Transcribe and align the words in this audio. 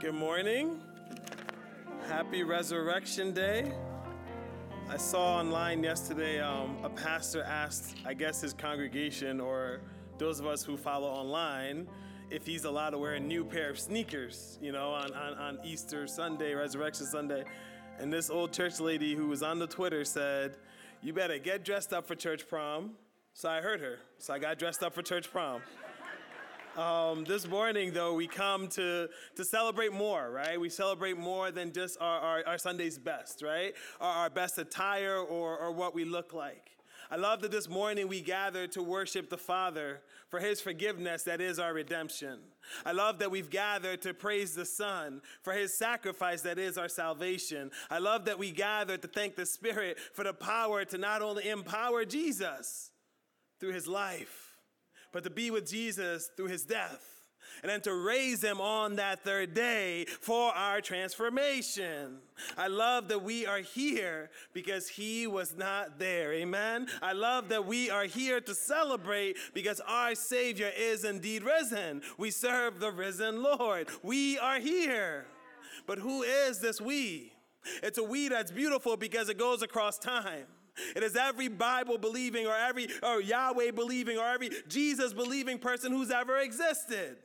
Good 0.00 0.14
morning. 0.14 0.80
Happy 2.06 2.44
Resurrection 2.44 3.32
Day. 3.32 3.72
I 4.88 4.96
saw 4.96 5.38
online 5.38 5.82
yesterday 5.82 6.38
um, 6.38 6.76
a 6.84 6.88
pastor 6.88 7.42
asked, 7.42 7.96
I 8.06 8.14
guess, 8.14 8.40
his 8.40 8.52
congregation 8.52 9.40
or 9.40 9.80
those 10.16 10.38
of 10.38 10.46
us 10.46 10.62
who 10.62 10.76
follow 10.76 11.08
online 11.08 11.88
if 12.30 12.46
he's 12.46 12.64
allowed 12.64 12.90
to 12.90 12.98
wear 12.98 13.14
a 13.14 13.20
new 13.20 13.44
pair 13.44 13.70
of 13.70 13.78
sneakers, 13.80 14.56
you 14.62 14.70
know, 14.70 14.90
on, 14.90 15.12
on, 15.14 15.34
on 15.34 15.58
Easter 15.64 16.06
Sunday, 16.06 16.54
Resurrection 16.54 17.04
Sunday. 17.04 17.42
And 17.98 18.12
this 18.12 18.30
old 18.30 18.52
church 18.52 18.78
lady 18.78 19.16
who 19.16 19.26
was 19.26 19.42
on 19.42 19.58
the 19.58 19.66
Twitter 19.66 20.04
said, 20.04 20.58
You 21.02 21.12
better 21.12 21.38
get 21.38 21.64
dressed 21.64 21.92
up 21.92 22.06
for 22.06 22.14
church 22.14 22.48
prom. 22.48 22.92
So 23.34 23.48
I 23.48 23.60
heard 23.60 23.80
her. 23.80 23.98
So 24.18 24.32
I 24.32 24.38
got 24.38 24.60
dressed 24.60 24.84
up 24.84 24.94
for 24.94 25.02
church 25.02 25.28
prom. 25.28 25.60
Um, 26.78 27.24
this 27.24 27.44
morning, 27.48 27.90
though, 27.90 28.14
we 28.14 28.28
come 28.28 28.68
to, 28.68 29.08
to 29.34 29.44
celebrate 29.44 29.92
more, 29.92 30.30
right? 30.30 30.60
We 30.60 30.68
celebrate 30.68 31.18
more 31.18 31.50
than 31.50 31.72
just 31.72 32.00
our, 32.00 32.20
our, 32.20 32.46
our 32.46 32.58
Sunday's 32.58 32.96
best, 32.96 33.42
right? 33.42 33.74
Our, 34.00 34.12
our 34.12 34.30
best 34.30 34.58
attire 34.58 35.16
or, 35.16 35.58
or 35.58 35.72
what 35.72 35.92
we 35.92 36.04
look 36.04 36.32
like. 36.32 36.70
I 37.10 37.16
love 37.16 37.40
that 37.40 37.50
this 37.50 37.68
morning 37.68 38.06
we 38.06 38.20
gather 38.20 38.68
to 38.68 38.80
worship 38.80 39.28
the 39.28 39.36
Father 39.36 40.02
for 40.28 40.38
his 40.38 40.60
forgiveness 40.60 41.24
that 41.24 41.40
is 41.40 41.58
our 41.58 41.74
redemption. 41.74 42.38
I 42.86 42.92
love 42.92 43.18
that 43.18 43.32
we've 43.32 43.50
gathered 43.50 44.00
to 44.02 44.14
praise 44.14 44.54
the 44.54 44.64
Son 44.64 45.20
for 45.42 45.54
his 45.54 45.76
sacrifice 45.76 46.42
that 46.42 46.60
is 46.60 46.78
our 46.78 46.88
salvation. 46.88 47.72
I 47.90 47.98
love 47.98 48.26
that 48.26 48.38
we 48.38 48.52
gather 48.52 48.96
to 48.96 49.08
thank 49.08 49.34
the 49.34 49.46
Spirit 49.46 49.98
for 50.14 50.22
the 50.22 50.32
power 50.32 50.84
to 50.84 50.96
not 50.96 51.22
only 51.22 51.48
empower 51.48 52.04
Jesus 52.04 52.92
through 53.58 53.72
his 53.72 53.88
life, 53.88 54.47
but 55.12 55.24
to 55.24 55.30
be 55.30 55.50
with 55.50 55.68
Jesus 55.68 56.30
through 56.36 56.48
his 56.48 56.64
death. 56.64 57.18
And 57.62 57.70
then 57.70 57.80
to 57.82 57.94
raise 57.94 58.42
him 58.42 58.60
on 58.60 58.96
that 58.96 59.24
third 59.24 59.52
day 59.54 60.04
for 60.04 60.52
our 60.52 60.80
transformation. 60.80 62.18
I 62.56 62.68
love 62.68 63.08
that 63.08 63.22
we 63.22 63.46
are 63.46 63.58
here 63.58 64.30
because 64.52 64.88
he 64.88 65.26
was 65.26 65.56
not 65.56 65.98
there. 65.98 66.32
Amen. 66.34 66.86
I 67.02 67.14
love 67.14 67.48
that 67.48 67.66
we 67.66 67.90
are 67.90 68.04
here 68.04 68.40
to 68.42 68.54
celebrate 68.54 69.38
because 69.54 69.80
our 69.80 70.14
Savior 70.14 70.70
is 70.76 71.04
indeed 71.04 71.42
risen. 71.42 72.02
We 72.16 72.30
serve 72.30 72.78
the 72.78 72.92
risen 72.92 73.42
Lord. 73.42 73.88
We 74.02 74.38
are 74.38 74.60
here. 74.60 75.26
But 75.86 75.98
who 75.98 76.22
is 76.22 76.60
this 76.60 76.80
we? 76.80 77.32
It's 77.82 77.98
a 77.98 78.04
we 78.04 78.28
that's 78.28 78.52
beautiful 78.52 78.96
because 78.96 79.28
it 79.28 79.38
goes 79.38 79.62
across 79.62 79.98
time. 79.98 80.46
It 80.96 81.02
is 81.02 81.16
every 81.16 81.48
Bible 81.48 81.98
believing 81.98 82.46
or 82.46 82.54
every 82.54 82.88
or 83.02 83.20
Yahweh 83.20 83.72
believing 83.72 84.18
or 84.18 84.26
every 84.26 84.50
Jesus 84.68 85.12
believing 85.12 85.58
person 85.58 85.92
who's 85.92 86.10
ever 86.10 86.38
existed. 86.38 87.16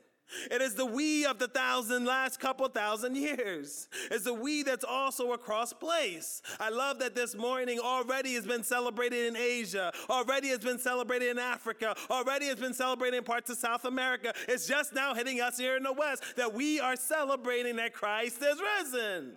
It 0.50 0.62
is 0.62 0.74
the 0.74 0.86
we 0.86 1.26
of 1.26 1.38
the 1.38 1.48
thousand 1.48 2.06
last 2.06 2.40
couple 2.40 2.66
thousand 2.68 3.16
years. 3.16 3.88
It's 4.10 4.24
the 4.24 4.34
we 4.34 4.62
that's 4.62 4.84
also 4.84 5.32
across 5.32 5.72
place. 5.72 6.42
I 6.58 6.70
love 6.70 6.98
that 7.00 7.14
this 7.14 7.34
morning 7.34 7.78
already 7.78 8.34
has 8.34 8.46
been 8.46 8.64
celebrated 8.64 9.26
in 9.26 9.36
Asia, 9.36 9.92
already 10.08 10.48
has 10.48 10.60
been 10.60 10.78
celebrated 10.78 11.30
in 11.30 11.38
Africa, 11.38 11.94
already 12.10 12.46
has 12.46 12.56
been 12.56 12.74
celebrated 12.74 13.18
in 13.18 13.24
parts 13.24 13.50
of 13.50 13.58
South 13.58 13.84
America. 13.84 14.32
It's 14.48 14.66
just 14.66 14.94
now 14.94 15.14
hitting 15.14 15.40
us 15.40 15.58
here 15.58 15.76
in 15.76 15.82
the 15.82 15.92
West 15.92 16.22
that 16.36 16.52
we 16.52 16.80
are 16.80 16.96
celebrating 16.96 17.76
that 17.76 17.92
Christ 17.92 18.42
is 18.42 18.60
risen. 18.78 19.36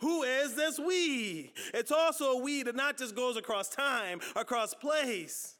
Who 0.00 0.22
is 0.22 0.54
this 0.54 0.78
we? 0.78 1.52
It's 1.74 1.92
also 1.92 2.32
a 2.32 2.42
we 2.42 2.62
that 2.62 2.76
not 2.76 2.98
just 2.98 3.14
goes 3.14 3.36
across 3.36 3.68
time, 3.68 4.20
across 4.36 4.74
place, 4.74 5.54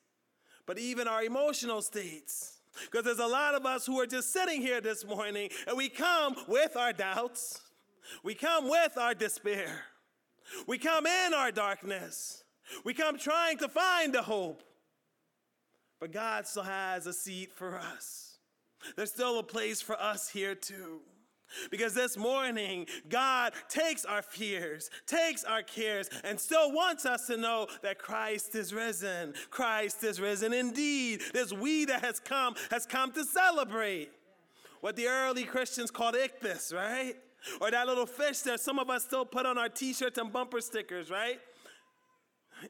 but 0.66 0.78
even 0.78 1.08
our 1.08 1.22
emotional 1.22 1.83
states. 1.83 2.58
Because 2.84 3.05
there's 3.05 3.18
a 3.18 3.27
lot 3.27 3.55
of 3.55 3.67
us 3.67 3.86
who 3.86 4.01
are 4.01 4.07
just 4.07 4.33
sitting 4.33 4.61
here 4.61 4.80
this 4.80 5.05
morning 5.05 5.51
and 5.67 5.77
we 5.77 5.89
come 5.89 6.36
with 6.46 6.77
our 6.77 6.92
doubts, 6.92 7.61
we 8.23 8.34
come 8.34 8.68
with 8.68 8.96
our 8.96 9.14
despair, 9.14 9.84
we 10.67 10.78
come 10.78 11.07
in 11.07 11.34
our 11.34 11.51
darkness, 11.51 12.45
we 12.84 12.95
come 12.95 13.18
trying 13.18 13.58
to 13.58 13.68
find 13.68 14.14
a 14.14 14.23
hope. 14.23 14.62
But 16.01 16.12
God 16.12 16.46
still 16.46 16.62
has 16.62 17.07
a 17.07 17.12
seat 17.12 17.52
for 17.52 17.77
us. 17.77 18.39
There's 18.96 19.11
still 19.11 19.40
a 19.40 19.42
place 19.42 19.80
for 19.80 20.01
us 20.01 20.28
here 20.28 20.55
too. 20.55 21.01
Because 21.70 21.95
this 21.95 22.17
morning, 22.17 22.86
God 23.09 23.53
takes 23.69 24.05
our 24.05 24.23
fears, 24.23 24.91
takes 25.07 25.45
our 25.45 25.63
cares, 25.63 26.09
and 26.25 26.39
still 26.39 26.73
wants 26.73 27.07
us 27.07 27.27
to 27.27 27.36
know 27.36 27.67
that 27.83 27.98
Christ 27.98 28.55
is 28.55 28.75
risen. 28.75 29.35
Christ 29.51 30.05
is 30.05 30.20
risen 30.20 30.53
indeed. 30.53 31.23
This 31.33 31.53
we 31.53 31.85
that 31.87 32.03
has 32.03 32.20
come 32.20 32.55
has 32.70 32.87
come 32.87 33.13
to 33.13 33.25
celebrate 33.25 34.11
what 34.81 34.97
the 34.97 35.07
early 35.08 35.45
Christians 35.45 35.91
called 35.91 36.14
ichthus, 36.14 36.73
right? 36.73 37.14
Or 37.61 37.70
that 37.70 37.87
little 37.87 38.07
fish 38.07 38.41
that 38.41 38.61
some 38.61 38.79
of 38.79 38.91
us 38.91 39.05
still 39.05 39.25
put 39.25 39.47
on 39.47 39.58
our 39.58 39.69
t 39.69 39.92
shirts 39.92 40.19
and 40.19 40.33
bumper 40.33 40.61
stickers, 40.61 41.11
right? 41.11 41.41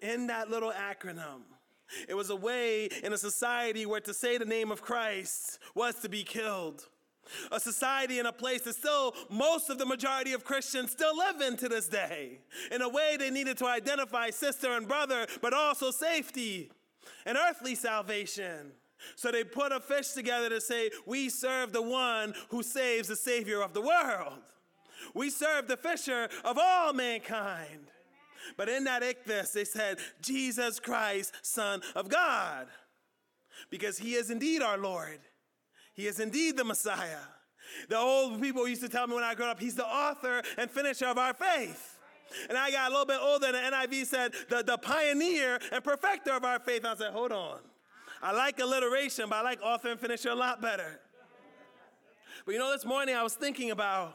In 0.03 0.27
that 0.29 0.51
little 0.51 0.73
acronym. 0.73 1.43
It 2.07 2.15
was 2.15 2.29
a 2.29 2.37
way 2.37 2.91
in 3.03 3.15
a 3.15 3.19
society 3.19 3.87
where 3.87 4.01
to 4.01 4.13
say 4.13 4.37
the 4.37 4.45
name 4.45 4.71
of 4.71 4.83
Christ 4.83 5.59
was 5.75 5.95
to 5.97 6.09
be 6.09 6.23
killed 6.23 6.87
a 7.53 7.61
society 7.61 8.19
and 8.19 8.29
a 8.29 8.33
place 8.33 8.63
that 8.63 8.75
still 8.75 9.15
most 9.31 9.71
of 9.71 9.79
the 9.79 9.87
majority 9.87 10.33
of 10.33 10.45
Christians 10.45 10.91
still 10.91 11.17
live 11.17 11.41
in 11.41 11.57
to 11.59 11.69
this 11.69 11.89
day. 11.89 12.41
In 12.71 12.83
a 12.83 12.89
way, 12.89 13.17
they 13.19 13.31
needed 13.31 13.59
to 13.59 13.67
identify 13.67 14.31
sister 14.31 14.73
and 14.73 14.89
brother, 14.89 15.27
but 15.41 15.53
also 15.53 15.91
safety 15.91 16.71
and 17.27 17.37
earthly 17.37 17.75
salvation. 17.75 18.73
So 19.17 19.31
they 19.31 19.45
put 19.45 19.73
a 19.73 19.81
fish 19.81 20.09
together 20.09 20.49
to 20.49 20.61
say, 20.61 20.91
We 21.07 21.29
serve 21.29 21.73
the 21.73 21.83
one 21.83 22.35
who 22.49 22.63
saves 22.63 23.09
the 23.09 23.17
Savior 23.17 23.63
of 23.63 23.73
the 23.73 23.81
world. 23.81 24.41
We 25.15 25.31
serve 25.31 25.69
the 25.69 25.77
fisher 25.77 26.29
of 26.45 26.59
all 26.61 26.93
mankind. 26.93 27.91
But 28.57 28.69
in 28.69 28.85
that 28.85 29.03
ichthus, 29.03 29.53
they 29.53 29.65
said, 29.65 29.99
Jesus 30.23 30.81
Christ, 30.81 31.35
Son 31.43 31.83
of 31.95 32.09
God, 32.09 32.67
because 33.71 33.99
he 33.99 34.15
is 34.15 34.31
indeed 34.31 34.63
our 34.63 34.79
Lord. 34.79 35.21
He 35.99 36.07
is 36.07 36.21
indeed 36.21 36.57
the 36.57 36.63
Messiah. 36.63 37.19
The 37.89 37.99
old 37.99 38.41
people 38.41 38.69
used 38.69 38.83
to 38.83 38.89
tell 38.89 39.09
me 39.09 39.17
when 39.17 39.25
I 39.25 39.35
grew 39.35 39.47
up, 39.47 39.59
He's 39.59 39.75
the 39.75 39.85
author 39.85 40.43
and 40.57 40.71
finisher 40.71 41.07
of 41.07 41.19
our 41.19 41.35
faith. 41.35 41.99
And 42.49 42.57
I 42.57 42.71
got 42.71 42.87
a 42.87 42.91
little 42.91 43.05
bit 43.05 43.19
older, 43.21 43.47
and 43.47 43.57
the 43.57 43.77
NIV 43.97 44.07
said, 44.07 44.33
the, 44.49 44.63
the 44.63 44.79
pioneer 44.79 45.59
and 45.73 45.83
perfecter 45.83 46.31
of 46.31 46.45
our 46.45 46.61
faith. 46.61 46.85
I 46.85 46.95
said, 46.95 47.13
hold 47.13 47.33
on. 47.33 47.59
I 48.23 48.31
like 48.31 48.61
alliteration, 48.61 49.29
but 49.29 49.37
I 49.37 49.43
like 49.43 49.61
author 49.61 49.89
and 49.89 49.99
finisher 49.99 50.29
a 50.29 50.37
lot 50.37 50.63
better. 50.63 51.01
But 52.47 52.53
you 52.53 52.61
know, 52.61 52.71
this 52.71 52.85
morning 52.85 53.17
I 53.17 53.25
was 53.25 53.35
thinking 53.35 53.73
about 53.73 54.15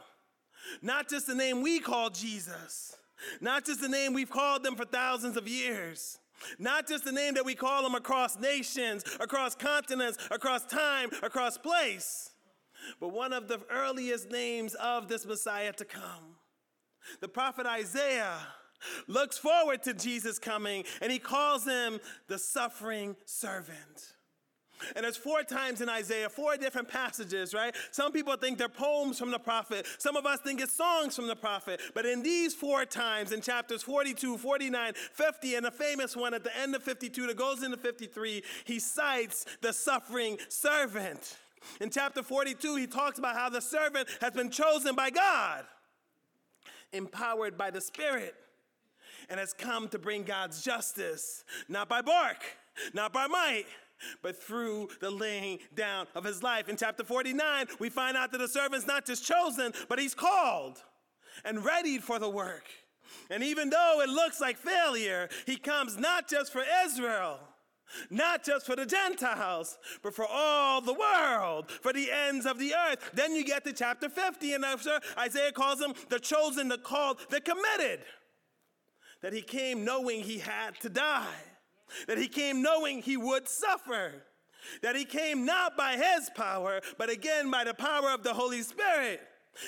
not 0.81 1.09
just 1.09 1.27
the 1.27 1.35
name 1.35 1.61
we 1.61 1.81
call 1.81 2.09
Jesus, 2.09 2.95
not 3.41 3.65
just 3.65 3.81
the 3.81 3.89
name 3.89 4.13
we've 4.13 4.31
called 4.31 4.63
them 4.63 4.77
for 4.77 4.85
thousands 4.85 5.35
of 5.35 5.49
years, 5.49 6.17
not 6.59 6.87
just 6.87 7.05
the 7.05 7.11
name 7.11 7.33
that 7.35 7.45
we 7.45 7.55
call 7.55 7.83
them 7.83 7.95
across 7.95 8.39
nations, 8.39 9.03
across 9.19 9.55
continents, 9.55 10.17
across 10.31 10.65
time, 10.65 11.09
across 11.21 11.57
place, 11.57 12.31
but 12.99 13.09
one 13.09 13.33
of 13.33 13.47
the 13.47 13.59
earliest 13.69 14.29
names 14.29 14.75
of 14.75 15.07
this 15.07 15.25
Messiah 15.25 15.73
to 15.73 15.85
come. 15.85 16.37
The 17.21 17.27
prophet 17.27 17.65
Isaiah 17.65 18.37
looks 19.07 19.37
forward 19.37 19.83
to 19.83 19.93
Jesus 19.93 20.39
coming 20.39 20.83
and 21.01 21.11
he 21.11 21.19
calls 21.19 21.65
him 21.65 21.99
the 22.27 22.37
suffering 22.37 23.15
servant. 23.25 24.13
And 24.95 25.03
there's 25.03 25.17
four 25.17 25.43
times 25.43 25.81
in 25.81 25.89
Isaiah, 25.89 26.29
four 26.29 26.57
different 26.57 26.87
passages, 26.87 27.53
right? 27.53 27.75
Some 27.91 28.11
people 28.11 28.35
think 28.35 28.57
they're 28.57 28.69
poems 28.69 29.19
from 29.19 29.31
the 29.31 29.39
prophet. 29.39 29.87
Some 29.97 30.15
of 30.15 30.25
us 30.25 30.39
think 30.41 30.61
it's 30.61 30.73
songs 30.73 31.15
from 31.15 31.27
the 31.27 31.35
prophet. 31.35 31.81
But 31.93 32.05
in 32.05 32.23
these 32.23 32.53
four 32.53 32.85
times, 32.85 33.31
in 33.31 33.41
chapters 33.41 33.83
42, 33.83 34.37
49, 34.37 34.93
50, 34.93 35.55
and 35.55 35.65
a 35.65 35.71
famous 35.71 36.15
one 36.15 36.33
at 36.33 36.43
the 36.43 36.55
end 36.57 36.75
of 36.75 36.83
52 36.83 37.27
that 37.27 37.37
goes 37.37 37.63
into 37.63 37.77
53, 37.77 38.43
he 38.65 38.79
cites 38.79 39.45
the 39.61 39.73
suffering 39.73 40.37
servant. 40.49 41.37
In 41.79 41.89
chapter 41.89 42.23
42, 42.23 42.75
he 42.75 42.87
talks 42.87 43.19
about 43.19 43.35
how 43.35 43.49
the 43.49 43.61
servant 43.61 44.07
has 44.21 44.33
been 44.33 44.49
chosen 44.49 44.95
by 44.95 45.09
God, 45.09 45.63
empowered 46.91 47.57
by 47.57 47.71
the 47.71 47.81
Spirit, 47.81 48.35
and 49.29 49.39
has 49.39 49.53
come 49.53 49.87
to 49.89 49.99
bring 49.99 50.23
God's 50.23 50.61
justice, 50.61 51.43
not 51.69 51.87
by 51.87 52.01
bark, 52.01 52.43
not 52.93 53.13
by 53.13 53.27
might 53.27 53.65
but 54.21 54.41
through 54.41 54.89
the 54.99 55.09
laying 55.09 55.59
down 55.75 56.07
of 56.15 56.23
his 56.23 56.43
life. 56.43 56.69
In 56.69 56.77
chapter 56.77 57.03
49, 57.03 57.67
we 57.79 57.89
find 57.89 58.17
out 58.17 58.31
that 58.31 58.39
the 58.39 58.47
servant's 58.47 58.87
not 58.87 59.05
just 59.05 59.25
chosen, 59.25 59.73
but 59.89 59.99
he's 59.99 60.15
called 60.15 60.81
and 61.45 61.63
readied 61.63 62.03
for 62.03 62.19
the 62.19 62.29
work. 62.29 62.65
And 63.29 63.43
even 63.43 63.69
though 63.69 64.01
it 64.01 64.09
looks 64.09 64.41
like 64.41 64.57
failure, 64.57 65.29
he 65.45 65.57
comes 65.57 65.97
not 65.97 66.27
just 66.27 66.51
for 66.51 66.63
Israel, 66.85 67.39
not 68.09 68.43
just 68.43 68.65
for 68.65 68.75
the 68.75 68.85
Gentiles, 68.85 69.77
but 70.01 70.15
for 70.15 70.25
all 70.27 70.81
the 70.81 70.93
world, 70.93 71.69
for 71.69 71.93
the 71.93 72.11
ends 72.11 72.45
of 72.45 72.59
the 72.59 72.73
earth. 72.73 73.11
Then 73.13 73.35
you 73.35 73.43
get 73.43 73.63
to 73.65 73.73
chapter 73.73 74.09
50, 74.09 74.53
and 74.53 74.65
after 74.65 74.99
Isaiah 75.17 75.51
calls 75.51 75.81
him 75.81 75.93
the 76.09 76.19
chosen, 76.19 76.69
the 76.69 76.77
called, 76.77 77.19
the 77.29 77.41
committed. 77.41 78.01
That 79.21 79.33
he 79.33 79.41
came 79.41 79.85
knowing 79.85 80.21
he 80.21 80.39
had 80.39 80.79
to 80.81 80.89
die 80.89 81.52
that 82.07 82.17
he 82.17 82.27
came 82.27 82.61
knowing 82.61 83.01
he 83.01 83.17
would 83.17 83.47
suffer, 83.47 84.23
that 84.81 84.95
he 84.95 85.05
came 85.05 85.45
not 85.45 85.75
by 85.75 85.93
his 85.93 86.29
power, 86.35 86.81
but 86.97 87.09
again 87.09 87.51
by 87.51 87.63
the 87.63 87.73
power 87.73 88.11
of 88.11 88.23
the 88.23 88.33
Holy 88.33 88.61
Spirit. 88.61 89.21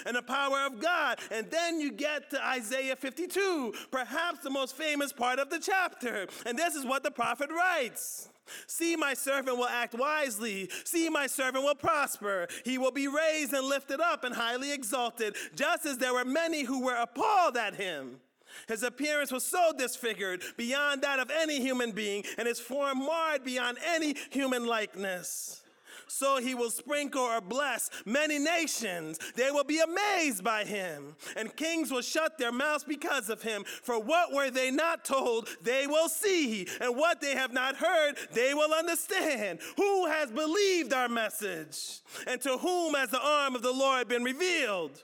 and 0.06 0.16
the 0.16 0.22
power 0.24 0.66
of 0.66 0.82
God. 0.82 1.20
And 1.32 1.50
then 1.52 1.80
you 1.80 1.92
get 1.92 2.32
to 2.32 2.44
Isaiah 2.44 2.96
52, 2.96 3.74
perhaps 3.92 4.40
the 4.40 4.50
most 4.50 4.76
famous 4.76 5.14
part 5.14 5.38
of 5.38 5.50
the 5.50 5.60
chapter. 5.60 6.28
And 6.46 6.58
this 6.58 6.76
is 6.76 6.86
what 6.86 7.04
the 7.04 7.12
prophet 7.12 7.52
writes. 7.52 8.30
See, 8.68 8.96
my 8.96 9.14
servant 9.14 9.58
will 9.58 9.68
act 9.68 9.96
wisely. 9.96 10.70
See, 10.84 11.10
my 11.10 11.28
servant 11.28 11.64
will 11.64 11.76
prosper. 11.76 12.48
He 12.64 12.78
will 12.78 12.92
be 12.92 13.08
raised 13.08 13.54
and 13.54 13.68
lifted 13.68 14.00
up 14.00 14.24
and 14.24 14.36
highly 14.36 14.72
exalted, 14.72 15.36
just 15.56 15.86
as 15.86 15.98
there 15.98 16.14
were 16.14 16.26
many 16.26 16.64
who 16.64 16.84
were 16.84 16.96
appalled 16.96 17.58
at 17.58 17.76
him. 17.76 18.20
His 18.68 18.84
appearance 18.84 19.32
was 19.32 19.44
so 19.44 19.74
disfigured 19.78 20.44
beyond 20.58 21.02
that 21.02 21.20
of 21.20 21.30
any 21.32 21.60
human 21.60 21.92
being, 21.92 22.24
and 22.38 22.48
his 22.48 22.60
form 22.60 23.00
marred 23.00 23.44
beyond 23.44 23.78
any 23.86 24.16
human 24.30 24.66
likeness 24.66 25.62
so 26.08 26.38
he 26.38 26.56
will 26.56 26.70
sprinkle 26.70 27.22
or 27.22 27.42
bless 27.42 27.90
many 28.06 28.40
nations. 28.40 29.20
They 29.36 29.52
will 29.52 29.64
be 29.64 29.80
amazed 29.80 30.44
by 30.44 30.64
him, 30.64 31.16
and 31.36 31.56
kings 31.56 31.92
will 31.92 32.02
shut 32.02 32.38
their 32.38 32.52
mouths 32.52 32.84
because 32.84 33.30
of 33.30 33.42
him. 33.42 33.64
For 33.64 34.00
what 34.00 34.34
were 34.34 34.50
they 34.50 34.72
not 34.72 35.06
told, 35.06 35.50
they 35.62 35.88
will 35.88 36.10
see, 36.10 36.68
and 36.82 36.96
what 36.96 37.22
they 37.22 37.36
have 37.36 37.54
not 37.54 37.76
heard, 37.76 38.16
they 38.34 38.54
will 38.54 38.74
understand. 38.74 39.60
Who 39.78 40.06
has 40.08 40.32
believed 40.32 40.94
our 40.94 41.10
message? 41.10 42.00
And 42.28 42.42
to 42.42 42.58
whom 42.58 42.94
has 42.96 43.10
the 43.10 43.22
arm 43.22 43.56
of 43.56 43.62
the 43.62 43.74
Lord 43.74 44.08
been 44.08 44.24
revealed? 44.24 45.04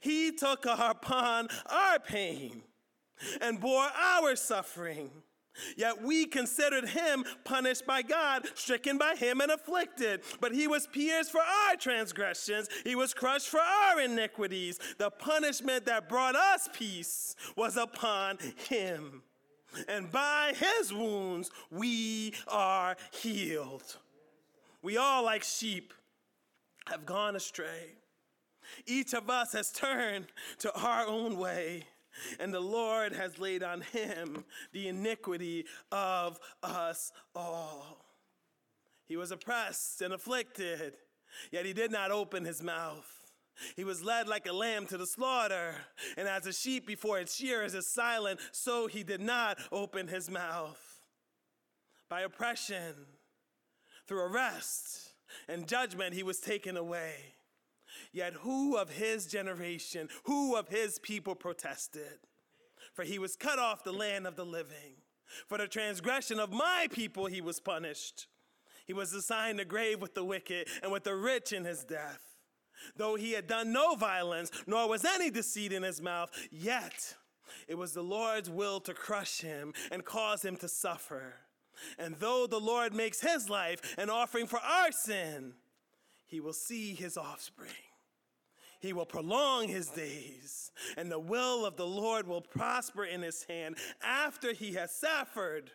he 0.00 0.32
took 0.32 0.66
upon 0.66 1.48
our 1.66 1.98
pain 1.98 2.62
and 3.40 3.60
bore 3.60 3.88
our 3.96 4.36
suffering. 4.36 5.10
Yet 5.76 6.02
we 6.02 6.26
considered 6.26 6.88
him 6.88 7.24
punished 7.44 7.86
by 7.86 8.02
God, 8.02 8.46
stricken 8.54 8.98
by 8.98 9.14
him, 9.14 9.40
and 9.40 9.52
afflicted. 9.52 10.22
But 10.40 10.52
he 10.52 10.66
was 10.66 10.86
pierced 10.86 11.30
for 11.30 11.40
our 11.40 11.76
transgressions, 11.76 12.68
he 12.84 12.96
was 12.96 13.14
crushed 13.14 13.48
for 13.48 13.60
our 13.60 14.00
iniquities. 14.00 14.78
The 14.98 15.10
punishment 15.10 15.86
that 15.86 16.08
brought 16.08 16.34
us 16.34 16.68
peace 16.72 17.36
was 17.56 17.76
upon 17.76 18.38
him. 18.68 19.22
And 19.88 20.10
by 20.10 20.54
his 20.56 20.92
wounds 20.92 21.50
we 21.70 22.34
are 22.48 22.96
healed. 23.12 23.96
We 24.82 24.98
all, 24.98 25.24
like 25.24 25.42
sheep, 25.42 25.94
have 26.86 27.06
gone 27.06 27.36
astray. 27.36 27.94
Each 28.86 29.14
of 29.14 29.30
us 29.30 29.52
has 29.52 29.70
turned 29.70 30.26
to 30.58 30.72
our 30.74 31.06
own 31.06 31.38
way, 31.38 31.84
and 32.38 32.52
the 32.52 32.60
Lord 32.60 33.12
has 33.12 33.38
laid 33.38 33.62
on 33.62 33.80
him 33.80 34.44
the 34.72 34.88
iniquity 34.88 35.66
of 35.90 36.38
us 36.62 37.12
all. 37.34 38.04
He 39.06 39.16
was 39.16 39.30
oppressed 39.30 40.00
and 40.00 40.14
afflicted, 40.14 40.94
yet 41.50 41.66
he 41.66 41.72
did 41.72 41.90
not 41.90 42.10
open 42.10 42.44
his 42.44 42.62
mouth. 42.62 43.10
He 43.76 43.84
was 43.84 44.02
led 44.02 44.26
like 44.26 44.46
a 44.46 44.52
lamb 44.52 44.86
to 44.86 44.96
the 44.96 45.06
slaughter, 45.06 45.76
and 46.16 46.26
as 46.26 46.46
a 46.46 46.52
sheep 46.52 46.86
before 46.86 47.18
its 47.18 47.36
shearers 47.36 47.74
is 47.74 47.86
silent, 47.86 48.40
so 48.52 48.86
he 48.86 49.02
did 49.02 49.20
not 49.20 49.58
open 49.70 50.08
his 50.08 50.28
mouth. 50.28 50.80
By 52.08 52.22
oppression, 52.22 52.94
through 54.06 54.22
arrest 54.22 55.12
and 55.48 55.66
judgment, 55.68 56.14
he 56.14 56.22
was 56.22 56.40
taken 56.40 56.76
away. 56.76 57.34
Yet 58.14 58.34
who 58.34 58.76
of 58.76 58.90
his 58.90 59.26
generation, 59.26 60.08
who 60.22 60.54
of 60.54 60.68
his 60.68 61.00
people 61.00 61.34
protested? 61.34 62.20
For 62.94 63.02
he 63.02 63.18
was 63.18 63.34
cut 63.34 63.58
off 63.58 63.82
the 63.82 63.92
land 63.92 64.24
of 64.28 64.36
the 64.36 64.46
living. 64.46 65.02
For 65.48 65.58
the 65.58 65.66
transgression 65.66 66.38
of 66.38 66.52
my 66.52 66.86
people 66.92 67.26
he 67.26 67.40
was 67.40 67.58
punished. 67.58 68.28
He 68.86 68.92
was 68.92 69.12
assigned 69.12 69.58
a 69.58 69.64
grave 69.64 70.00
with 70.00 70.14
the 70.14 70.24
wicked 70.24 70.68
and 70.80 70.92
with 70.92 71.02
the 71.02 71.16
rich 71.16 71.52
in 71.52 71.64
his 71.64 71.82
death. 71.82 72.36
Though 72.96 73.16
he 73.16 73.32
had 73.32 73.48
done 73.48 73.72
no 73.72 73.96
violence, 73.96 74.52
nor 74.64 74.88
was 74.88 75.04
any 75.04 75.28
deceit 75.28 75.72
in 75.72 75.82
his 75.82 76.00
mouth, 76.00 76.30
yet 76.52 77.16
it 77.66 77.74
was 77.74 77.94
the 77.94 78.02
Lord's 78.02 78.48
will 78.48 78.78
to 78.82 78.94
crush 78.94 79.40
him 79.40 79.74
and 79.90 80.04
cause 80.04 80.44
him 80.44 80.54
to 80.58 80.68
suffer. 80.68 81.34
And 81.98 82.14
though 82.20 82.46
the 82.46 82.60
Lord 82.60 82.94
makes 82.94 83.20
his 83.20 83.50
life 83.50 83.96
an 83.98 84.08
offering 84.08 84.46
for 84.46 84.60
our 84.60 84.92
sin, 84.92 85.54
he 86.26 86.38
will 86.38 86.52
see 86.52 86.94
his 86.94 87.16
offspring 87.16 87.70
he 88.84 88.92
will 88.92 89.06
prolong 89.06 89.66
his 89.66 89.88
days, 89.88 90.70
and 90.98 91.10
the 91.10 91.18
will 91.18 91.64
of 91.64 91.76
the 91.76 91.86
Lord 91.86 92.26
will 92.26 92.42
prosper 92.42 93.06
in 93.06 93.22
his 93.22 93.42
hand. 93.44 93.76
After 94.02 94.52
he 94.52 94.74
has 94.74 94.94
suffered, 94.94 95.70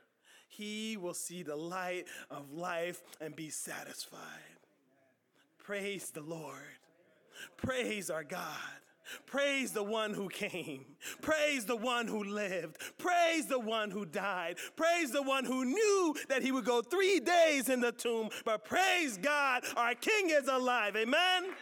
he 0.48 0.96
will 0.96 1.16
see 1.16 1.42
the 1.42 1.56
light 1.56 2.06
of 2.30 2.52
life 2.52 3.02
and 3.20 3.36
be 3.36 3.50
satisfied. 3.50 4.20
Praise 5.58 6.12
the 6.12 6.22
Lord. 6.22 6.78
Praise 7.58 8.12
our 8.12 8.24
God. 8.24 8.46
Praise 9.26 9.72
the 9.72 9.84
one 9.84 10.14
who 10.14 10.30
came. 10.30 10.86
Praise 11.22 11.66
the 11.66 11.76
one 11.76 12.08
who 12.08 12.24
lived. 12.24 12.78
Praise 13.00 13.48
the 13.48 13.60
one 13.60 13.90
who 13.90 14.06
died. 14.06 14.58
Praise 14.76 15.12
the 15.12 15.24
one 15.24 15.46
who 15.46 15.66
knew 15.66 16.16
that 16.28 16.44
he 16.44 16.52
would 16.52 16.66
go 16.66 16.84
three 16.84 17.20
days 17.20 17.70
in 17.70 17.80
the 17.80 17.92
tomb. 17.92 18.30
But 18.46 18.66
praise 18.66 19.18
God, 19.18 19.64
our 19.76 19.96
King 19.96 20.30
is 20.30 20.48
alive. 20.48 20.96
Amen. 20.96 21.56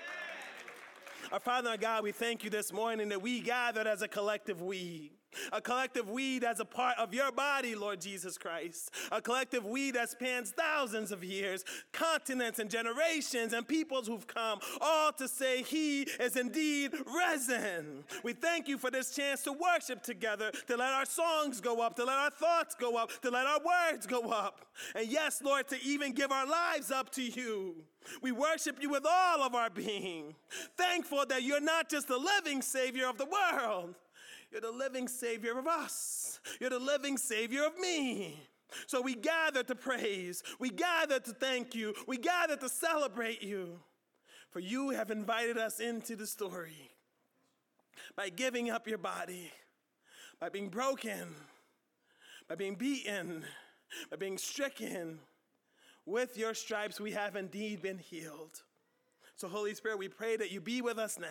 Our 1.29 1.41
Father 1.41 1.71
and 1.71 1.81
God, 1.81 2.03
we 2.03 2.13
thank 2.13 2.45
you 2.45 2.49
this 2.49 2.71
morning 2.71 3.09
that 3.09 3.21
we 3.21 3.41
gathered 3.41 3.85
as 3.85 4.01
a 4.01 4.07
collective 4.07 4.61
we 4.61 5.11
a 5.51 5.61
collective 5.61 6.09
weed 6.09 6.43
as 6.43 6.59
a 6.59 6.65
part 6.65 6.97
of 6.97 7.13
your 7.13 7.31
body, 7.31 7.75
Lord 7.75 8.01
Jesus 8.01 8.37
Christ. 8.37 8.91
A 9.11 9.21
collective 9.21 9.65
weed 9.65 9.95
that 9.95 10.09
spans 10.09 10.51
thousands 10.51 11.11
of 11.11 11.23
years, 11.23 11.63
continents 11.91 12.59
and 12.59 12.69
generations, 12.69 13.53
and 13.53 13.67
peoples 13.67 14.07
who've 14.07 14.27
come, 14.27 14.59
all 14.81 15.11
to 15.13 15.27
say 15.27 15.63
He 15.63 16.03
is 16.03 16.35
indeed 16.35 16.91
risen. 17.05 18.03
We 18.23 18.33
thank 18.33 18.67
you 18.67 18.77
for 18.77 18.91
this 18.91 19.15
chance 19.15 19.43
to 19.43 19.53
worship 19.53 20.03
together, 20.03 20.51
to 20.67 20.77
let 20.77 20.93
our 20.93 21.05
songs 21.05 21.61
go 21.61 21.81
up, 21.81 21.95
to 21.97 22.05
let 22.05 22.17
our 22.17 22.31
thoughts 22.31 22.75
go 22.75 22.97
up, 22.97 23.11
to 23.21 23.29
let 23.29 23.45
our 23.45 23.59
words 23.59 24.05
go 24.05 24.29
up. 24.31 24.65
And 24.95 25.07
yes, 25.07 25.41
Lord, 25.43 25.67
to 25.69 25.83
even 25.83 26.13
give 26.13 26.31
our 26.31 26.47
lives 26.47 26.91
up 26.91 27.11
to 27.11 27.23
you. 27.23 27.75
We 28.21 28.31
worship 28.31 28.77
you 28.81 28.89
with 28.89 29.05
all 29.05 29.41
of 29.41 29.53
our 29.53 29.69
being, 29.69 30.35
thankful 30.77 31.25
that 31.27 31.43
you're 31.43 31.59
not 31.59 31.89
just 31.89 32.07
the 32.07 32.17
living 32.17 32.61
Savior 32.61 33.07
of 33.07 33.17
the 33.17 33.25
world 33.25 33.95
you're 34.51 34.61
the 34.61 34.71
living 34.71 35.07
Savior 35.07 35.57
of 35.59 35.67
us. 35.67 36.39
You're 36.59 36.69
the 36.69 36.79
living 36.79 37.17
Savior 37.17 37.65
of 37.65 37.77
me. 37.79 38.39
So 38.85 39.01
we 39.01 39.15
gather 39.15 39.63
to 39.63 39.75
praise. 39.75 40.43
We 40.59 40.69
gather 40.69 41.19
to 41.19 41.31
thank 41.31 41.75
you. 41.75 41.93
We 42.07 42.17
gather 42.17 42.55
to 42.57 42.69
celebrate 42.69 43.41
you. 43.41 43.79
For 44.51 44.59
you 44.59 44.89
have 44.91 45.11
invited 45.11 45.57
us 45.57 45.79
into 45.79 46.15
the 46.15 46.25
story 46.25 46.91
by 48.15 48.29
giving 48.29 48.69
up 48.69 48.87
your 48.87 48.97
body, 48.97 49.51
by 50.39 50.49
being 50.49 50.69
broken, 50.69 51.35
by 52.47 52.55
being 52.55 52.75
beaten, 52.75 53.43
by 54.09 54.17
being 54.17 54.37
stricken. 54.37 55.19
With 56.05 56.37
your 56.37 56.53
stripes, 56.53 57.01
we 57.01 57.11
have 57.11 57.35
indeed 57.35 57.81
been 57.81 57.97
healed. 57.97 58.63
So, 59.35 59.49
Holy 59.49 59.75
Spirit, 59.75 59.99
we 59.99 60.07
pray 60.07 60.37
that 60.37 60.51
you 60.51 60.61
be 60.61 60.81
with 60.81 60.97
us 60.97 61.19
now 61.19 61.27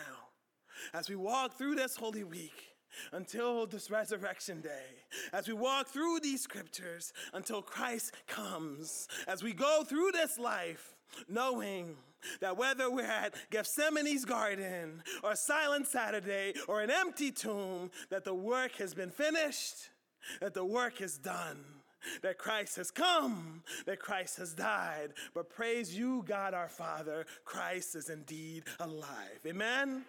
as 0.93 1.09
we 1.09 1.17
walk 1.17 1.57
through 1.57 1.77
this 1.77 1.97
Holy 1.97 2.23
Week 2.23 2.76
until 3.13 3.67
this 3.67 3.91
resurrection 3.91 4.61
day, 4.61 5.05
as 5.33 5.49
we 5.49 5.55
walk 5.55 5.89
through 5.89 6.21
these 6.21 6.43
scriptures 6.43 7.13
until 7.33 7.63
Christ 7.63 8.15
comes, 8.27 9.09
as 9.27 9.43
we 9.43 9.53
go 9.53 9.85
through 9.85 10.13
this 10.13 10.39
life, 10.39 10.97
knowing 11.29 11.97
that 12.41 12.57
whether 12.57 12.91
we're 12.91 13.05
at 13.05 13.35
Gethsemane's 13.51 14.25
garden 14.25 15.03
or 15.23 15.35
Silent 15.35 15.87
Saturday 15.87 16.55
or 16.69 16.81
an 16.81 16.91
empty 16.91 17.31
tomb, 17.31 17.91
that 18.11 18.25
the 18.25 18.35
work 18.35 18.77
has 18.77 18.95
been 18.95 19.11
finished, 19.11 19.91
that 20.41 20.55
the 20.55 20.65
work 20.65 21.01
is 21.01 21.19
done. 21.19 21.65
That 22.23 22.39
Christ 22.39 22.77
has 22.77 22.93
come, 22.93 23.65
that 23.87 23.99
Christ 23.99 24.37
has 24.37 24.55
died. 24.55 25.09
But 25.35 25.51
praise 25.51 25.99
you, 25.99 26.23
God 26.25 26.55
our 26.55 26.69
Father, 26.69 27.27
Christ 27.45 27.97
is 27.97 28.11
indeed 28.11 28.63
alive. 28.79 29.41
Amen? 29.45 30.05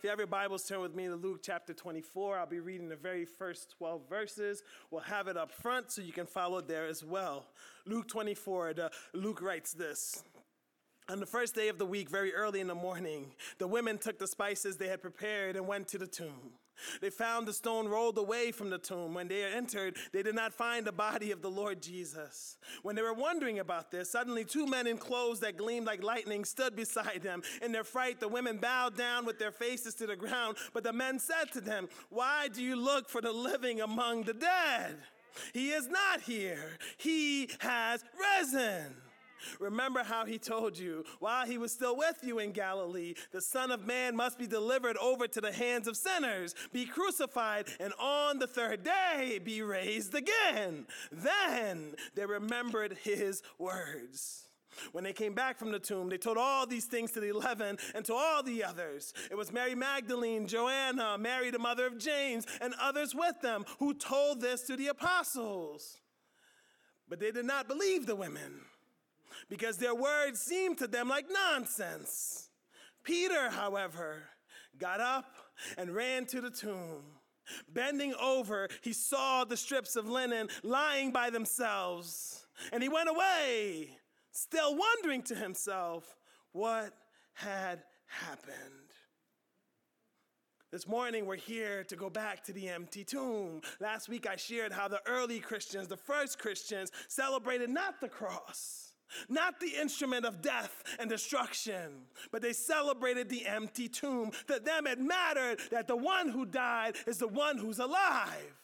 If 0.00 0.04
you 0.04 0.08
have 0.08 0.18
your 0.18 0.28
Bibles, 0.28 0.64
turn 0.64 0.80
with 0.80 0.94
me 0.94 1.08
to 1.08 1.14
Luke 1.14 1.40
chapter 1.42 1.74
24. 1.74 2.38
I'll 2.38 2.46
be 2.46 2.58
reading 2.58 2.88
the 2.88 2.96
very 2.96 3.26
first 3.26 3.74
12 3.76 4.08
verses. 4.08 4.62
We'll 4.90 5.02
have 5.02 5.28
it 5.28 5.36
up 5.36 5.52
front 5.52 5.92
so 5.92 6.00
you 6.00 6.14
can 6.14 6.24
follow 6.24 6.62
there 6.62 6.86
as 6.86 7.04
well. 7.04 7.44
Luke 7.84 8.08
24, 8.08 8.72
the, 8.72 8.90
Luke 9.12 9.42
writes 9.42 9.74
this. 9.74 10.24
On 11.10 11.20
the 11.20 11.26
first 11.26 11.54
day 11.54 11.68
of 11.68 11.76
the 11.76 11.84
week, 11.84 12.08
very 12.08 12.32
early 12.32 12.60
in 12.60 12.66
the 12.66 12.74
morning, 12.74 13.32
the 13.58 13.66
women 13.66 13.98
took 13.98 14.18
the 14.18 14.26
spices 14.26 14.78
they 14.78 14.88
had 14.88 15.02
prepared 15.02 15.54
and 15.54 15.66
went 15.66 15.86
to 15.88 15.98
the 15.98 16.06
tomb. 16.06 16.54
They 17.00 17.10
found 17.10 17.46
the 17.46 17.52
stone 17.52 17.88
rolled 17.88 18.18
away 18.18 18.52
from 18.52 18.70
the 18.70 18.78
tomb. 18.78 19.14
When 19.14 19.28
they 19.28 19.44
entered, 19.44 19.96
they 20.12 20.22
did 20.22 20.34
not 20.34 20.52
find 20.52 20.86
the 20.86 20.92
body 20.92 21.30
of 21.30 21.42
the 21.42 21.50
Lord 21.50 21.82
Jesus. 21.82 22.56
When 22.82 22.96
they 22.96 23.02
were 23.02 23.14
wondering 23.14 23.58
about 23.58 23.90
this, 23.90 24.10
suddenly 24.10 24.44
two 24.44 24.66
men 24.66 24.86
in 24.86 24.98
clothes 24.98 25.40
that 25.40 25.56
gleamed 25.56 25.86
like 25.86 26.02
lightning 26.02 26.44
stood 26.44 26.76
beside 26.76 27.22
them. 27.22 27.42
In 27.62 27.72
their 27.72 27.84
fright, 27.84 28.20
the 28.20 28.28
women 28.28 28.58
bowed 28.58 28.96
down 28.96 29.24
with 29.24 29.38
their 29.38 29.52
faces 29.52 29.94
to 29.94 30.06
the 30.06 30.16
ground. 30.16 30.56
But 30.72 30.84
the 30.84 30.92
men 30.92 31.18
said 31.18 31.52
to 31.52 31.60
them, 31.60 31.88
Why 32.08 32.48
do 32.48 32.62
you 32.62 32.76
look 32.76 33.08
for 33.08 33.20
the 33.20 33.32
living 33.32 33.80
among 33.80 34.24
the 34.24 34.34
dead? 34.34 34.96
He 35.52 35.70
is 35.70 35.88
not 35.88 36.20
here, 36.22 36.78
he 36.96 37.50
has 37.60 38.04
risen. 38.18 38.94
Remember 39.58 40.02
how 40.02 40.24
he 40.24 40.38
told 40.38 40.78
you, 40.78 41.04
while 41.18 41.46
he 41.46 41.58
was 41.58 41.72
still 41.72 41.96
with 41.96 42.18
you 42.22 42.38
in 42.38 42.52
Galilee, 42.52 43.14
the 43.32 43.40
Son 43.40 43.70
of 43.70 43.86
Man 43.86 44.16
must 44.16 44.38
be 44.38 44.46
delivered 44.46 44.96
over 44.96 45.26
to 45.28 45.40
the 45.40 45.52
hands 45.52 45.86
of 45.86 45.96
sinners, 45.96 46.54
be 46.72 46.86
crucified, 46.86 47.68
and 47.78 47.92
on 47.98 48.38
the 48.38 48.46
third 48.46 48.82
day 48.82 49.40
be 49.42 49.62
raised 49.62 50.14
again. 50.14 50.86
Then 51.12 51.94
they 52.14 52.26
remembered 52.26 52.98
his 53.02 53.42
words. 53.58 54.44
When 54.92 55.04
they 55.04 55.12
came 55.12 55.34
back 55.34 55.58
from 55.58 55.72
the 55.72 55.78
tomb, 55.78 56.08
they 56.08 56.16
told 56.16 56.38
all 56.38 56.66
these 56.66 56.86
things 56.86 57.10
to 57.12 57.20
the 57.20 57.28
eleven 57.28 57.76
and 57.94 58.04
to 58.06 58.14
all 58.14 58.42
the 58.42 58.64
others. 58.64 59.12
It 59.30 59.36
was 59.36 59.52
Mary 59.52 59.74
Magdalene, 59.74 60.46
Joanna, 60.46 61.18
Mary, 61.18 61.50
the 61.50 61.58
mother 61.58 61.86
of 61.86 61.98
James, 61.98 62.46
and 62.60 62.72
others 62.80 63.14
with 63.14 63.40
them 63.42 63.64
who 63.78 63.94
told 63.94 64.40
this 64.40 64.62
to 64.62 64.76
the 64.76 64.86
apostles. 64.86 65.98
But 67.08 67.18
they 67.18 67.32
did 67.32 67.44
not 67.44 67.66
believe 67.68 68.06
the 68.06 68.16
women 68.16 68.60
because 69.50 69.76
their 69.76 69.94
words 69.94 70.40
seemed 70.40 70.78
to 70.78 70.86
them 70.86 71.08
like 71.08 71.26
nonsense. 71.30 72.48
Peter, 73.02 73.50
however, 73.50 74.22
got 74.78 75.00
up 75.00 75.34
and 75.76 75.94
ran 75.94 76.24
to 76.26 76.40
the 76.40 76.50
tomb. 76.50 77.02
Bending 77.68 78.14
over, 78.14 78.68
he 78.80 78.92
saw 78.92 79.44
the 79.44 79.56
strips 79.56 79.96
of 79.96 80.08
linen 80.08 80.48
lying 80.62 81.10
by 81.10 81.30
themselves, 81.30 82.46
and 82.72 82.80
he 82.80 82.88
went 82.88 83.08
away, 83.08 83.90
still 84.30 84.76
wondering 84.76 85.22
to 85.22 85.34
himself 85.34 86.16
what 86.52 86.94
had 87.34 87.82
happened. 88.06 88.54
This 90.70 90.86
morning, 90.86 91.26
we're 91.26 91.34
here 91.34 91.82
to 91.84 91.96
go 91.96 92.08
back 92.08 92.44
to 92.44 92.52
the 92.52 92.68
empty 92.68 93.02
tomb. 93.02 93.62
Last 93.80 94.08
week, 94.08 94.28
I 94.28 94.36
shared 94.36 94.70
how 94.70 94.86
the 94.86 95.00
early 95.04 95.40
Christians, 95.40 95.88
the 95.88 95.96
first 95.96 96.38
Christians, 96.38 96.92
celebrated 97.08 97.70
not 97.70 98.00
the 98.00 98.08
cross 98.08 98.89
not 99.28 99.60
the 99.60 99.74
instrument 99.80 100.24
of 100.24 100.42
death 100.42 100.82
and 100.98 101.08
destruction, 101.08 102.02
but 102.30 102.42
they 102.42 102.52
celebrated 102.52 103.28
the 103.28 103.46
empty 103.46 103.88
tomb. 103.88 104.32
To 104.48 104.58
them, 104.58 104.86
it 104.86 105.00
mattered 105.00 105.60
that 105.70 105.86
the 105.86 105.96
one 105.96 106.28
who 106.28 106.46
died 106.46 106.96
is 107.06 107.18
the 107.18 107.28
one 107.28 107.58
who's 107.58 107.78
alive. 107.78 108.54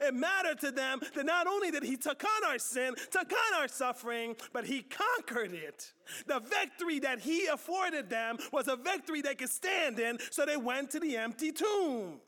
It 0.00 0.14
mattered 0.14 0.60
to 0.60 0.70
them 0.70 1.00
that 1.14 1.26
not 1.26 1.46
only 1.46 1.70
did 1.70 1.82
he 1.82 1.96
take 1.96 2.22
on 2.24 2.44
our 2.46 2.58
sin, 2.58 2.94
took 3.10 3.32
on 3.32 3.60
our 3.60 3.68
suffering, 3.68 4.36
but 4.52 4.64
he 4.64 4.82
conquered 4.82 5.52
it. 5.52 5.92
The 6.26 6.40
victory 6.40 7.00
that 7.00 7.18
he 7.18 7.46
afforded 7.46 8.08
them 8.08 8.38
was 8.52 8.68
a 8.68 8.76
victory 8.76 9.22
they 9.22 9.34
could 9.34 9.50
stand 9.50 9.98
in, 9.98 10.18
so 10.30 10.46
they 10.46 10.56
went 10.56 10.90
to 10.90 11.00
the 11.00 11.16
empty 11.16 11.52
tomb. 11.52 12.20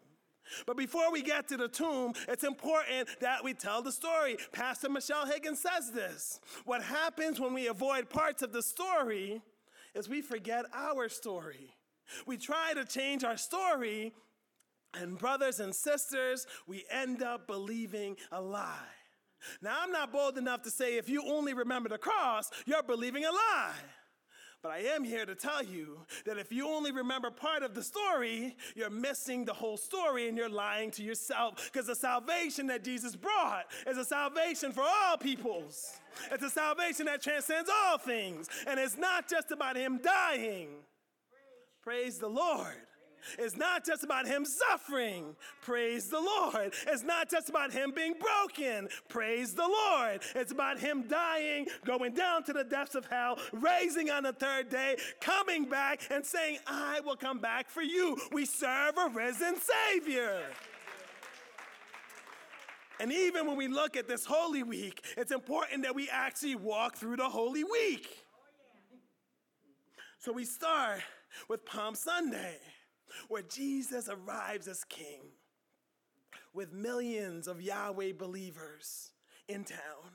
But 0.66 0.76
before 0.76 1.10
we 1.10 1.22
get 1.22 1.48
to 1.48 1.56
the 1.56 1.68
tomb, 1.68 2.12
it's 2.28 2.44
important 2.44 3.08
that 3.20 3.42
we 3.42 3.54
tell 3.54 3.82
the 3.82 3.92
story. 3.92 4.36
Pastor 4.52 4.88
Michelle 4.88 5.26
Higgins 5.26 5.60
says 5.60 5.90
this. 5.90 6.40
What 6.64 6.82
happens 6.82 7.40
when 7.40 7.54
we 7.54 7.66
avoid 7.68 8.10
parts 8.10 8.42
of 8.42 8.52
the 8.52 8.62
story 8.62 9.42
is 9.94 10.08
we 10.08 10.22
forget 10.22 10.64
our 10.74 11.08
story. 11.08 11.74
We 12.26 12.36
try 12.36 12.74
to 12.74 12.84
change 12.84 13.24
our 13.24 13.36
story, 13.36 14.12
and 14.92 15.18
brothers 15.18 15.60
and 15.60 15.74
sisters, 15.74 16.46
we 16.66 16.84
end 16.90 17.22
up 17.22 17.46
believing 17.46 18.16
a 18.30 18.40
lie. 18.40 18.68
Now, 19.60 19.76
I'm 19.80 19.92
not 19.92 20.12
bold 20.12 20.38
enough 20.38 20.62
to 20.62 20.70
say 20.70 20.96
if 20.96 21.08
you 21.08 21.22
only 21.26 21.54
remember 21.54 21.88
the 21.88 21.98
cross, 21.98 22.50
you're 22.66 22.82
believing 22.82 23.24
a 23.24 23.30
lie. 23.30 23.72
But 24.64 24.73
I 24.73 24.78
am 24.78 25.04
here 25.04 25.26
to 25.26 25.35
tell 25.35 25.62
you 25.62 25.99
that 26.25 26.38
if 26.38 26.50
you 26.50 26.66
only 26.66 26.90
remember 26.90 27.30
part 27.30 27.62
of 27.62 27.75
the 27.75 27.83
story, 27.83 28.56
you're 28.75 28.88
missing 28.88 29.44
the 29.44 29.52
whole 29.52 29.76
story 29.76 30.26
and 30.26 30.38
you're 30.38 30.49
lying 30.49 30.90
to 30.92 31.02
yourself. 31.02 31.71
Because 31.71 31.87
the 31.87 31.94
salvation 31.94 32.68
that 32.68 32.83
Jesus 32.83 33.14
brought 33.14 33.66
is 33.87 33.99
a 33.99 34.06
salvation 34.06 34.73
for 34.73 34.80
all 34.80 35.18
peoples. 35.18 35.92
It's 36.33 36.42
a 36.42 36.49
salvation 36.49 37.04
that 37.06 37.23
transcends 37.23 37.68
all 37.68 37.99
things. 37.99 38.49
And 38.66 38.80
it's 38.80 38.97
not 38.97 39.28
just 39.28 39.50
about 39.50 39.76
him 39.76 40.00
dying. 40.02 40.68
Praise 41.83 42.16
the 42.16 42.28
Lord. 42.28 42.73
It's 43.38 43.56
not 43.56 43.84
just 43.84 44.04
about 44.04 44.26
him 44.26 44.44
suffering. 44.44 45.36
Praise 45.62 46.08
the 46.08 46.20
Lord. 46.20 46.72
It's 46.86 47.02
not 47.02 47.30
just 47.30 47.48
about 47.48 47.72
him 47.72 47.92
being 47.94 48.14
broken. 48.14 48.88
Praise 49.08 49.54
the 49.54 49.66
Lord. 49.66 50.20
It's 50.34 50.52
about 50.52 50.78
him 50.78 51.04
dying, 51.08 51.66
going 51.84 52.14
down 52.14 52.44
to 52.44 52.52
the 52.52 52.64
depths 52.64 52.94
of 52.94 53.06
hell, 53.06 53.38
raising 53.52 54.10
on 54.10 54.24
the 54.24 54.32
third 54.32 54.68
day, 54.70 54.96
coming 55.20 55.64
back 55.64 56.02
and 56.10 56.24
saying, 56.24 56.58
I 56.66 57.00
will 57.00 57.16
come 57.16 57.38
back 57.38 57.68
for 57.68 57.82
you. 57.82 58.16
We 58.32 58.44
serve 58.44 58.94
a 58.98 59.08
risen 59.08 59.56
Savior. 59.56 60.42
And 63.00 63.12
even 63.12 63.46
when 63.46 63.56
we 63.56 63.68
look 63.68 63.96
at 63.96 64.06
this 64.06 64.24
Holy 64.24 64.62
Week, 64.62 65.04
it's 65.16 65.32
important 65.32 65.82
that 65.82 65.94
we 65.94 66.08
actually 66.08 66.54
walk 66.54 66.96
through 66.96 67.16
the 67.16 67.28
Holy 67.28 67.64
Week. 67.64 68.08
So 70.18 70.32
we 70.32 70.44
start 70.44 71.00
with 71.48 71.66
Palm 71.66 71.94
Sunday 71.94 72.58
where 73.28 73.42
Jesus 73.42 74.09
arrives 74.09 74.68
as 74.68 74.85
king 74.85 75.21
with 76.54 76.73
millions 76.73 77.49
of 77.49 77.61
Yahweh 77.61 78.12
believers 78.18 79.11
in 79.49 79.64
town, 79.64 80.12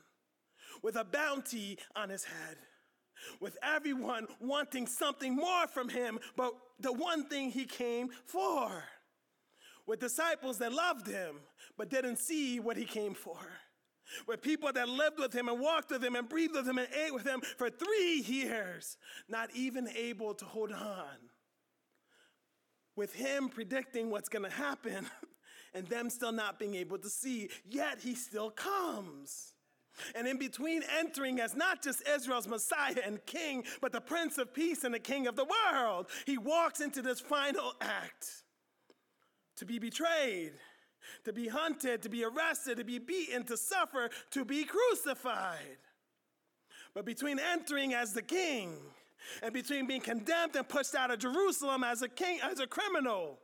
with 0.82 0.96
a 0.96 1.04
bounty 1.04 1.78
on 1.96 2.10
his 2.10 2.24
head, 2.24 2.58
with 3.42 3.58
everyone 3.62 4.26
wanting 4.40 4.88
something 4.88 5.36
more 5.36 5.68
from 5.68 5.90
him, 5.90 6.18
but 6.38 6.54
the 6.80 6.94
one 6.94 7.28
thing 7.28 7.52
he 7.52 7.66
came 7.66 8.10
for, 8.26 8.84
with 9.86 10.00
disciples 10.00 10.58
that 10.60 10.72
loved 10.72 11.08
him 11.08 11.36
but 11.78 11.90
didn't 11.90 12.18
see 12.18 12.60
what 12.60 12.78
he 12.78 12.86
came 12.86 13.14
for. 13.14 13.38
With 14.28 14.42
people 14.42 14.72
that 14.74 14.90
lived 14.90 15.20
with 15.20 15.34
him 15.34 15.50
and 15.50 15.60
walked 15.60 15.92
with 15.92 16.04
him 16.04 16.16
and 16.16 16.28
breathed 16.28 16.56
with 16.56 16.68
him 16.68 16.80
and 16.80 16.88
ate 16.94 17.14
with 17.14 17.26
him 17.26 17.42
for 17.58 17.70
three 17.70 18.24
years, 18.26 18.98
not 19.28 19.50
even 19.54 19.88
able 19.96 20.34
to 20.34 20.46
hold 20.46 20.72
on 20.72 21.29
with 22.96 23.14
him 23.14 23.50
predicting 23.50 24.10
what's 24.10 24.30
going 24.30 24.46
to 24.46 24.56
happen 24.56 25.06
and 25.74 25.88
them 25.88 26.10
still 26.10 26.32
not 26.32 26.60
being 26.60 26.76
able 26.76 26.98
to 26.98 27.10
see, 27.10 27.50
yet 27.70 28.00
he 28.00 28.16
still 28.16 28.50
comes. 28.52 29.54
And 30.16 30.28
in 30.28 30.38
between 30.38 30.84
entering 30.98 31.40
as 31.40 31.56
not 31.56 31.84
just 31.84 32.08
Israel's 32.08 32.48
Messiah 32.48 33.02
and 33.06 33.24
King, 33.26 33.66
but 33.82 33.92
the 33.92 34.02
Prince 34.02 34.38
of 34.38 34.54
Peace 34.54 34.84
and 34.84 34.94
the 34.94 35.00
King 35.00 35.28
of 35.28 35.36
the 35.36 35.46
world, 35.46 36.08
he 36.26 36.38
walks 36.38 36.80
into 36.80 37.02
this 37.02 37.20
final 37.20 37.74
act 37.82 38.44
to 39.58 39.66
be 39.66 39.78
betrayed, 39.78 40.54
to 41.26 41.34
be 41.34 41.48
hunted, 41.48 42.02
to 42.04 42.10
be 42.10 42.24
arrested, 42.24 42.78
to 42.78 42.86
be 42.86 42.98
beaten, 43.00 43.44
to 43.44 43.58
suffer, 43.58 44.10
to 44.32 44.46
be 44.46 44.64
crucified. 44.64 45.78
But 46.94 47.06
between 47.06 47.40
entering 47.40 47.94
as 47.94 48.14
the 48.14 48.22
King 48.22 48.78
and 49.42 49.54
between 49.54 49.88
being 49.88 50.02
condemned 50.02 50.56
and 50.56 50.68
pushed 50.68 50.96
out 50.96 51.12
of 51.12 51.20
Jerusalem 51.20 51.84
as 51.84 52.02
a 52.02 52.10
king, 52.10 52.40
as 52.44 52.60
a 52.60 52.68
criminal, 52.68 53.40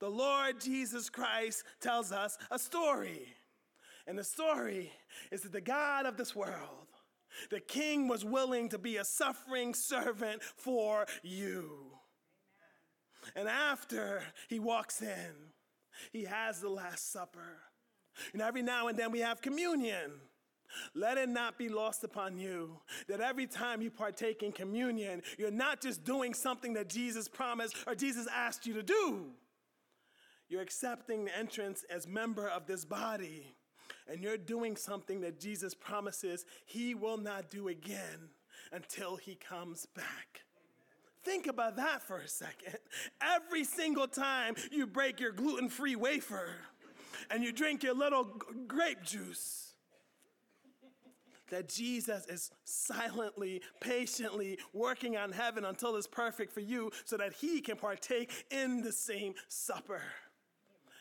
the 0.00 0.08
Lord 0.08 0.60
Jesus 0.60 1.08
Christ 1.08 1.64
tells 1.80 2.12
us 2.12 2.36
a 2.50 2.58
story. 2.58 3.26
And 4.06 4.18
the 4.18 4.24
story 4.24 4.92
is 5.30 5.42
that 5.42 5.52
the 5.52 5.60
God 5.60 6.06
of 6.06 6.16
this 6.16 6.34
world, 6.34 6.88
the 7.50 7.60
king 7.60 8.08
was 8.08 8.24
willing 8.24 8.68
to 8.70 8.78
be 8.78 8.96
a 8.96 9.04
suffering 9.04 9.74
servant 9.74 10.42
for 10.42 11.06
you. 11.22 11.92
And 13.36 13.48
after 13.48 14.22
he 14.48 14.58
walks 14.58 15.00
in, 15.00 15.52
he 16.10 16.24
has 16.24 16.60
the 16.60 16.68
Last 16.68 17.12
Supper. 17.12 17.60
And 18.32 18.42
every 18.42 18.62
now 18.62 18.88
and 18.88 18.98
then 18.98 19.12
we 19.12 19.20
have 19.20 19.40
communion. 19.40 20.10
Let 20.94 21.18
it 21.18 21.28
not 21.28 21.58
be 21.58 21.68
lost 21.68 22.04
upon 22.04 22.36
you 22.36 22.78
that 23.08 23.20
every 23.20 23.46
time 23.46 23.82
you 23.82 23.90
partake 23.90 24.42
in 24.42 24.52
communion, 24.52 25.22
you're 25.38 25.50
not 25.50 25.80
just 25.80 26.04
doing 26.04 26.34
something 26.34 26.74
that 26.74 26.88
Jesus 26.88 27.28
promised 27.28 27.76
or 27.86 27.94
Jesus 27.94 28.26
asked 28.34 28.66
you 28.66 28.74
to 28.74 28.82
do. 28.82 29.26
You're 30.48 30.62
accepting 30.62 31.24
the 31.24 31.36
entrance 31.36 31.84
as 31.88 32.06
member 32.06 32.46
of 32.48 32.66
this 32.66 32.84
body, 32.84 33.56
and 34.06 34.22
you're 34.22 34.36
doing 34.36 34.76
something 34.76 35.22
that 35.22 35.40
Jesus 35.40 35.72
promises 35.72 36.44
he 36.66 36.94
will 36.94 37.16
not 37.16 37.50
do 37.50 37.68
again 37.68 38.30
until 38.70 39.16
he 39.16 39.34
comes 39.34 39.86
back. 39.86 40.42
Think 41.24 41.46
about 41.46 41.76
that 41.76 42.02
for 42.02 42.18
a 42.18 42.28
second. 42.28 42.78
Every 43.22 43.64
single 43.64 44.08
time 44.08 44.56
you 44.70 44.86
break 44.86 45.20
your 45.20 45.32
gluten 45.32 45.68
free 45.68 45.94
wafer 45.94 46.48
and 47.30 47.44
you 47.44 47.52
drink 47.52 47.82
your 47.82 47.94
little 47.94 48.24
grape 48.66 49.02
juice, 49.04 49.61
that 51.52 51.68
Jesus 51.68 52.26
is 52.28 52.50
silently, 52.64 53.60
patiently 53.78 54.58
working 54.72 55.18
on 55.18 55.32
heaven 55.32 55.66
until 55.66 55.96
it's 55.96 56.06
perfect 56.06 56.50
for 56.50 56.60
you 56.60 56.90
so 57.04 57.18
that 57.18 57.34
he 57.34 57.60
can 57.60 57.76
partake 57.76 58.46
in 58.50 58.80
the 58.80 58.90
same 58.90 59.34
supper. 59.48 60.00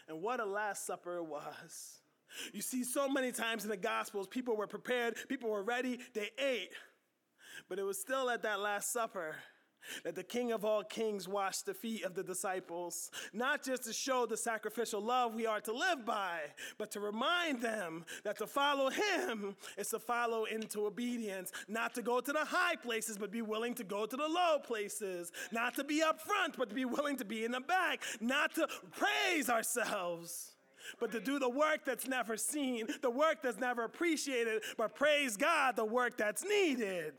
And 0.10 0.22
what 0.22 0.42
a 0.42 0.46
Last 0.46 0.86
Supper 0.86 1.18
it 1.18 1.26
was. 1.26 2.02
You 2.52 2.62
see, 2.62 2.84
so 2.84 3.08
many 3.08 3.32
times 3.32 3.64
in 3.64 3.70
the 3.70 3.78
Gospels, 3.78 4.28
people 4.28 4.58
were 4.58 4.68
prepared, 4.68 5.16
people 5.30 5.50
were 5.50 5.64
ready, 5.64 6.00
they 6.14 6.30
ate. 6.38 6.72
But 7.70 7.80
it 7.80 7.84
was 7.84 7.98
still 7.98 8.30
at 8.30 8.44
that 8.44 8.60
Last 8.60 8.92
Supper 8.92 9.36
that 10.04 10.16
the 10.16 10.24
King 10.24 10.52
of 10.52 10.66
all 10.66 10.84
kings 10.84 11.28
washed 11.28 11.66
the 11.66 11.74
feet 11.74 12.04
of 12.04 12.16
the 12.16 12.24
disciples, 12.24 13.12
not 13.34 13.64
just 13.64 13.84
to 13.84 13.94
show 13.94 14.26
the 14.26 14.38
sacrificial 14.38 15.02
love 15.02 15.34
we 15.34 15.46
are 15.46 15.62
to 15.62 15.74
live 15.74 16.06
by, 16.06 16.40
but 16.78 16.92
to 16.92 17.00
remind 17.00 17.62
them 17.62 18.06
that 18.24 18.38
to 18.38 18.48
follow 18.48 18.90
him 18.90 19.56
is 19.78 19.90
to 19.90 20.00
follow 20.00 20.46
into 20.46 20.86
obedience, 20.86 21.52
not 21.68 21.94
to 21.96 22.02
go 22.02 22.20
to 22.20 22.32
the 22.32 22.46
high 22.46 22.76
places, 22.76 23.18
but 23.18 23.32
be 23.32 23.42
willing 23.42 23.74
to 23.76 23.84
go 23.84 24.06
to 24.06 24.16
the 24.16 24.28
low 24.28 24.60
places, 24.60 25.32
not 25.52 25.76
to 25.76 25.84
be 25.84 26.02
up 26.02 26.22
front, 26.22 26.58
but 26.58 26.70
to 26.70 26.76
be 26.76 26.86
willing 26.86 27.18
to 27.18 27.26
be 27.26 27.46
in 27.46 27.52
the 27.52 27.62
back, 27.62 28.02
not 28.20 28.54
to 28.56 28.68
praise 28.92 29.50
ourselves. 29.50 30.52
But 31.00 31.12
to 31.12 31.20
do 31.20 31.40
the 31.40 31.50
work 31.50 31.86
that's 31.86 32.08
never 32.08 32.36
seen, 32.36 32.88
the 33.02 33.10
work 33.10 33.42
that's 33.44 33.60
never 33.60 33.84
appreciated, 33.84 34.64
but 34.78 34.96
praise 34.96 35.38
God, 35.38 35.76
the 35.76 35.86
work 35.86 36.18
that's 36.18 36.44
needed. 36.44 37.14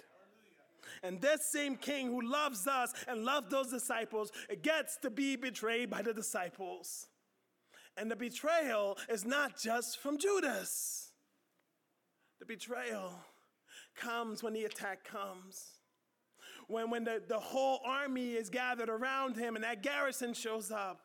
And 1.03 1.21
this 1.21 1.45
same 1.47 1.77
king 1.77 2.09
who 2.09 2.21
loves 2.21 2.67
us 2.67 2.95
and 3.09 3.25
loved 3.25 3.51
those 3.51 3.71
disciples 3.71 4.31
gets 4.63 4.97
to 4.99 5.11
be 5.11 5.37
betrayed 5.37 5.91
by 5.91 6.03
the 6.03 6.15
disciples. 6.15 7.09
And 7.97 8.11
the 8.11 8.17
betrayal 8.17 8.97
is 9.09 9.25
not 9.25 9.59
just 9.59 9.99
from 9.99 10.17
Judas. 10.17 11.11
The 12.39 12.47
betrayal 12.47 13.13
comes 13.97 14.43
when 14.43 14.53
the 14.53 14.65
attack 14.65 15.05
comes. 15.05 15.65
When, 16.69 16.89
when 16.89 17.05
the, 17.05 17.21
the 17.27 17.39
whole 17.39 17.81
army 17.85 18.33
is 18.33 18.49
gathered 18.49 18.89
around 18.89 19.37
him 19.37 19.57
and 19.57 19.65
that 19.65 19.83
garrison 19.83 20.35
shows 20.35 20.71
up. 20.71 21.01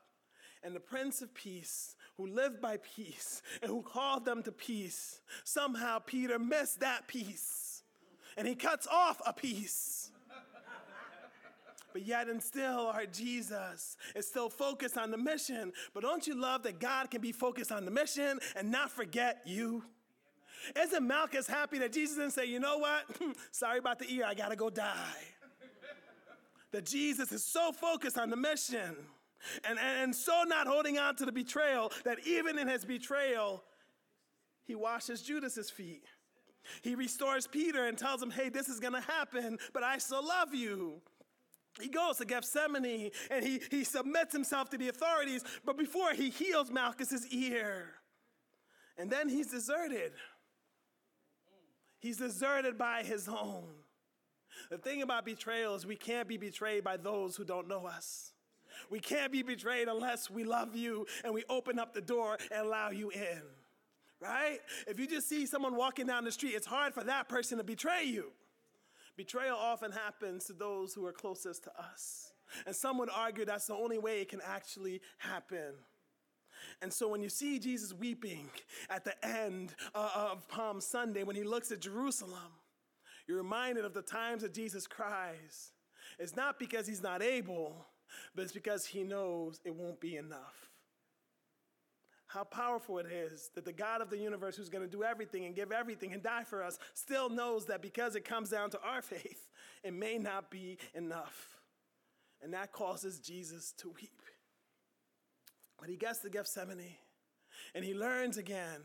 And 0.63 0.75
the 0.75 0.80
Prince 0.80 1.22
of 1.22 1.34
Peace, 1.34 1.96
who 2.18 2.27
lived 2.27 2.62
by 2.62 2.77
peace 2.77 3.42
and 3.62 3.70
who 3.70 3.82
called 3.82 4.25
them 4.25 4.44
to 4.44 4.51
peace, 4.51 5.22
somehow 5.44 6.00
Peter 6.00 6.39
missed 6.39 6.80
that 6.82 7.08
peace 7.08 7.67
and 8.38 8.48
he 8.48 8.56
cuts 8.56 8.88
off 8.88 9.22
a 9.25 9.34
piece. 9.34 10.12
But 11.94 12.06
yet, 12.06 12.29
and 12.29 12.41
still, 12.41 12.88
our 12.88 13.08
Jesus 13.08 13.98
is 14.15 14.27
still 14.27 14.50
focused 14.50 14.98
on 14.98 15.10
the 15.10 15.17
mission. 15.17 15.74
But 15.96 16.03
don't 16.03 16.27
you 16.27 16.39
love 16.39 16.62
that 16.63 16.79
God 16.79 17.10
can 17.10 17.22
be 17.22 17.32
focused 17.32 17.72
on 17.72 17.86
the 17.86 17.91
mission 17.91 18.39
and 18.56 18.70
not 18.70 18.91
forget 18.91 19.41
you? 19.46 19.84
Isn't 20.79 21.08
Malchus 21.08 21.48
happy 21.48 21.79
that 21.79 21.94
Jesus 21.94 22.17
didn't 22.17 22.34
say, 22.34 22.46
you 22.46 22.60
know 22.60 22.77
what? 22.77 23.03
Sorry 23.51 23.79
about 23.79 24.00
the 24.00 24.12
ear, 24.12 24.25
I 24.27 24.36
gotta 24.36 24.56
go 24.56 24.70
die. 24.70 24.94
that 26.72 26.86
Jesus 26.86 27.32
is 27.32 27.44
so 27.44 27.72
focused 27.72 28.17
on 28.17 28.29
the 28.29 28.38
mission 28.38 28.96
and, 29.63 29.79
and, 29.79 30.03
and 30.03 30.15
so 30.15 30.44
not 30.46 30.67
holding 30.67 30.98
on 30.98 31.15
to 31.15 31.25
the 31.25 31.32
betrayal 31.32 31.91
that 32.03 32.20
even 32.27 32.58
in 32.58 32.67
his 32.67 32.86
betrayal, 32.86 33.63
he 34.65 34.75
washes 34.75 35.22
Judas's 35.22 35.70
feet. 35.70 36.03
He 36.82 36.96
restores 36.96 37.48
Peter 37.48 37.86
and 37.86 37.98
tells 37.98 38.22
him, 38.22 38.32
hey, 38.32 38.50
this 38.50 38.70
is 38.70 38.80
going 38.80 38.94
to 38.94 39.02
happen, 39.02 39.58
but 39.74 39.84
I 39.84 39.98
still 39.98 40.26
love 40.26 40.54
you. 40.54 41.02
He 41.80 41.90
goes 41.90 42.18
to 42.18 42.26
Gethsemane 42.26 43.12
and 43.30 43.46
he, 43.46 43.62
he 43.70 43.84
submits 43.84 44.34
himself 44.34 44.70
to 44.72 44.78
the 44.78 44.90
authorities, 44.90 45.44
but 45.66 45.78
before 45.78 46.14
he 46.14 46.30
heals 46.30 46.72
Malchus's 46.72 47.28
ear. 47.28 47.94
And 48.98 49.12
then 49.12 49.30
he's 49.30 49.48
deserted. 49.48 50.14
He's 52.00 52.18
deserted 52.18 52.78
by 52.78 53.04
his 53.04 53.28
own. 53.28 53.68
The 54.72 54.77
thing 54.77 55.03
about 55.03 55.25
betrayal 55.25 55.75
is 55.75 55.86
we 55.86 55.96
can't 55.96 56.27
be 56.27 56.38
betrayed 56.38 56.84
by 56.84 56.98
those 56.98 57.36
who 57.36 57.44
don't 57.44 57.68
know 57.68 57.86
us. 57.86 58.34
We 58.90 59.00
can't 59.00 59.32
be 59.32 59.44
betrayed 59.44 59.88
unless 59.88 60.30
we 60.30 60.44
love 60.44 60.75
you 60.75 61.06
and 61.24 61.34
we 61.34 61.44
open 61.50 61.77
up 61.77 61.94
the 61.94 62.01
door 62.01 62.38
and 62.51 62.66
allow 62.66 62.90
you 62.90 63.10
in 63.10 63.42
right? 64.22 64.60
If 64.88 65.00
you 65.00 65.08
just 65.08 65.30
see 65.30 65.46
someone 65.46 65.75
walking 65.75 66.08
down 66.08 66.24
the 66.24 66.32
street, 66.32 66.53
it's 66.56 66.68
hard 66.68 66.94
for 66.94 67.03
that 67.03 67.30
person 67.30 67.58
to 67.58 67.64
betray 67.64 68.03
you. 68.03 68.32
Betrayal 69.16 69.58
often 69.58 69.92
happens 69.92 70.46
to 70.46 70.53
those 70.53 70.94
who 70.94 71.06
are 71.06 71.12
closest 71.12 71.64
to 71.64 71.72
us. 71.80 72.32
And 72.66 72.75
some 72.75 72.98
would 73.00 73.10
argue 73.14 73.46
that's 73.46 73.68
the 73.68 73.75
only 73.75 73.98
way 73.98 74.22
it 74.22 74.30
can 74.30 74.42
actually 74.46 75.01
happen. 75.18 75.74
And 76.82 76.92
so 76.92 77.08
when 77.08 77.22
you 77.22 77.30
see 77.30 77.60
Jesus 77.60 77.94
weeping 77.94 78.50
at 78.90 79.03
the 79.03 79.14
end 79.25 79.75
uh, 79.94 80.30
of 80.32 80.48
Palm 80.48 80.80
Sunday, 80.80 81.24
when 81.24 81.36
he 81.36 81.44
looks 81.44 81.72
at 81.72 81.82
Jerusalem, 81.82 82.53
you're 83.27 83.38
reminded 83.38 83.86
of 83.86 83.94
the 83.94 84.01
times 84.01 84.44
that 84.44 84.53
Jesus 84.53 84.88
cries. 84.88 85.72
It's 86.20 86.36
not 86.36 86.60
because 86.60 86.88
he's 86.88 87.03
not 87.03 87.22
able, 87.22 87.88
but 88.36 88.44
it's 88.44 88.53
because 88.53 88.86
he 88.86 89.03
knows 89.03 89.60
it 89.66 89.75
won't 89.75 90.00
be 90.00 90.16
enough 90.16 90.67
how 92.27 92.44
powerful 92.44 93.00
it 93.00 93.07
is 93.07 93.50
that 93.55 93.66
the 93.66 93.74
God 93.74 94.01
of 94.01 94.09
the 94.09 94.18
universe, 94.18 94.55
who's 94.55 94.70
going 94.70 94.83
to 94.83 94.92
do 94.92 95.03
everything 95.03 95.46
and 95.46 95.55
give 95.55 95.72
everything 95.72 96.13
and 96.13 96.22
die 96.22 96.44
for 96.44 96.61
us, 96.61 96.77
still 96.94 97.29
knows 97.29 97.66
that 97.66 97.81
because 97.81 98.16
it 98.16 98.25
comes 98.25 98.50
down 98.50 98.70
to 98.72 98.79
our 98.81 99.01
faith, 99.01 99.50
it 99.83 99.94
may 99.94 100.18
not 100.18 100.51
be 100.51 100.77
enough. 100.94 101.57
And 102.42 102.53
that 102.53 102.72
causes 102.72 103.20
Jesus 103.20 103.74
to 103.79 103.90
weep. 103.90 104.22
But 105.79 105.90
he 105.90 105.96
gets 105.96 106.20
to 106.20 106.29
Gethsemane 106.29 106.98
and 107.74 107.83
he 107.83 107.94
learns 107.94 108.37
again 108.37 108.81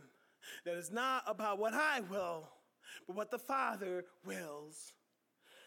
that 0.64 0.76
it's 0.76 0.90
not 0.90 1.24
about 1.26 1.59
what 1.59 1.74
I 1.74 2.00
will, 2.00 2.48
but 3.07 3.16
what 3.16 3.31
the 3.31 3.38
Father 3.38 4.05
wills. 4.24 4.92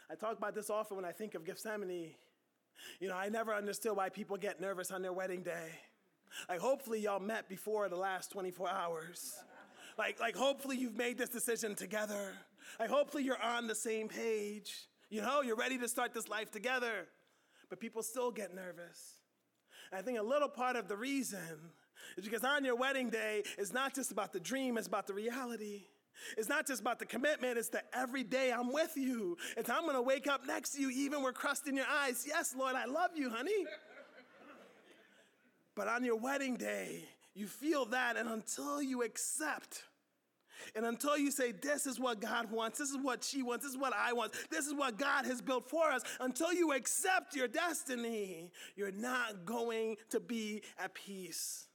I 0.10 0.16
talk 0.16 0.38
about 0.38 0.56
this 0.56 0.70
often 0.70 0.98
when 0.98 1.06
I 1.06 1.12
think 1.12 1.36
of 1.36 1.46
Gethsemane. 1.46 2.12
You 3.00 3.08
know, 3.10 3.16
I 3.16 3.30
never 3.30 3.54
understood 3.54 3.96
why 3.96 4.10
people 4.10 4.38
get 4.38 4.62
nervous 4.62 4.92
on 4.92 5.02
their 5.02 5.14
wedding 5.14 5.42
day. 5.42 5.72
Like, 6.50 6.60
hopefully, 6.60 7.00
y'all 7.00 7.20
met 7.20 7.48
before 7.50 7.90
the 7.90 7.96
last 7.96 8.32
24 8.32 8.70
hours. 8.70 9.36
Like, 9.98 10.20
like, 10.20 10.36
hopefully, 10.36 10.78
you've 10.78 10.98
made 10.98 11.18
this 11.18 11.30
decision 11.30 11.76
together. 11.76 12.34
Like, 12.80 12.90
hopefully, 12.90 13.24
you're 13.24 13.42
on 13.42 13.68
the 13.68 13.76
same 13.76 14.08
page. 14.08 14.74
You 15.10 15.22
know, 15.22 15.42
you're 15.42 15.56
ready 15.56 15.78
to 15.78 15.88
start 15.88 16.14
this 16.14 16.28
life 16.28 16.52
together. 16.52 17.08
But 17.70 17.80
people 17.80 18.04
still 18.04 18.32
get 18.32 18.54
nervous. 18.54 19.16
And 19.92 20.00
I 20.00 20.04
think 20.04 20.20
a 20.20 20.24
little 20.24 20.50
part 20.50 20.76
of 20.76 20.88
the 20.88 20.98
reason 20.98 21.40
is 22.18 22.26
because 22.26 22.44
on 22.44 22.66
your 22.66 22.76
wedding 22.76 23.10
day, 23.10 23.44
it's 23.58 23.74
not 23.74 23.96
just 23.96 24.12
about 24.12 24.34
the 24.34 24.40
dream, 24.40 24.78
it's 24.78 24.88
about 24.88 25.08
the 25.08 25.14
reality. 25.14 25.84
It's 26.38 26.48
not 26.48 26.66
just 26.66 26.82
about 26.82 27.00
the 27.00 27.06
commitment, 27.06 27.58
it's 27.58 27.70
that 27.70 27.88
every 27.94 28.24
day 28.24 28.52
I'm 28.52 28.72
with 28.72 28.96
you. 28.96 29.38
It's 29.58 29.70
I'm 29.70 29.86
gonna 29.86 30.02
wake 30.02 30.28
up 30.28 30.46
next 30.48 30.72
to 30.72 30.82
you 30.82 30.90
even 30.90 31.24
with 31.24 31.36
crust 31.36 31.68
in 31.68 31.76
your 31.76 31.88
eyes. 31.88 32.26
Yes, 32.28 32.56
Lord, 32.58 32.76
I 32.76 32.86
love 32.86 33.12
you, 33.16 33.30
honey. 33.30 33.66
But 35.76 35.88
on 35.88 36.04
your 36.04 36.16
wedding 36.16 36.56
day, 36.56 37.04
you 37.34 37.48
feel 37.48 37.86
that, 37.88 38.16
and 38.16 38.30
until 38.30 38.82
you 38.82 39.04
accept, 39.04 39.84
and 40.74 40.86
until 40.86 41.18
you 41.18 41.32
say, 41.32 41.52
This 41.52 41.86
is 41.86 42.00
what 42.00 42.22
God 42.22 42.50
wants, 42.50 42.80
this 42.80 42.90
is 42.90 42.98
what 42.98 43.24
she 43.24 43.44
wants, 43.44 43.66
this 43.66 43.74
is 43.74 43.78
what 43.78 43.94
I 43.94 44.14
want, 44.14 44.34
this 44.50 44.66
is 44.66 44.74
what 44.74 44.98
God 44.98 45.26
has 45.26 45.42
built 45.42 45.70
for 45.70 45.92
us, 45.92 46.02
until 46.20 46.54
you 46.54 46.74
accept 46.74 47.36
your 47.36 47.48
destiny, 47.48 48.52
you're 48.76 48.92
not 48.92 49.46
going 49.46 49.98
to 50.12 50.20
be 50.20 50.64
at 50.80 50.94
peace. 50.94 51.68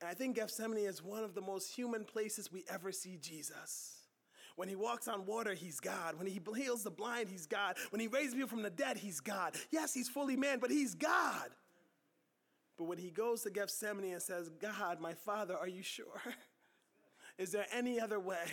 And 0.00 0.10
I 0.10 0.14
think 0.14 0.36
Gethsemane 0.36 0.84
is 0.84 1.02
one 1.02 1.24
of 1.24 1.34
the 1.34 1.40
most 1.40 1.74
human 1.74 2.04
places 2.04 2.52
we 2.52 2.64
ever 2.68 2.92
see 2.92 3.16
Jesus. 3.16 3.94
When 4.56 4.68
he 4.68 4.76
walks 4.76 5.08
on 5.08 5.26
water, 5.26 5.54
he's 5.54 5.80
God. 5.80 6.18
When 6.18 6.26
he 6.26 6.40
heals 6.56 6.82
the 6.82 6.90
blind, 6.90 7.28
he's 7.28 7.46
God. 7.46 7.76
When 7.90 8.00
he 8.00 8.06
raises 8.06 8.34
people 8.34 8.48
from 8.48 8.62
the 8.62 8.70
dead, 8.70 8.96
he's 8.96 9.20
God. 9.20 9.54
Yes, 9.70 9.92
he's 9.92 10.08
fully 10.08 10.36
man, 10.36 10.58
but 10.58 10.70
he's 10.70 10.94
God. 10.94 11.50
But 12.76 12.84
when 12.84 12.98
he 12.98 13.10
goes 13.10 13.42
to 13.42 13.50
Gethsemane 13.50 14.12
and 14.12 14.22
says, 14.22 14.50
God, 14.60 15.00
my 15.00 15.14
Father, 15.14 15.56
are 15.56 15.68
you 15.68 15.82
sure? 15.82 16.20
Is 17.38 17.52
there 17.52 17.66
any 17.72 18.00
other 18.00 18.20
way? 18.20 18.46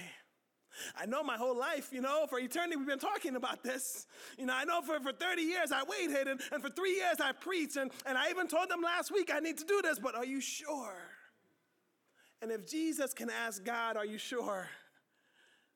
I 0.98 1.06
know 1.06 1.24
my 1.24 1.38
whole 1.38 1.58
life, 1.58 1.90
you 1.92 2.02
know, 2.02 2.26
for 2.28 2.40
eternity 2.40 2.76
we've 2.76 2.88
been 2.88 2.98
talking 3.00 3.36
about 3.36 3.64
this. 3.64 4.08
You 4.38 4.48
know, 4.48 4.54
I 4.56 4.64
know 4.64 4.82
for, 4.82 5.00
for 5.00 5.12
30 5.12 5.42
years 5.44 5.72
I 5.72 5.84
waited, 5.84 6.28
and, 6.28 6.42
and 6.52 6.64
for 6.64 6.70
three 6.70 6.96
years 6.96 7.18
I 7.20 7.32
preached, 7.32 7.78
and, 7.78 7.92
and 8.06 8.18
I 8.18 8.30
even 8.30 8.48
told 8.48 8.70
them 8.70 8.82
last 8.82 9.12
week 9.12 9.30
I 9.34 9.40
need 9.40 9.58
to 9.60 9.66
do 9.66 9.82
this, 9.84 10.00
but 10.00 10.16
are 10.16 10.26
you 10.26 10.42
sure? 10.42 10.96
And 12.42 12.52
if 12.52 12.68
Jesus 12.68 13.14
can 13.14 13.30
ask 13.30 13.64
God, 13.64 13.98
Are 13.98 14.06
you 14.06 14.18
sure? 14.18 14.68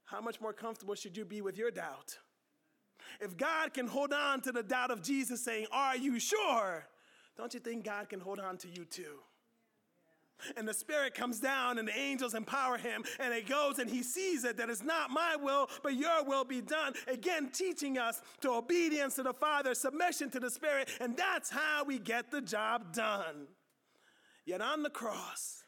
How 0.06 0.22
much 0.22 0.40
more 0.40 0.54
comfortable 0.54 0.96
should 0.96 1.16
you 1.16 1.26
be 1.26 1.42
with 1.42 1.58
your 1.58 1.72
doubt? 1.72 2.18
If 3.22 3.38
God 3.38 3.74
can 3.74 3.88
hold 3.88 4.14
on 4.14 4.42
to 4.42 4.52
the 4.52 4.64
doubt 4.64 4.92
of 4.92 5.02
Jesus 5.02 5.44
saying, 5.44 5.68
Are 5.72 5.96
you 5.96 6.20
sure? 6.20 6.86
Don't 7.38 7.54
you 7.54 7.60
think 7.60 7.86
God 7.86 8.10
can 8.10 8.20
hold 8.20 8.40
on 8.40 8.58
to 8.58 8.68
you 8.68 8.86
too? 8.86 9.20
And 10.56 10.68
the 10.68 10.74
Spirit 10.74 11.16
comes 11.16 11.40
down 11.40 11.80
and 11.80 11.88
the 11.88 11.98
angels 11.98 12.36
empower 12.36 12.78
him, 12.78 13.04
and 13.20 13.34
it 13.34 13.48
goes 13.48 13.80
and 13.80 13.90
he 13.90 14.04
sees 14.04 14.44
it 14.44 14.58
that 14.58 14.70
it's 14.70 14.84
not 14.84 15.10
my 15.10 15.36
will, 15.36 15.68
but 15.82 15.96
your 15.96 16.24
will 16.24 16.44
be 16.44 16.62
done. 16.62 16.94
Again, 17.08 17.50
teaching 17.52 17.98
us 17.98 18.22
to 18.42 18.52
obedience 18.52 19.16
to 19.16 19.24
the 19.24 19.34
Father, 19.34 19.74
submission 19.74 20.30
to 20.32 20.40
the 20.40 20.52
Spirit, 20.52 20.90
and 21.02 21.18
that's 21.18 21.50
how 21.50 21.84
we 21.86 21.98
get 21.98 22.30
the 22.30 22.42
job 22.42 22.94
done. 22.94 23.48
Yet 24.46 24.62
on 24.62 24.84
the 24.84 24.90
cross, 24.90 25.64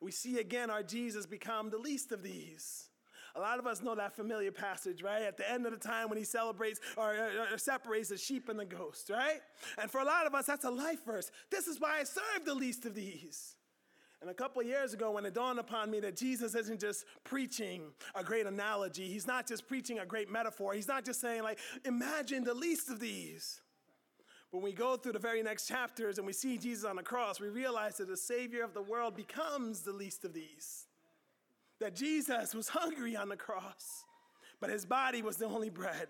we 0.00 0.12
see 0.12 0.38
again 0.38 0.70
our 0.70 0.82
Jesus 0.82 1.26
become 1.26 1.70
the 1.70 1.78
least 1.78 2.12
of 2.12 2.22
these. 2.22 2.88
A 3.34 3.40
lot 3.40 3.58
of 3.58 3.66
us 3.66 3.82
know 3.82 3.94
that 3.94 4.14
familiar 4.14 4.52
passage, 4.52 5.02
right? 5.02 5.22
At 5.22 5.36
the 5.36 5.50
end 5.50 5.64
of 5.64 5.72
the 5.72 5.78
time 5.78 6.08
when 6.08 6.18
he 6.18 6.24
celebrates 6.24 6.80
or, 6.96 7.14
or, 7.14 7.54
or, 7.54 7.58
separates 7.58 8.10
the 8.10 8.18
sheep 8.18 8.48
and 8.48 8.58
the 8.58 8.64
ghost, 8.64 9.08
right? 9.10 9.40
And 9.78 9.90
for 9.90 10.00
a 10.00 10.04
lot 10.04 10.26
of 10.26 10.34
us, 10.34 10.46
that's 10.46 10.64
a 10.64 10.70
life 10.70 11.04
verse. 11.06 11.30
This 11.50 11.66
is 11.66 11.80
why 11.80 12.00
I 12.00 12.04
serve 12.04 12.44
the 12.44 12.54
least 12.54 12.84
of 12.84 12.94
these. 12.94 13.56
And 14.20 14.30
a 14.30 14.34
couple 14.34 14.62
years 14.62 14.94
ago, 14.94 15.10
when 15.10 15.24
it 15.26 15.34
dawned 15.34 15.58
upon 15.58 15.90
me 15.90 15.98
that 16.00 16.16
Jesus 16.16 16.54
isn't 16.54 16.78
just 16.78 17.06
preaching 17.24 17.90
a 18.14 18.22
great 18.22 18.46
analogy, 18.46 19.08
he's 19.08 19.26
not 19.26 19.48
just 19.48 19.66
preaching 19.66 19.98
a 19.98 20.06
great 20.06 20.30
metaphor, 20.30 20.74
he's 20.74 20.86
not 20.86 21.04
just 21.04 21.20
saying, 21.20 21.42
like, 21.42 21.58
imagine 21.84 22.44
the 22.44 22.54
least 22.54 22.88
of 22.88 23.00
these. 23.00 23.60
When 24.52 24.62
we 24.62 24.72
go 24.72 24.96
through 24.96 25.12
the 25.12 25.18
very 25.18 25.42
next 25.42 25.66
chapters 25.66 26.18
and 26.18 26.26
we 26.26 26.34
see 26.34 26.58
Jesus 26.58 26.84
on 26.84 26.96
the 26.96 27.02
cross, 27.02 27.40
we 27.40 27.48
realize 27.48 27.96
that 27.96 28.06
the 28.06 28.16
Savior 28.16 28.62
of 28.62 28.74
the 28.74 28.82
world 28.82 29.16
becomes 29.16 29.80
the 29.80 29.92
least 29.92 30.24
of 30.24 30.34
these. 30.34 30.86
That 31.82 31.96
Jesus 31.96 32.54
was 32.54 32.68
hungry 32.68 33.16
on 33.16 33.28
the 33.28 33.36
cross, 33.36 34.04
but 34.60 34.70
his 34.70 34.86
body 34.86 35.20
was 35.20 35.36
the 35.36 35.46
only 35.46 35.68
bread 35.68 36.06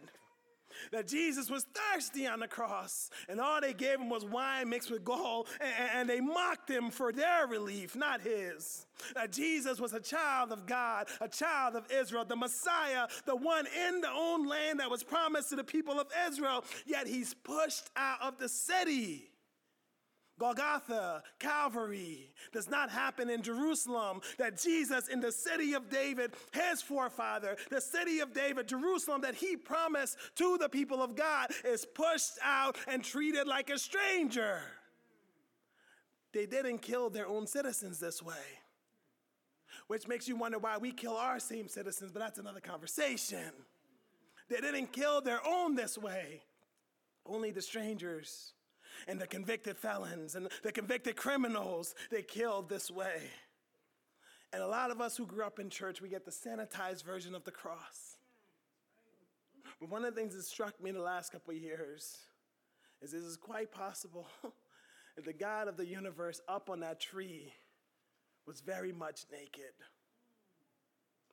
that 0.90 1.08
Jesus 1.08 1.50
was 1.50 1.66
thirsty 1.74 2.26
on 2.26 2.40
the 2.40 2.48
cross, 2.48 3.11
and 3.28 3.40
all 3.40 3.61
they 3.61 3.72
gave 3.72 3.98
him 3.98 4.08
was 4.08 4.24
wine 4.24 4.68
mixed 4.68 4.90
with 4.90 5.04
gall, 5.04 5.46
and, 5.61 5.90
and, 5.94 6.11
they 6.11 6.20
mocked 6.20 6.68
him 6.68 6.90
for 6.90 7.12
their 7.12 7.46
relief, 7.46 7.96
not 7.96 8.20
his. 8.20 8.87
That 9.14 9.32
Jesus 9.32 9.80
was 9.80 9.92
a 9.92 10.00
child 10.00 10.52
of 10.52 10.66
God, 10.66 11.08
a 11.20 11.28
child 11.28 11.76
of 11.76 11.90
Israel, 11.90 12.24
the 12.24 12.37
Messiah, 12.37 13.06
the 13.26 13.37
one 13.37 13.66
in 13.88 14.00
the 14.00 14.11
own 14.11 14.46
land 14.46 14.80
that 14.80 14.90
was 14.90 15.02
promised 15.02 15.50
to 15.50 15.56
the 15.56 15.64
people 15.64 15.98
of 15.98 16.08
Israel, 16.28 16.64
yet 16.87 17.06
he's 17.06 17.35
pushed 17.35 17.90
out 17.96 18.20
of 18.22 18.38
the 18.38 18.48
city. 18.48 19.32
Golgotha, 20.42 21.22
Calvary, 21.38 22.33
does 22.52 22.68
not 22.68 22.90
happen 22.90 23.31
in 23.31 23.42
Jerusalem. 23.42 24.20
That 24.38 24.61
Jesus, 24.61 25.07
in 25.07 25.20
the 25.20 25.31
city 25.31 25.74
of 25.74 25.88
David, 25.88 26.33
his 26.52 26.83
forefather, 26.83 27.57
the 27.70 27.81
city 27.81 28.18
of 28.18 28.35
David, 28.35 28.66
Jerusalem, 28.66 29.20
that 29.20 29.37
he 29.37 29.57
promised 29.57 30.18
to 30.35 30.59
the 30.59 30.68
people 30.68 31.00
of 31.00 31.14
God, 31.14 31.52
is 31.64 31.85
pushed 31.85 32.38
out 32.42 32.76
and 32.88 33.05
treated 33.05 33.46
like 33.46 33.70
a 33.70 33.78
stranger. 33.78 34.59
They 36.33 36.46
didn't 36.46 36.78
kill 36.78 37.09
their 37.09 37.28
own 37.28 37.46
citizens 37.46 38.00
this 38.00 38.20
way, 38.20 38.35
which 39.87 40.09
makes 40.09 40.26
you 40.26 40.35
wonder 40.35 40.59
why 40.59 40.76
we 40.76 40.90
kill 40.90 41.14
our 41.14 41.38
same 41.38 41.68
citizens, 41.68 42.11
but 42.11 42.18
that's 42.18 42.40
another 42.40 42.59
conversation. 42.59 43.52
They 44.48 44.57
didn't 44.57 44.92
kill 44.92 45.20
their 45.20 45.40
own 45.46 45.76
this 45.76 45.96
way, 45.96 46.42
only 47.24 47.52
the 47.52 47.62
strangers 47.62 48.55
and 49.09 49.20
the 49.20 49.26
convicted 49.26 49.76
felons 49.76 50.35
and 50.35 50.48
the 50.62 50.72
convicted 50.72 51.16
criminals 51.16 51.94
they 52.11 52.22
killed 52.22 52.68
this 52.68 52.90
way. 52.90 53.22
And 54.52 54.62
a 54.62 54.66
lot 54.66 54.90
of 54.90 55.00
us 55.00 55.16
who 55.16 55.26
grew 55.26 55.44
up 55.44 55.59
in 55.59 55.70
church, 55.70 56.02
we 56.02 56.09
get 56.09 56.24
the 56.24 56.31
sanitized 56.31 57.05
version 57.05 57.35
of 57.35 57.44
the 57.44 57.50
cross. 57.50 58.16
But 59.81 59.90
one 59.90 60.05
of 60.05 60.14
the 60.14 60.20
things 60.20 60.35
that 60.37 60.44
struck 60.44 60.81
me 60.83 60.90
in 60.90 60.96
the 60.96 61.02
last 61.02 61.33
couple 61.33 61.55
of 61.55 61.61
years 61.61 62.18
is 63.00 63.14
it 63.14 63.18
is 63.18 63.37
quite 63.37 63.72
possible 63.72 64.26
that 65.16 65.24
the 65.24 65.33
God 65.33 65.68
of 65.68 65.76
the 65.76 65.87
universe 65.87 66.40
up 66.48 66.70
on 66.70 66.81
that 66.81 67.00
tree 67.00 67.52
was 68.46 68.61
very 68.61 68.92
much 68.92 69.24
naked. 69.33 69.72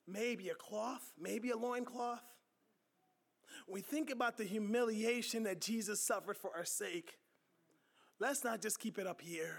Maybe 0.07 0.49
a 0.49 0.55
cloth, 0.55 1.11
maybe 1.19 1.51
a 1.51 1.57
loincloth. 1.57 2.23
We 3.67 3.81
think 3.81 4.09
about 4.09 4.37
the 4.37 4.45
humiliation 4.45 5.43
that 5.43 5.61
Jesus 5.61 6.01
suffered 6.01 6.37
for 6.37 6.55
our 6.55 6.65
sake, 6.65 7.19
let's 8.19 8.43
not 8.43 8.61
just 8.61 8.79
keep 8.79 8.97
it 8.97 9.07
up 9.07 9.21
here. 9.21 9.57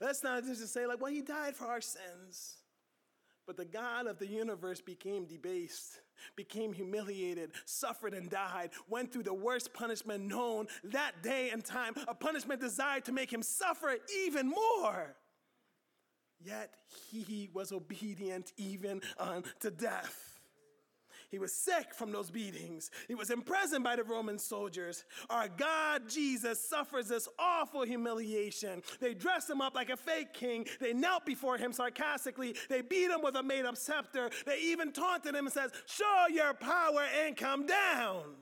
Let's 0.00 0.22
not 0.22 0.44
just 0.44 0.72
say, 0.72 0.86
like, 0.86 1.00
well, 1.00 1.12
he 1.12 1.22
died 1.22 1.56
for 1.56 1.66
our 1.66 1.80
sins. 1.80 2.56
But 3.46 3.56
the 3.56 3.64
God 3.64 4.06
of 4.06 4.18
the 4.18 4.26
universe 4.26 4.80
became 4.80 5.24
debased, 5.24 6.00
became 6.36 6.72
humiliated, 6.72 7.50
suffered 7.64 8.14
and 8.14 8.30
died, 8.30 8.70
went 8.88 9.12
through 9.12 9.24
the 9.24 9.34
worst 9.34 9.72
punishment 9.72 10.24
known 10.24 10.68
that 10.84 11.22
day 11.22 11.50
and 11.50 11.64
time, 11.64 11.94
a 12.06 12.14
punishment 12.14 12.60
designed 12.60 13.06
to 13.06 13.12
make 13.12 13.32
him 13.32 13.42
suffer 13.42 13.96
even 14.24 14.48
more. 14.48 15.16
Yet 16.42 16.74
he 17.10 17.50
was 17.52 17.72
obedient 17.72 18.52
even 18.56 19.02
unto 19.18 19.70
death. 19.70 20.29
He 21.30 21.38
was 21.38 21.54
sick 21.54 21.94
from 21.94 22.10
those 22.10 22.28
beatings. 22.28 22.90
He 23.06 23.14
was 23.14 23.30
imprisoned 23.30 23.84
by 23.84 23.94
the 23.94 24.02
Roman 24.02 24.36
soldiers. 24.36 25.04
Our 25.28 25.46
God 25.46 26.08
Jesus 26.08 26.58
suffers 26.58 27.06
this 27.06 27.28
awful 27.38 27.82
humiliation. 27.82 28.82
They 29.00 29.14
dressed 29.14 29.48
him 29.48 29.60
up 29.60 29.76
like 29.76 29.90
a 29.90 29.96
fake 29.96 30.34
king. 30.34 30.66
They 30.80 30.92
knelt 30.92 31.24
before 31.24 31.56
him 31.56 31.72
sarcastically. 31.72 32.56
They 32.68 32.82
beat 32.82 33.10
him 33.10 33.22
with 33.22 33.36
a 33.36 33.44
made 33.44 33.64
up 33.64 33.76
scepter. 33.76 34.30
They 34.44 34.58
even 34.58 34.90
taunted 34.90 35.36
him 35.36 35.46
and 35.46 35.52
says, 35.52 35.70
"Show 35.86 36.26
your 36.30 36.52
power 36.52 37.04
and 37.24 37.36
come 37.36 37.64
down." 37.64 38.34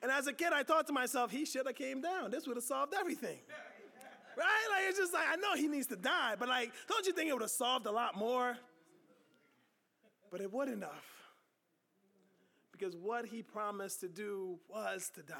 And 0.00 0.12
as 0.12 0.28
a 0.28 0.32
kid, 0.32 0.52
I 0.52 0.62
thought 0.62 0.86
to 0.86 0.92
myself, 0.92 1.32
he 1.32 1.44
should 1.44 1.66
have 1.66 1.76
came 1.76 2.00
down. 2.00 2.30
This 2.30 2.46
would 2.46 2.56
have 2.56 2.64
solved 2.64 2.94
everything. 2.94 3.38
Right? 4.36 4.66
Like 4.68 4.88
it's 4.88 4.98
just 4.98 5.14
like 5.14 5.28
I 5.30 5.36
know 5.36 5.54
he 5.54 5.68
needs 5.68 5.86
to 5.86 5.94
die, 5.94 6.34
but 6.36 6.48
like, 6.48 6.72
don't 6.88 7.06
you 7.06 7.12
think 7.12 7.30
it 7.30 7.32
would 7.34 7.42
have 7.42 7.52
solved 7.52 7.86
a 7.86 7.92
lot 7.92 8.16
more? 8.16 8.58
But 10.28 10.40
it 10.40 10.52
wouldn't 10.52 10.82
have 10.82 10.90
because 12.84 12.96
what 12.96 13.24
he 13.24 13.42
promised 13.42 14.00
to 14.00 14.08
do 14.08 14.58
was 14.68 15.10
to 15.14 15.22
die. 15.22 15.36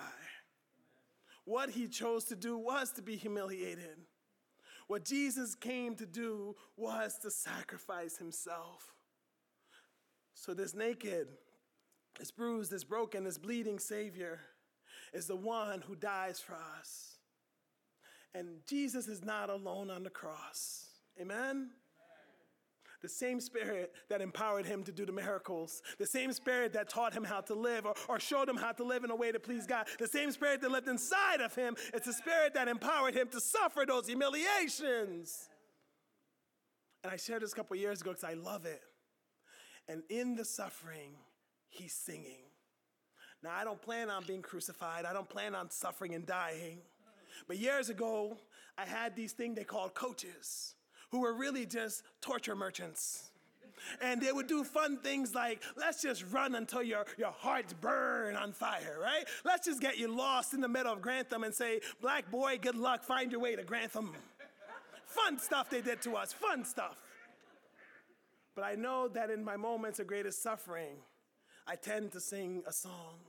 What 1.45 1.69
he 1.69 1.89
chose 1.89 2.25
to 2.27 2.37
do 2.37 2.57
was 2.57 2.91
to 2.93 3.03
be 3.03 3.17
humiliated. 3.17 3.99
What 4.87 5.05
Jesus 5.05 5.55
came 5.55 5.95
to 5.97 6.07
do 6.07 6.57
was 6.75 7.19
to 7.19 7.31
sacrifice 7.31 8.17
himself. 8.17 8.95
So, 10.33 10.55
this 10.55 10.75
naked, 10.75 11.29
this 12.19 12.31
bruised, 12.31 12.71
this 12.71 12.85
broken, 12.85 13.25
this 13.25 13.37
bleeding 13.37 13.79
Savior 13.79 14.41
is 15.13 15.27
the 15.27 15.37
one 15.37 15.83
who 15.83 15.97
dies 15.97 16.41
for 16.41 16.57
us. 16.79 17.17
And 18.35 18.61
Jesus 18.67 19.07
is 19.07 19.23
not 19.23 19.51
alone 19.51 19.91
on 19.91 20.03
the 20.03 20.11
cross. 20.11 20.87
Amen? 21.21 21.71
The 23.03 23.09
same 23.09 23.41
spirit 23.41 23.93
that 24.09 24.21
empowered 24.21 24.67
him 24.67 24.83
to 24.85 24.93
do 24.93 25.05
the 25.07 25.13
miracles, 25.13 25.83
the 25.99 26.07
same 26.07 26.33
spirit 26.33 26.73
that 26.73 26.89
taught 26.89 27.13
him 27.13 27.25
how 27.25 27.41
to 27.43 27.55
live 27.55 27.87
or, 27.87 27.95
or 28.09 28.21
showed 28.21 28.49
him 28.49 28.57
how 28.57 28.73
to 28.73 28.85
live 28.85 29.05
in 29.05 29.11
a 29.11 29.17
way 29.17 29.33
to 29.33 29.41
please 29.41 29.67
God, 29.67 29.87
the 29.99 30.07
same 30.07 30.31
spirit 30.31 30.61
that 30.61 30.71
lived 30.71 30.89
inside 30.89 31.41
of 31.41 31.55
him, 31.55 31.77
it's 31.93 32.07
the 32.07 32.13
spirit 32.13 32.55
that 32.55 32.69
empowered 32.69 33.15
him 33.15 33.29
to 33.29 33.41
suffer 33.41 33.85
those 33.87 34.07
humiliations. 34.07 35.49
And 37.03 37.13
I 37.13 37.17
shared 37.17 37.43
this 37.43 37.53
a 37.53 37.57
couple 37.57 37.77
years 37.77 38.01
ago 38.01 38.11
because 38.11 38.25
I 38.25 38.35
love 38.35 38.65
it. 38.65 38.81
And 39.89 40.03
in 40.09 40.35
the 40.35 40.45
suffering, 40.45 41.13
he's 41.69 41.93
singing. 41.93 42.39
Now, 43.43 43.51
I 43.53 43.65
don't 43.65 43.81
plan 43.83 44.09
on 44.09 44.25
being 44.27 44.41
crucified, 44.41 45.05
I 45.05 45.13
don't 45.13 45.29
plan 45.29 45.55
on 45.55 45.71
suffering 45.71 46.15
and 46.15 46.25
dying. 46.25 46.79
But 47.47 47.59
years 47.59 47.91
ago, 47.91 48.39
I 48.79 48.87
had 48.87 49.15
these 49.15 49.33
things 49.33 49.57
they 49.57 49.65
called 49.65 49.95
coaches 49.95 50.75
who 51.15 51.21
were 51.21 51.33
really 51.33 51.65
just 51.65 52.03
torture 52.21 52.57
merchants. 52.57 53.31
And 54.03 54.21
they 54.21 54.33
would 54.33 54.49
do 54.49 54.65
fun 54.65 54.97
things 54.97 55.33
like, 55.33 55.63
let's 55.77 56.03
just 56.03 56.25
run 56.33 56.57
until 56.57 56.83
your, 56.83 57.07
your 57.17 57.31
hearts 57.31 57.73
burn 57.73 58.35
on 58.35 58.53
fire, 58.53 58.99
right? 59.01 59.25
Let's 59.45 59.65
just 59.65 59.81
get 59.81 59.97
you 59.97 60.09
lost 60.09 60.55
in 60.55 60.61
the 60.61 60.67
middle 60.67 60.93
of 60.93 61.01
Grantham 61.01 61.45
and 61.45 61.55
say, 61.55 61.83
black 62.03 62.29
boy, 62.33 62.59
good 62.61 62.75
luck, 62.75 63.05
find 63.05 63.31
your 63.31 63.41
way 63.41 63.55
to 63.55 63.63
Grantham. 63.63 64.13
fun 65.07 65.39
stuff 65.39 65.71
they 65.71 65.83
did 65.83 66.03
to 66.03 66.17
us, 66.17 66.33
fun 66.33 66.65
stuff. 66.65 66.97
But 68.57 68.65
I 68.65 68.75
know 68.75 69.07
that 69.07 69.31
in 69.31 69.45
my 69.45 69.57
moments 69.57 70.01
of 70.01 70.09
greatest 70.09 70.43
suffering, 70.43 70.97
I 71.65 71.77
tend 71.77 72.11
to 72.13 72.21
sing 72.21 72.65
a 72.67 72.73
song. 72.73 73.21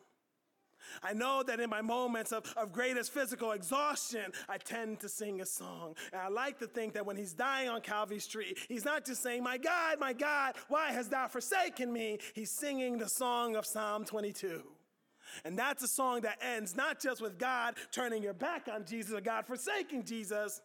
I 1.03 1.13
know 1.13 1.43
that 1.43 1.59
in 1.59 1.69
my 1.69 1.81
moments 1.81 2.31
of, 2.31 2.51
of 2.57 2.71
greatest 2.71 3.13
physical 3.13 3.51
exhaustion, 3.51 4.31
I 4.47 4.57
tend 4.57 4.99
to 5.01 5.09
sing 5.09 5.41
a 5.41 5.45
song. 5.45 5.95
And 6.11 6.21
I 6.21 6.27
like 6.27 6.59
to 6.59 6.67
think 6.67 6.93
that 6.93 7.05
when 7.05 7.17
he's 7.17 7.33
dying 7.33 7.69
on 7.69 7.81
Calvary's 7.81 8.27
tree, 8.27 8.55
he's 8.67 8.85
not 8.85 9.05
just 9.05 9.21
saying, 9.21 9.43
My 9.43 9.57
God, 9.57 9.99
my 9.99 10.13
God, 10.13 10.55
why 10.67 10.91
hast 10.91 11.11
thou 11.11 11.27
forsaken 11.27 11.91
me? 11.91 12.19
He's 12.33 12.51
singing 12.51 12.97
the 12.97 13.09
song 13.09 13.55
of 13.55 13.65
Psalm 13.65 14.05
22. 14.05 14.63
And 15.43 15.57
that's 15.57 15.83
a 15.83 15.87
song 15.87 16.21
that 16.21 16.37
ends 16.41 16.75
not 16.75 16.99
just 16.99 17.21
with 17.21 17.37
God 17.37 17.75
turning 17.91 18.23
your 18.23 18.33
back 18.33 18.67
on 18.71 18.85
Jesus 18.85 19.13
or 19.13 19.21
God 19.21 19.45
forsaking 19.45 20.03
Jesus, 20.03 20.61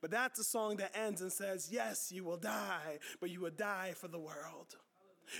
but 0.00 0.10
that's 0.10 0.38
a 0.38 0.44
song 0.44 0.76
that 0.76 0.96
ends 0.96 1.22
and 1.22 1.32
says, 1.32 1.68
Yes, 1.70 2.10
you 2.12 2.24
will 2.24 2.36
die, 2.36 2.98
but 3.20 3.30
you 3.30 3.40
will 3.40 3.50
die 3.50 3.92
for 3.94 4.08
the 4.08 4.18
world. 4.18 4.76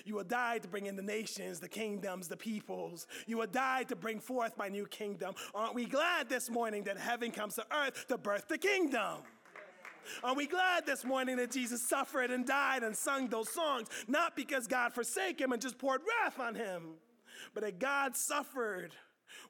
You 0.05 0.15
will 0.15 0.25
die 0.25 0.59
to 0.59 0.69
bring 0.69 0.87
in 0.87 0.97
the 0.97 1.03
nations, 1.03 1.61
the 1.61 1.69
kingdoms, 1.69 2.29
the 2.29 2.37
peoples. 2.37 3.07
You 3.27 3.39
will 3.39 3.47
die 3.47 3.85
to 3.85 3.97
bring 3.97 4.21
forth 4.21 4.57
my 4.57 4.69
new 4.69 4.87
kingdom. 4.87 5.35
Aren't 5.55 5.75
we 5.75 5.87
glad 5.87 6.29
this 6.29 6.51
morning 6.51 6.85
that 6.85 6.99
heaven 6.99 7.31
comes 7.31 7.55
to 7.57 7.67
earth 7.73 8.07
to 8.09 8.19
birth 8.19 8.49
the 8.49 8.59
kingdom? 8.59 9.19
Are 10.25 10.35
we 10.35 10.47
glad 10.47 10.87
this 10.87 11.05
morning 11.05 11.37
that 11.37 11.51
Jesus 11.51 11.83
suffered 11.83 12.31
and 12.31 12.47
died 12.47 12.83
and 12.83 12.97
sung 12.97 13.29
those 13.29 13.51
songs? 13.51 13.89
Not 14.07 14.37
because 14.37 14.67
God 14.67 14.93
forsake 14.93 15.41
him 15.41 15.53
and 15.53 15.61
just 15.61 15.79
poured 15.79 16.01
wrath 16.01 16.41
on 16.41 16.55
him, 16.55 16.95
but 17.55 17.63
that 17.63 17.79
God 17.79 18.17
suffered 18.17 18.93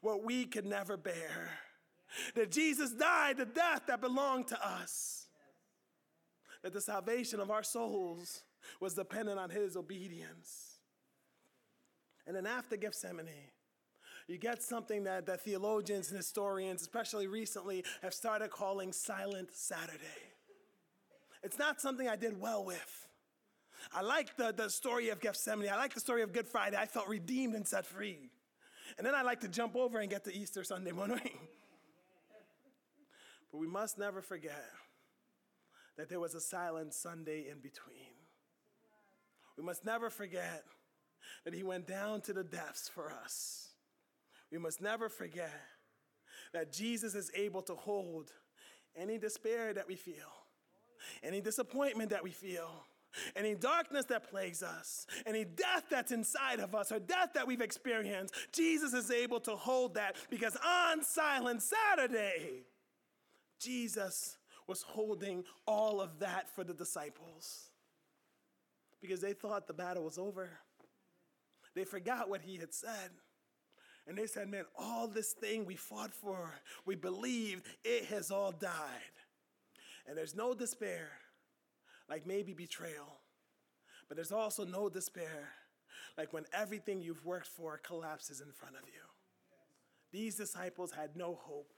what 0.01 0.23
we 0.23 0.45
could 0.45 0.65
never 0.65 0.97
bear. 0.97 1.49
That 2.35 2.51
Jesus 2.51 2.91
died 2.91 3.37
the 3.37 3.45
death 3.45 3.83
that 3.87 4.01
belonged 4.01 4.47
to 4.47 4.67
us. 4.67 5.27
That 6.63 6.73
the 6.73 6.81
salvation 6.81 7.39
of 7.39 7.51
our 7.51 7.63
souls 7.63 8.41
was 8.79 8.93
dependent 8.93 9.39
on 9.39 9.49
his 9.49 9.75
obedience. 9.75 10.77
And 12.25 12.35
then 12.35 12.45
after 12.45 12.77
Gethsemane, 12.77 13.27
you 14.27 14.37
get 14.37 14.61
something 14.61 15.05
that, 15.05 15.25
that 15.25 15.41
theologians 15.41 16.09
and 16.09 16.17
historians, 16.17 16.81
especially 16.81 17.25
recently, 17.25 17.83
have 18.03 18.13
started 18.13 18.51
calling 18.51 18.93
Silent 18.93 19.49
Saturday. 19.53 19.97
It's 21.41 21.57
not 21.57 21.81
something 21.81 22.07
I 22.07 22.15
did 22.15 22.39
well 22.39 22.63
with. 22.63 23.07
I 23.93 24.01
like 24.01 24.35
the, 24.37 24.53
the 24.55 24.69
story 24.69 25.09
of 25.09 25.19
Gethsemane. 25.19 25.69
I 25.69 25.77
like 25.77 25.93
the 25.93 25.99
story 25.99 26.21
of 26.21 26.33
Good 26.33 26.47
Friday. 26.47 26.77
I 26.77 26.85
felt 26.85 27.07
redeemed 27.07 27.55
and 27.55 27.67
set 27.67 27.85
free. 27.85 28.29
And 28.97 29.07
then 29.07 29.15
I 29.15 29.21
like 29.21 29.41
to 29.41 29.47
jump 29.47 29.75
over 29.75 29.99
and 29.99 30.09
get 30.09 30.23
to 30.25 30.35
Easter 30.35 30.63
Sunday 30.63 30.91
morning. 30.91 31.19
but 33.51 33.57
we 33.57 33.67
must 33.67 33.97
never 33.97 34.21
forget 34.21 34.65
that 35.97 36.09
there 36.09 36.19
was 36.19 36.35
a 36.35 36.41
silent 36.41 36.93
Sunday 36.93 37.47
in 37.49 37.59
between. 37.59 38.18
We 39.59 39.65
must 39.65 39.83
never 39.83 40.09
forget 40.09 40.63
that 41.43 41.53
he 41.53 41.63
went 41.63 41.85
down 41.85 42.21
to 42.21 42.33
the 42.33 42.45
depths 42.45 42.87
for 42.87 43.11
us. 43.11 43.71
We 44.53 44.57
must 44.57 44.81
never 44.81 45.09
forget 45.09 45.61
that 46.53 46.71
Jesus 46.71 47.13
is 47.13 47.29
able 47.35 47.61
to 47.63 47.75
hold 47.75 48.31
any 48.95 49.17
despair 49.17 49.73
that 49.73 49.85
we 49.85 49.95
feel, 49.95 50.31
any 51.21 51.41
disappointment 51.41 52.09
that 52.11 52.23
we 52.23 52.31
feel, 52.31 52.71
any 53.35 53.53
darkness 53.53 54.05
that 54.05 54.31
plagues 54.31 54.63
us, 54.63 55.05
any 55.25 55.43
death 55.43 55.83
that's 55.89 56.13
inside 56.13 56.61
of 56.61 56.73
us, 56.73 56.89
or 56.93 56.99
death 56.99 57.33
that 57.33 57.45
we've 57.45 57.59
experienced. 57.59 58.33
Jesus 58.53 58.93
is 58.93 59.11
able 59.11 59.41
to 59.41 59.57
hold 59.57 59.95
that 59.95 60.15
because 60.29 60.55
on 60.65 61.03
Silent 61.03 61.61
Saturday, 61.61 62.63
Jesus 63.59 64.37
was 64.67 64.83
holding 64.83 65.43
all 65.67 65.99
of 65.99 66.19
that 66.19 66.47
for 66.55 66.63
the 66.63 66.73
disciples 66.73 67.69
because 69.01 69.21
they 69.21 69.33
thought 69.33 69.67
the 69.67 69.73
battle 69.73 70.03
was 70.03 70.17
over. 70.17 70.49
They 71.75 71.83
forgot 71.83 72.29
what 72.29 72.41
he 72.41 72.57
had 72.57 72.73
said. 72.73 73.11
And 74.07 74.17
they 74.17 74.25
said, 74.25 74.49
Man, 74.49 74.65
all 74.77 75.07
this 75.07 75.33
thing 75.33 75.65
we 75.65 75.75
fought 75.75 76.13
for, 76.13 76.51
we 76.85 76.95
believed, 76.95 77.65
it 77.83 78.05
has 78.05 78.31
all 78.31 78.51
died. 78.51 78.71
And 80.07 80.17
there's 80.17 80.35
no 80.35 80.53
despair, 80.55 81.09
like 82.09 82.25
maybe 82.25 82.53
betrayal. 82.53 83.19
But 84.07 84.17
there's 84.17 84.31
also 84.31 84.65
no 84.65 84.89
despair, 84.89 85.49
like 86.17 86.33
when 86.33 86.45
everything 86.51 87.01
you've 87.01 87.23
worked 87.23 87.47
for 87.47 87.77
collapses 87.77 88.41
in 88.41 88.51
front 88.51 88.75
of 88.75 88.81
you. 88.87 89.01
These 90.11 90.35
disciples 90.35 90.91
had 90.91 91.15
no 91.15 91.37
hope. 91.39 91.71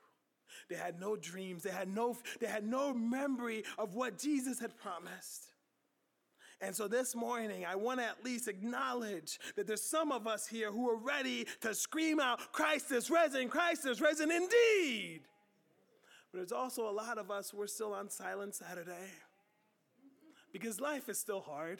They 0.69 0.75
had 0.75 0.99
no 0.99 1.17
dreams. 1.17 1.63
They 1.63 1.71
had 1.71 1.93
no, 1.93 2.17
they 2.39 2.47
had 2.47 2.65
no 2.65 2.93
memory 2.93 3.63
of 3.77 3.95
what 3.95 4.17
Jesus 4.17 4.59
had 4.59 4.77
promised. 4.77 5.50
And 6.61 6.75
so 6.75 6.87
this 6.87 7.15
morning, 7.15 7.65
I 7.65 7.75
want 7.75 7.99
to 7.99 8.05
at 8.05 8.23
least 8.23 8.47
acknowledge 8.47 9.39
that 9.55 9.65
there's 9.65 9.81
some 9.81 10.11
of 10.11 10.27
us 10.27 10.45
here 10.45 10.71
who 10.71 10.87
are 10.89 10.95
ready 10.95 11.47
to 11.61 11.73
scream 11.73 12.19
out, 12.19 12.39
Christ 12.51 12.91
is 12.91 13.09
risen, 13.09 13.49
Christ 13.49 13.87
is 13.87 13.99
risen 13.99 14.31
indeed. 14.31 15.21
But 16.31 16.37
there's 16.37 16.51
also 16.51 16.87
a 16.87 16.91
lot 16.91 17.17
of 17.17 17.31
us 17.31 17.49
who 17.49 17.59
are 17.61 17.67
still 17.67 17.93
on 17.93 18.09
Silent 18.09 18.53
Saturday 18.53 19.09
because 20.53 20.79
life 20.79 21.09
is 21.09 21.17
still 21.17 21.41
hard, 21.41 21.79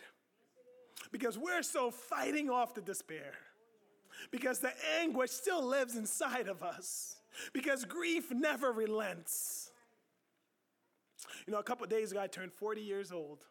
because 1.12 1.38
we're 1.38 1.62
still 1.62 1.92
fighting 1.92 2.50
off 2.50 2.74
the 2.74 2.82
despair, 2.82 3.34
because 4.32 4.60
the 4.60 4.72
anguish 5.00 5.32
still 5.32 5.64
lives 5.64 5.96
inside 5.96 6.48
of 6.48 6.64
us, 6.64 7.18
because 7.54 7.86
grief 7.86 8.32
never 8.32 8.72
relents. 8.72 9.72
You 11.46 11.54
know, 11.54 11.60
a 11.60 11.64
couple 11.64 11.86
days 11.86 12.12
ago, 12.12 12.22
I 12.22 12.28
turned 12.28 12.52
40 12.52 12.82
years 12.82 13.12
old. 13.12 13.46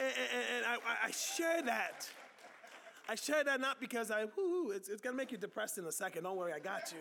And, 0.00 0.12
and, 0.56 0.66
I, 0.66 1.06
I, 1.06 1.10
share 1.10 1.62
that. 1.62 2.08
I 3.08 3.14
share 3.14 3.44
that 3.44 3.60
not 3.60 3.80
because 3.80 4.10
I, 4.10 4.26
it's, 4.36 4.88
it's 4.88 5.00
gonna 5.00 5.16
make 5.16 5.30
you 5.30 5.38
depressed 5.38 5.78
in 5.78 5.84
a 5.84 5.92
second. 5.92 6.24
Don't 6.24 6.36
worry, 6.36 6.52
I 6.52 6.58
got 6.58 6.92
you. 6.92 6.98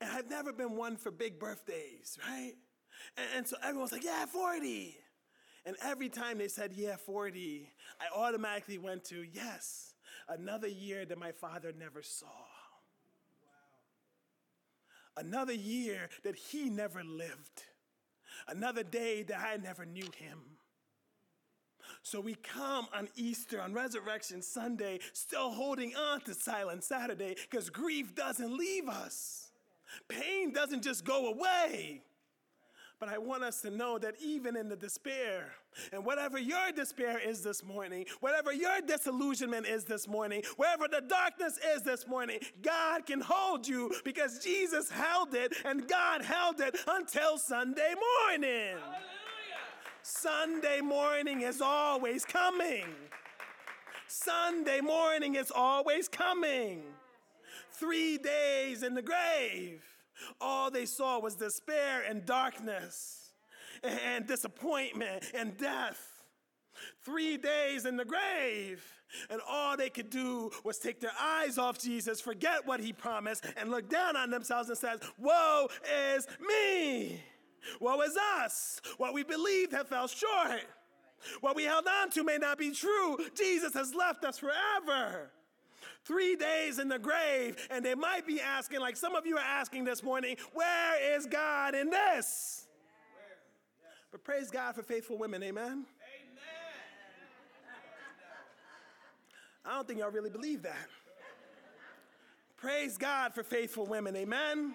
and 0.00 0.10
I've 0.10 0.28
never 0.28 0.52
been 0.52 0.76
one 0.76 0.96
for 0.96 1.10
big 1.10 1.38
birthdays, 1.38 2.18
right? 2.28 2.52
And, 3.16 3.26
and 3.36 3.46
so 3.46 3.56
everyone's 3.62 3.92
like, 3.92 4.04
yeah, 4.04 4.26
40. 4.26 4.96
And 5.64 5.76
every 5.82 6.08
time 6.08 6.38
they 6.38 6.48
said, 6.48 6.72
yeah, 6.74 6.96
40, 6.96 7.68
I 8.00 8.18
automatically 8.18 8.78
went 8.78 9.04
to, 9.04 9.24
yes, 9.32 9.94
another 10.28 10.68
year 10.68 11.04
that 11.06 11.18
my 11.18 11.32
father 11.32 11.72
never 11.76 12.02
saw. 12.02 12.26
Another 15.16 15.52
year 15.52 16.08
that 16.24 16.36
he 16.36 16.68
never 16.68 17.04
lived 17.04 17.64
another 18.48 18.82
day 18.82 19.22
that 19.24 19.40
I 19.40 19.56
never 19.56 19.84
knew 19.84 20.08
him. 20.16 20.38
So 22.02 22.20
we 22.20 22.34
come 22.34 22.88
on 22.94 23.08
Easter, 23.14 23.60
on 23.60 23.72
Resurrection 23.72 24.42
Sunday, 24.42 24.98
still 25.12 25.50
holding 25.50 25.94
on 25.94 26.20
to 26.22 26.34
Silent 26.34 26.82
Saturday 26.84 27.36
because 27.50 27.70
grief 27.70 28.14
doesn't 28.14 28.56
leave 28.56 28.88
us. 28.88 29.50
Pain 30.08 30.52
doesn't 30.52 30.82
just 30.82 31.04
go 31.04 31.28
away. 31.28 32.02
But 33.02 33.08
I 33.08 33.18
want 33.18 33.42
us 33.42 33.62
to 33.62 33.70
know 33.72 33.98
that 33.98 34.14
even 34.22 34.56
in 34.56 34.68
the 34.68 34.76
despair, 34.76 35.54
and 35.92 36.04
whatever 36.04 36.38
your 36.38 36.70
despair 36.70 37.18
is 37.18 37.42
this 37.42 37.64
morning, 37.64 38.06
whatever 38.20 38.52
your 38.52 38.80
disillusionment 38.80 39.66
is 39.66 39.82
this 39.82 40.06
morning, 40.06 40.44
wherever 40.56 40.86
the 40.86 41.00
darkness 41.00 41.58
is 41.74 41.82
this 41.82 42.06
morning, 42.06 42.38
God 42.62 43.04
can 43.04 43.20
hold 43.20 43.66
you 43.66 43.92
because 44.04 44.38
Jesus 44.38 44.88
held 44.88 45.34
it 45.34 45.52
and 45.64 45.88
God 45.88 46.22
held 46.22 46.60
it 46.60 46.76
until 46.86 47.38
Sunday 47.38 47.92
morning. 48.28 48.76
Hallelujah. 48.78 49.02
Sunday 50.04 50.80
morning 50.80 51.40
is 51.40 51.60
always 51.60 52.24
coming. 52.24 52.84
Sunday 54.06 54.80
morning 54.80 55.34
is 55.34 55.50
always 55.52 56.06
coming. 56.06 56.84
Three 57.72 58.16
days 58.16 58.84
in 58.84 58.94
the 58.94 59.02
grave 59.02 59.91
all 60.40 60.70
they 60.70 60.86
saw 60.86 61.18
was 61.18 61.34
despair 61.34 62.02
and 62.08 62.24
darkness 62.24 63.32
and 63.82 64.26
disappointment 64.26 65.24
and 65.34 65.56
death. 65.56 66.24
Three 67.04 67.36
days 67.36 67.84
in 67.86 67.96
the 67.96 68.04
grave. 68.04 68.84
And 69.28 69.42
all 69.46 69.76
they 69.76 69.90
could 69.90 70.08
do 70.08 70.50
was 70.64 70.78
take 70.78 71.00
their 71.00 71.12
eyes 71.20 71.58
off 71.58 71.78
Jesus, 71.78 72.18
forget 72.18 72.66
what 72.66 72.80
he 72.80 72.94
promised, 72.94 73.44
and 73.58 73.70
look 73.70 73.90
down 73.90 74.16
on 74.16 74.30
themselves 74.30 74.70
and 74.70 74.78
says, 74.78 75.00
Woe 75.18 75.68
is 76.14 76.26
me! 76.40 77.22
Woe 77.78 78.00
is 78.00 78.16
us! 78.40 78.80
What 78.96 79.12
we 79.12 79.22
believed 79.22 79.72
have 79.72 79.88
fell 79.88 80.08
short. 80.08 80.62
What 81.42 81.54
we 81.54 81.64
held 81.64 81.86
on 81.86 82.10
to 82.12 82.24
may 82.24 82.38
not 82.38 82.58
be 82.58 82.72
true. 82.72 83.18
Jesus 83.36 83.74
has 83.74 83.94
left 83.94 84.24
us 84.24 84.38
forever 84.38 85.30
three 86.04 86.36
days 86.36 86.78
in 86.78 86.88
the 86.88 86.98
grave, 86.98 87.56
and 87.70 87.84
they 87.84 87.94
might 87.94 88.26
be 88.26 88.40
asking, 88.40 88.80
like 88.80 88.96
some 88.96 89.14
of 89.14 89.26
you 89.26 89.36
are 89.36 89.44
asking 89.44 89.84
this 89.84 90.02
morning, 90.02 90.36
where 90.52 91.16
is 91.16 91.26
God 91.26 91.74
in 91.74 91.90
this? 91.90 92.66
But 94.10 94.24
praise 94.24 94.50
God 94.50 94.74
for 94.74 94.82
faithful 94.82 95.16
women, 95.16 95.42
amen? 95.42 95.64
Amen. 95.64 95.86
I 99.64 99.74
don't 99.74 99.86
think 99.86 100.00
y'all 100.00 100.10
really 100.10 100.30
believe 100.30 100.62
that. 100.62 100.88
Praise 102.56 102.98
God 102.98 103.34
for 103.34 103.42
faithful 103.42 103.86
women, 103.86 104.14
amen? 104.14 104.58
amen? 104.58 104.74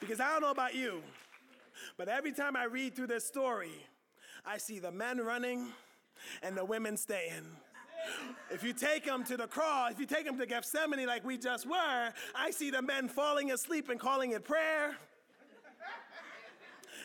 Because 0.00 0.20
I 0.20 0.32
don't 0.32 0.42
know 0.42 0.50
about 0.50 0.74
you, 0.74 1.02
but 1.96 2.08
every 2.08 2.32
time 2.32 2.56
I 2.56 2.64
read 2.64 2.94
through 2.94 3.06
this 3.06 3.24
story, 3.24 3.86
I 4.44 4.58
see 4.58 4.78
the 4.80 4.90
men 4.90 5.18
running 5.18 5.68
and 6.42 6.56
the 6.56 6.64
women 6.64 6.96
staying. 6.96 7.46
If 8.50 8.64
you 8.64 8.72
take 8.72 9.04
them 9.04 9.24
to 9.24 9.36
the 9.36 9.46
cross, 9.46 9.92
if 9.92 10.00
you 10.00 10.06
take 10.06 10.24
them 10.24 10.38
to 10.38 10.46
Gethsemane 10.46 11.06
like 11.06 11.24
we 11.24 11.38
just 11.38 11.66
were, 11.66 12.12
I 12.34 12.50
see 12.50 12.70
the 12.70 12.82
men 12.82 13.08
falling 13.08 13.52
asleep 13.52 13.88
and 13.88 13.98
calling 13.98 14.32
it 14.32 14.44
prayer. 14.44 14.96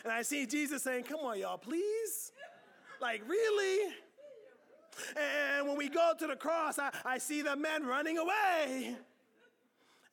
And 0.04 0.12
I 0.12 0.22
see 0.22 0.46
Jesus 0.46 0.82
saying, 0.82 1.04
Come 1.04 1.20
on, 1.20 1.38
y'all, 1.38 1.58
please. 1.58 2.32
Like, 3.00 3.22
really? 3.28 3.92
And 5.16 5.68
when 5.68 5.76
we 5.76 5.88
go 5.88 6.12
to 6.18 6.26
the 6.26 6.36
cross, 6.36 6.78
I, 6.78 6.90
I 7.04 7.18
see 7.18 7.42
the 7.42 7.56
men 7.56 7.84
running 7.84 8.18
away. 8.18 8.96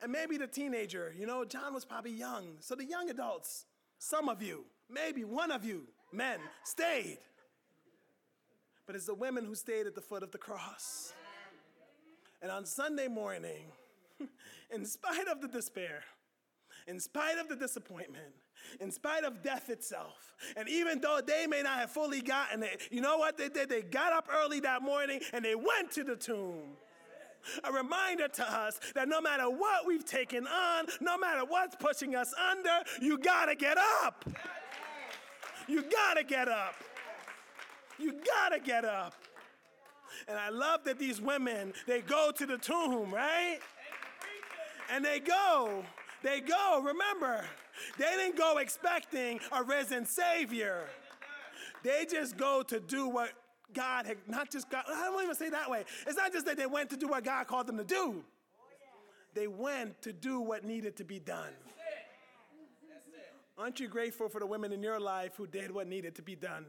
And 0.02 0.12
maybe 0.12 0.36
the 0.36 0.46
teenager, 0.46 1.14
you 1.18 1.26
know, 1.26 1.44
John 1.44 1.72
was 1.72 1.84
probably 1.84 2.10
young. 2.10 2.56
So 2.60 2.74
the 2.74 2.84
young 2.84 3.08
adults, 3.08 3.64
some 3.98 4.28
of 4.28 4.42
you, 4.42 4.64
maybe 4.90 5.24
one 5.24 5.50
of 5.50 5.64
you, 5.64 5.86
men, 6.12 6.38
stayed 6.64 7.18
but 8.86 8.96
it's 8.96 9.06
the 9.06 9.14
women 9.14 9.44
who 9.44 9.54
stayed 9.54 9.86
at 9.86 9.94
the 9.94 10.00
foot 10.00 10.22
of 10.22 10.30
the 10.30 10.38
cross. 10.38 11.12
And 12.42 12.50
on 12.50 12.66
Sunday 12.66 13.08
morning, 13.08 13.64
in 14.74 14.84
spite 14.84 15.28
of 15.28 15.40
the 15.40 15.48
despair, 15.48 16.02
in 16.86 17.00
spite 17.00 17.38
of 17.38 17.48
the 17.48 17.56
disappointment, 17.56 18.34
in 18.80 18.90
spite 18.90 19.24
of 19.24 19.42
death 19.42 19.70
itself, 19.70 20.34
and 20.56 20.68
even 20.68 21.00
though 21.00 21.20
they 21.26 21.46
may 21.46 21.62
not 21.62 21.78
have 21.78 21.90
fully 21.90 22.20
gotten 22.20 22.62
it, 22.62 22.82
you 22.90 23.00
know 23.00 23.16
what 23.16 23.38
they 23.38 23.48
did? 23.48 23.68
They 23.68 23.82
got 23.82 24.12
up 24.12 24.28
early 24.32 24.60
that 24.60 24.82
morning 24.82 25.20
and 25.32 25.44
they 25.44 25.54
went 25.54 25.90
to 25.92 26.04
the 26.04 26.16
tomb. 26.16 26.76
A 27.64 27.72
reminder 27.72 28.28
to 28.28 28.42
us 28.42 28.80
that 28.94 29.06
no 29.08 29.20
matter 29.20 29.44
what 29.44 29.86
we've 29.86 30.04
taken 30.04 30.46
on, 30.46 30.86
no 31.00 31.18
matter 31.18 31.44
what's 31.46 31.76
pushing 31.76 32.14
us 32.14 32.32
under, 32.50 32.82
you 33.02 33.18
gotta 33.18 33.54
get 33.54 33.76
up. 34.02 34.24
You 35.68 35.82
gotta 35.82 36.24
get 36.24 36.48
up. 36.48 36.74
You 37.98 38.14
gotta 38.24 38.60
get 38.60 38.84
up. 38.84 39.14
And 40.28 40.38
I 40.38 40.48
love 40.48 40.84
that 40.84 40.98
these 40.98 41.20
women, 41.20 41.72
they 41.86 42.00
go 42.00 42.30
to 42.36 42.46
the 42.46 42.58
tomb, 42.58 43.12
right? 43.12 43.58
And 44.90 45.04
they 45.04 45.20
go, 45.20 45.84
they 46.22 46.40
go. 46.40 46.80
Remember, 46.82 47.44
They 47.98 48.04
didn't 48.16 48.36
go 48.36 48.58
expecting 48.58 49.40
a 49.52 49.62
risen 49.62 50.06
Savior. 50.06 50.86
They 51.82 52.06
just 52.10 52.36
go 52.36 52.62
to 52.62 52.80
do 52.80 53.08
what 53.08 53.30
God 53.74 54.06
had, 54.06 54.16
not 54.28 54.50
just 54.50 54.70
God, 54.70 54.84
I 54.88 55.04
don't 55.04 55.22
even 55.22 55.34
say 55.34 55.50
that 55.50 55.68
way. 55.68 55.84
It's 56.06 56.16
not 56.16 56.32
just 56.32 56.46
that 56.46 56.56
they 56.56 56.66
went 56.66 56.90
to 56.90 56.96
do 56.96 57.08
what 57.08 57.24
God 57.24 57.46
called 57.46 57.66
them 57.66 57.76
to 57.78 57.84
do, 57.84 58.24
they 59.34 59.48
went 59.48 60.00
to 60.02 60.12
do 60.12 60.40
what 60.40 60.64
needed 60.64 60.96
to 60.96 61.04
be 61.04 61.18
done. 61.18 61.52
Aren't 63.56 63.78
you 63.78 63.86
grateful 63.86 64.28
for 64.28 64.40
the 64.40 64.46
women 64.46 64.72
in 64.72 64.82
your 64.82 64.98
life 64.98 65.32
who 65.36 65.46
did 65.46 65.70
what 65.70 65.86
needed 65.86 66.16
to 66.16 66.22
be 66.22 66.34
done? 66.34 66.64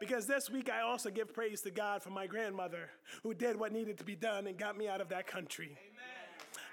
Because 0.00 0.26
this 0.26 0.48
week 0.50 0.70
I 0.70 0.80
also 0.80 1.10
give 1.10 1.32
praise 1.32 1.60
to 1.62 1.70
God 1.70 2.02
for 2.02 2.10
my 2.10 2.26
grandmother 2.26 2.88
who 3.22 3.34
did 3.34 3.56
what 3.56 3.70
needed 3.70 3.98
to 3.98 4.04
be 4.04 4.16
done 4.16 4.46
and 4.46 4.58
got 4.58 4.76
me 4.76 4.88
out 4.88 5.00
of 5.00 5.10
that 5.10 5.26
country. 5.26 5.76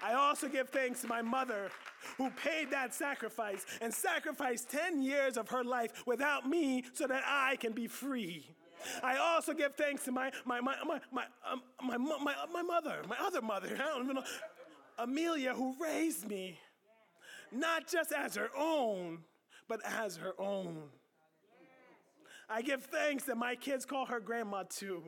I 0.02 0.14
also 0.14 0.48
give 0.48 0.70
thanks 0.70 1.02
to 1.02 1.08
my 1.08 1.22
mother 1.22 1.70
who 2.18 2.30
paid 2.30 2.72
that 2.72 2.94
sacrifice 2.94 3.66
and 3.82 3.94
sacrificed 3.94 4.70
10 4.70 5.02
years 5.02 5.38
of 5.38 5.50
her 5.50 5.64
life 5.64 6.04
without 6.06 6.48
me 6.48 6.86
so 6.94 7.08
that 7.08 7.24
I 7.26 7.58
can 7.58 7.74
be 7.74 7.88
free. 7.88 8.50
I 9.04 9.18
also 9.18 9.54
give 9.54 9.76
thanks 9.76 10.06
to 10.06 10.12
my, 10.12 10.32
my, 10.46 10.62
my, 10.62 10.76
my, 10.86 11.00
my, 11.12 11.24
um, 11.52 11.62
my, 11.84 11.98
my, 11.98 12.36
my 12.54 12.62
mother, 12.62 13.02
my 13.10 13.18
other 13.20 13.42
mother, 13.42 13.70
I 13.74 13.86
don't 13.86 14.04
even 14.04 14.16
know, 14.16 14.24
Amelia, 15.00 15.54
who 15.54 15.76
raised 15.80 16.28
me, 16.28 16.60
not 17.52 17.88
just 17.88 18.12
as 18.12 18.36
her 18.36 18.50
own, 18.56 19.20
but 19.68 19.82
as 19.84 20.16
her 20.18 20.34
own. 20.40 20.84
I 22.50 22.62
give 22.62 22.84
thanks 22.84 23.26
that 23.26 23.38
my 23.38 23.56
kids 23.56 23.86
call 23.86 24.06
her 24.06 24.20
grandma 24.20 24.64
too. 24.64 25.04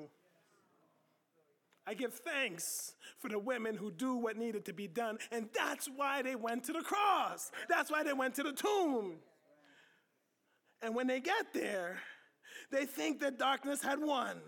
I 1.87 1.93
give 1.93 2.13
thanks 2.13 2.93
for 3.17 3.29
the 3.29 3.39
women 3.39 3.75
who 3.75 3.91
do 3.91 4.15
what 4.15 4.37
needed 4.37 4.65
to 4.65 4.73
be 4.73 4.87
done, 4.87 5.17
and 5.31 5.49
that's 5.55 5.89
why 5.95 6.21
they 6.21 6.35
went 6.35 6.65
to 6.65 6.73
the 6.73 6.81
cross. 6.81 7.51
That's 7.67 7.89
why 7.89 8.03
they 8.03 8.13
went 8.13 8.35
to 8.35 8.43
the 8.43 8.51
tomb. 8.51 9.15
And 10.81 10.93
when 10.93 11.07
they 11.07 11.19
get 11.19 11.53
there, 11.53 11.99
they 12.71 12.85
think 12.85 13.21
that 13.21 13.39
darkness 13.39 13.81
had 13.81 13.99
won. 13.99 14.39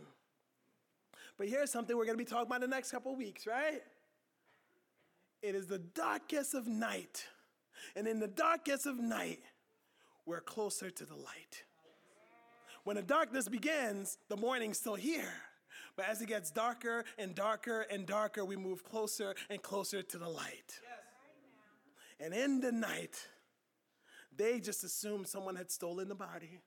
But 1.38 1.50
here's 1.50 1.72
something 1.72 1.98
we're 1.98 2.06
going 2.06 2.18
to 2.18 2.24
be 2.24 2.30
talking 2.30 2.46
about 2.46 2.62
the 2.62 2.68
next 2.68 2.92
couple 2.92 3.16
weeks, 3.16 3.48
right? 3.48 3.82
It 5.42 5.56
is 5.56 5.66
the 5.66 5.80
darkest 5.80 6.54
of 6.54 6.68
night. 6.68 7.26
And 7.96 8.08
in 8.08 8.20
the 8.20 8.28
darkest 8.28 8.86
of 8.86 9.00
night, 9.00 9.40
we're 10.26 10.42
closer 10.42 10.92
to 10.92 11.06
the 11.06 11.16
light. 11.16 11.64
When 12.84 12.96
the 12.96 13.02
darkness 13.02 13.48
begins, 13.48 14.18
the 14.30 14.38
morning's 14.38 14.78
still 14.78 14.96
here. 14.96 15.34
But 15.96 16.06
as 16.08 16.22
it 16.22 16.28
gets 16.28 16.52
darker 16.52 17.04
and 17.18 17.36
darker 17.36 17.86
and 17.92 18.06
darker, 18.06 18.46
we 18.46 18.56
move 18.56 18.84
closer 18.84 19.36
and 19.50 19.62
closer 19.62 20.02
to 20.02 20.18
the 20.18 20.28
light. 20.28 20.80
Yes. 20.82 21.02
And 22.20 22.34
in 22.34 22.62
the 22.62 22.72
night, 22.72 23.16
they 24.36 24.60
just 24.60 24.84
assumed 24.84 25.28
someone 25.28 25.56
had 25.56 25.70
stolen 25.70 26.08
the 26.08 26.16
body. 26.16 26.62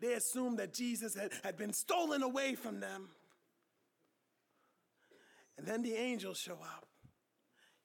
They 0.00 0.14
assumed 0.14 0.58
that 0.58 0.72
Jesus 0.72 1.14
had, 1.14 1.32
had 1.44 1.56
been 1.56 1.72
stolen 1.72 2.22
away 2.22 2.54
from 2.54 2.80
them. 2.80 3.08
And 5.58 5.66
then 5.66 5.82
the 5.82 5.94
angels 5.94 6.38
show 6.38 6.54
up. 6.54 6.86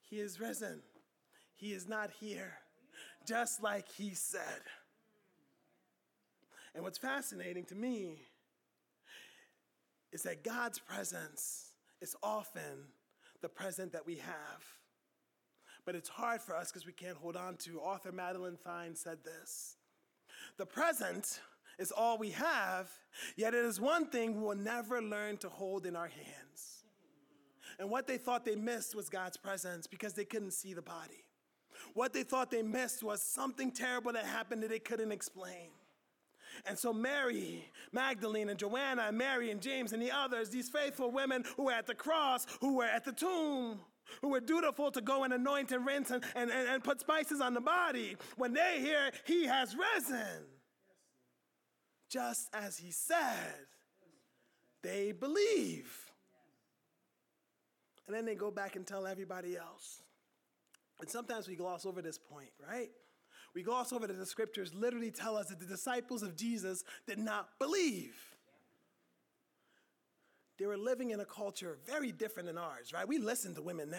He 0.00 0.20
is 0.20 0.40
risen. 0.40 0.82
He 1.54 1.72
is 1.72 1.88
not 1.88 2.10
here, 2.20 2.54
just 3.26 3.62
like 3.62 3.88
he 3.90 4.14
said. 4.14 4.62
And 6.74 6.84
what's 6.84 6.98
fascinating 6.98 7.64
to 7.66 7.74
me 7.74 8.22
is 10.12 10.22
that 10.22 10.44
God's 10.44 10.78
presence 10.78 11.72
is 12.00 12.16
often 12.22 12.88
the 13.40 13.48
present 13.48 13.92
that 13.92 14.06
we 14.06 14.16
have. 14.16 14.64
But 15.84 15.96
it's 15.96 16.08
hard 16.08 16.40
for 16.40 16.54
us 16.54 16.70
because 16.70 16.86
we 16.86 16.92
can't 16.92 17.16
hold 17.16 17.36
on 17.36 17.56
to. 17.58 17.80
Author 17.80 18.12
Madeline 18.12 18.56
Fine 18.56 18.94
said 18.94 19.18
this 19.24 19.76
The 20.58 20.66
present 20.66 21.40
is 21.78 21.90
all 21.90 22.18
we 22.18 22.30
have, 22.30 22.90
yet 23.36 23.54
it 23.54 23.64
is 23.64 23.80
one 23.80 24.06
thing 24.06 24.36
we 24.36 24.42
will 24.42 24.54
never 24.54 25.02
learn 25.02 25.38
to 25.38 25.48
hold 25.48 25.86
in 25.86 25.96
our 25.96 26.08
hands. 26.08 26.84
And 27.78 27.90
what 27.90 28.06
they 28.06 28.18
thought 28.18 28.44
they 28.44 28.54
missed 28.54 28.94
was 28.94 29.08
God's 29.08 29.36
presence 29.36 29.86
because 29.86 30.12
they 30.12 30.24
couldn't 30.24 30.52
see 30.52 30.74
the 30.74 30.82
body. 30.82 31.24
What 31.94 32.12
they 32.12 32.22
thought 32.22 32.50
they 32.50 32.62
missed 32.62 33.02
was 33.02 33.22
something 33.22 33.72
terrible 33.72 34.12
that 34.12 34.24
happened 34.24 34.62
that 34.62 34.70
they 34.70 34.78
couldn't 34.78 35.10
explain. 35.10 35.70
And 36.64 36.78
so 36.78 36.92
Mary, 36.92 37.70
Magdalene, 37.90 38.48
and 38.48 38.58
Joanna, 38.58 39.06
and 39.08 39.18
Mary, 39.18 39.50
and 39.50 39.60
James, 39.60 39.92
and 39.92 40.00
the 40.00 40.12
others, 40.12 40.48
these 40.48 40.68
faithful 40.68 41.10
women 41.10 41.44
who 41.56 41.64
were 41.64 41.72
at 41.72 41.86
the 41.86 41.94
cross, 41.94 42.46
who 42.60 42.76
were 42.76 42.84
at 42.84 43.04
the 43.04 43.12
tomb, 43.12 43.80
who 44.20 44.28
were 44.28 44.40
dutiful 44.40 44.90
to 44.92 45.00
go 45.00 45.24
and 45.24 45.32
anoint 45.32 45.72
and 45.72 45.84
rinse 45.84 46.10
and, 46.10 46.22
and, 46.36 46.50
and, 46.50 46.68
and 46.68 46.84
put 46.84 47.00
spices 47.00 47.40
on 47.40 47.54
the 47.54 47.60
body, 47.60 48.16
when 48.36 48.52
they 48.52 48.80
hear 48.80 49.10
he 49.24 49.46
has 49.46 49.74
risen, 49.74 50.44
just 52.08 52.48
as 52.52 52.76
he 52.76 52.92
said, 52.92 53.66
they 54.82 55.12
believe. 55.12 56.10
And 58.06 58.14
then 58.14 58.24
they 58.24 58.34
go 58.34 58.50
back 58.50 58.76
and 58.76 58.86
tell 58.86 59.06
everybody 59.06 59.56
else. 59.56 60.02
And 61.00 61.08
sometimes 61.08 61.48
we 61.48 61.56
gloss 61.56 61.86
over 61.86 62.02
this 62.02 62.18
point, 62.18 62.50
right? 62.68 62.90
We 63.54 63.62
gloss 63.62 63.92
over 63.92 64.06
that 64.06 64.18
the 64.18 64.26
scriptures 64.26 64.72
literally 64.74 65.10
tell 65.10 65.36
us 65.36 65.48
that 65.48 65.60
the 65.60 65.66
disciples 65.66 66.22
of 66.22 66.36
Jesus 66.36 66.84
did 67.06 67.18
not 67.18 67.48
believe. 67.58 68.16
They 70.58 70.66
were 70.66 70.76
living 70.76 71.10
in 71.10 71.20
a 71.20 71.24
culture 71.24 71.78
very 71.86 72.12
different 72.12 72.46
than 72.46 72.58
ours, 72.58 72.92
right? 72.92 73.06
We 73.06 73.18
listen 73.18 73.54
to 73.56 73.62
women 73.62 73.90
now. 73.90 73.98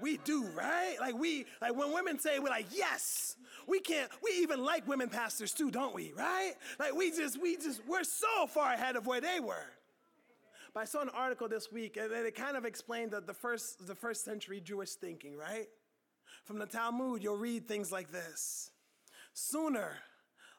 We 0.00 0.16
do, 0.18 0.44
right? 0.48 0.96
Like 0.98 1.14
we, 1.14 1.46
like 1.62 1.76
when 1.76 1.92
women 1.92 2.18
say, 2.18 2.38
we're 2.40 2.48
like, 2.48 2.66
yes. 2.74 3.36
We 3.66 3.80
can't, 3.80 4.10
we 4.22 4.30
even 4.42 4.62
like 4.62 4.86
women 4.88 5.08
pastors 5.08 5.52
too, 5.52 5.70
don't 5.70 5.94
we? 5.94 6.12
Right? 6.12 6.52
Like 6.78 6.94
we 6.94 7.10
just, 7.10 7.40
we 7.40 7.56
just, 7.56 7.80
we're 7.86 8.04
so 8.04 8.46
far 8.48 8.72
ahead 8.72 8.96
of 8.96 9.06
where 9.06 9.20
they 9.20 9.40
were. 9.40 9.66
But 10.74 10.80
I 10.80 10.84
saw 10.84 11.00
an 11.02 11.10
article 11.10 11.48
this 11.48 11.70
week 11.70 11.96
and 11.96 12.12
it 12.12 12.34
kind 12.34 12.56
of 12.56 12.64
explained 12.64 13.12
the, 13.12 13.20
the 13.20 13.32
first, 13.32 13.86
the 13.86 13.94
first 13.94 14.24
century 14.24 14.60
Jewish 14.60 14.94
thinking, 14.94 15.36
right? 15.36 15.68
From 16.44 16.58
the 16.58 16.66
Talmud, 16.66 17.22
you'll 17.22 17.36
read 17.36 17.66
things 17.66 17.90
like 17.90 18.10
this 18.12 18.70
Sooner 19.32 19.96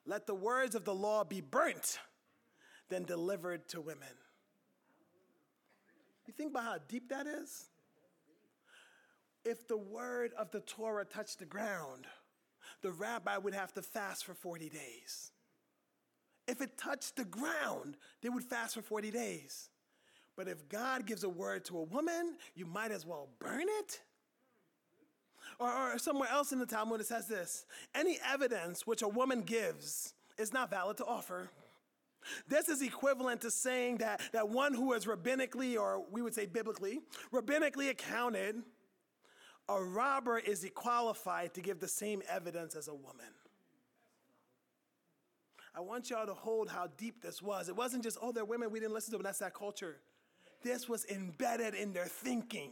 let 0.06 0.28
the 0.28 0.36
words 0.36 0.76
of 0.76 0.86
the 0.86 0.94
law 0.94 1.24
be 1.24 1.42
burnt 1.42 2.00
than 2.90 3.04
delivered 3.04 3.68
to 3.70 3.82
women. 3.82 4.08
You 6.28 6.34
think 6.34 6.52
about 6.52 6.64
how 6.64 6.78
deep 6.88 7.10
that 7.10 7.26
is? 7.28 7.66
If 9.44 9.68
the 9.68 9.78
word 9.78 10.32
of 10.38 10.52
the 10.52 10.60
Torah 10.60 11.06
touched 11.06 11.40
the 11.40 11.46
ground, 11.46 12.06
the 12.82 12.92
rabbi 12.92 13.38
would 13.38 13.54
have 13.54 13.74
to 13.74 13.82
fast 13.82 14.26
for 14.26 14.34
40 14.34 14.70
days. 14.70 15.32
If 16.48 16.62
it 16.62 16.78
touched 16.78 17.16
the 17.16 17.26
ground, 17.26 17.98
they 18.22 18.30
would 18.30 18.44
fast 18.44 18.76
for 18.76 18.82
40 18.82 19.12
days. 19.12 19.70
But 20.36 20.48
if 20.48 20.68
God 20.68 21.06
gives 21.06 21.24
a 21.24 21.30
word 21.30 21.66
to 21.66 21.80
a 21.80 21.84
woman, 21.84 22.38
you 22.56 22.66
might 22.66 22.92
as 22.92 23.06
well 23.06 23.30
burn 23.40 23.66
it. 23.80 24.02
Or, 25.60 25.94
or 25.94 25.98
somewhere 25.98 26.30
else 26.30 26.52
in 26.52 26.60
the 26.60 26.66
Talmud 26.66 27.00
it 27.00 27.08
says 27.08 27.28
this 27.28 27.66
any 27.94 28.20
evidence 28.28 28.86
which 28.86 29.02
a 29.02 29.08
woman 29.08 29.42
gives 29.42 30.14
is 30.38 30.52
not 30.52 30.70
valid 30.70 30.98
to 30.98 31.06
offer. 31.06 31.50
This 32.48 32.70
is 32.70 32.82
equivalent 32.82 33.42
to 33.42 33.52
saying 33.52 33.98
that, 33.98 34.22
that 34.34 34.50
one 34.50 34.74
who 34.74 34.94
is 34.94 35.06
rabbinically, 35.06 35.80
or 35.80 36.04
we 36.12 36.22
would 36.22 36.34
say 36.34 36.48
biblically, 36.48 37.00
rabbinically 37.32 37.90
accounted, 37.90 38.64
a 39.70 39.82
robber 39.82 40.40
is 40.40 40.68
qualified 40.74 41.54
to 41.54 41.62
give 41.62 41.80
the 41.80 41.88
same 41.88 42.22
evidence 42.30 42.76
as 42.76 42.88
a 42.88 42.94
woman. 42.94 43.34
I 45.76 45.82
want 45.82 46.10
y'all 46.10 46.26
to 46.26 46.34
hold 46.34 46.70
how 46.70 46.88
deep 46.98 47.22
this 47.22 47.42
was. 47.42 47.68
It 47.68 47.76
wasn't 47.76 48.04
just, 48.04 48.18
oh, 48.22 48.32
they're 48.32 48.46
women, 48.46 48.72
we 48.72 48.80
didn't 48.80 48.94
listen 48.94 49.12
to 49.12 49.18
them, 49.18 49.24
that's 49.24 49.40
that 49.40 49.54
culture. 49.54 49.98
This 50.64 50.88
was 50.88 51.06
embedded 51.06 51.76
in 51.76 51.94
their 51.94 52.06
thinking. 52.06 52.72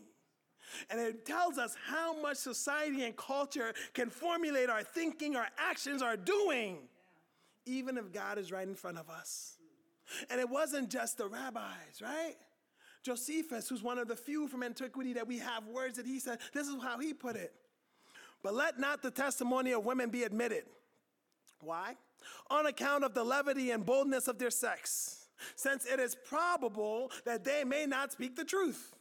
And 0.89 0.99
it 0.99 1.26
tells 1.26 1.57
us 1.57 1.76
how 1.88 2.20
much 2.20 2.38
society 2.38 3.03
and 3.03 3.16
culture 3.16 3.74
can 3.93 4.09
formulate 4.09 4.70
our 4.70 4.84
thinking, 4.84 5.36
our 5.36 5.47
actions, 5.57 6.01
our 6.01 6.18
doing, 6.18 6.80
even 7.66 7.97
if 7.97 8.11
God 8.11 8.38
is 8.38 8.51
right 8.51 8.68
in 8.68 8.76
front 8.76 8.97
of 8.97 9.09
us. 9.09 9.57
And 10.30 10.39
it 10.39 10.49
wasn't 10.49 10.89
just 10.89 11.18
the 11.18 11.28
rabbis, 11.28 12.01
right? 12.01 12.36
Josephus, 13.03 13.68
who's 13.70 13.84
one 13.84 13.97
of 13.97 14.07
the 14.07 14.16
few 14.16 14.47
from 14.47 14.64
antiquity 14.64 15.14
that 15.14 15.28
we 15.28 15.39
have 15.39 15.68
words 15.68 15.97
that 15.97 16.05
he 16.05 16.20
said, 16.20 16.39
this 16.53 16.68
is 16.68 16.82
how 16.82 16.99
he 16.99 17.14
put 17.14 17.36
it. 17.36 17.53
But 18.41 18.53
let 18.53 18.80
not 18.80 19.01
the 19.01 19.11
testimony 19.11 19.72
of 19.72 19.86
women 19.86 20.09
be 20.09 20.24
admitted. 20.24 20.64
Why? 21.61 21.95
On 22.49 22.66
account 22.66 23.03
of 23.03 23.14
the 23.14 23.24
levity 23.24 23.72
and 23.72 23.86
boldness 23.86 24.28
of 24.28 24.38
their 24.38 24.49
sex, 24.49 25.28
since 25.55 25.86
it 25.86 25.99
is 25.99 26.16
probable 26.28 27.11
that 27.26 27.43
they 27.43 27.64
may 27.64 27.86
not 27.86 28.11
speak 28.11 28.36
the 28.36 28.45
truth 28.45 28.95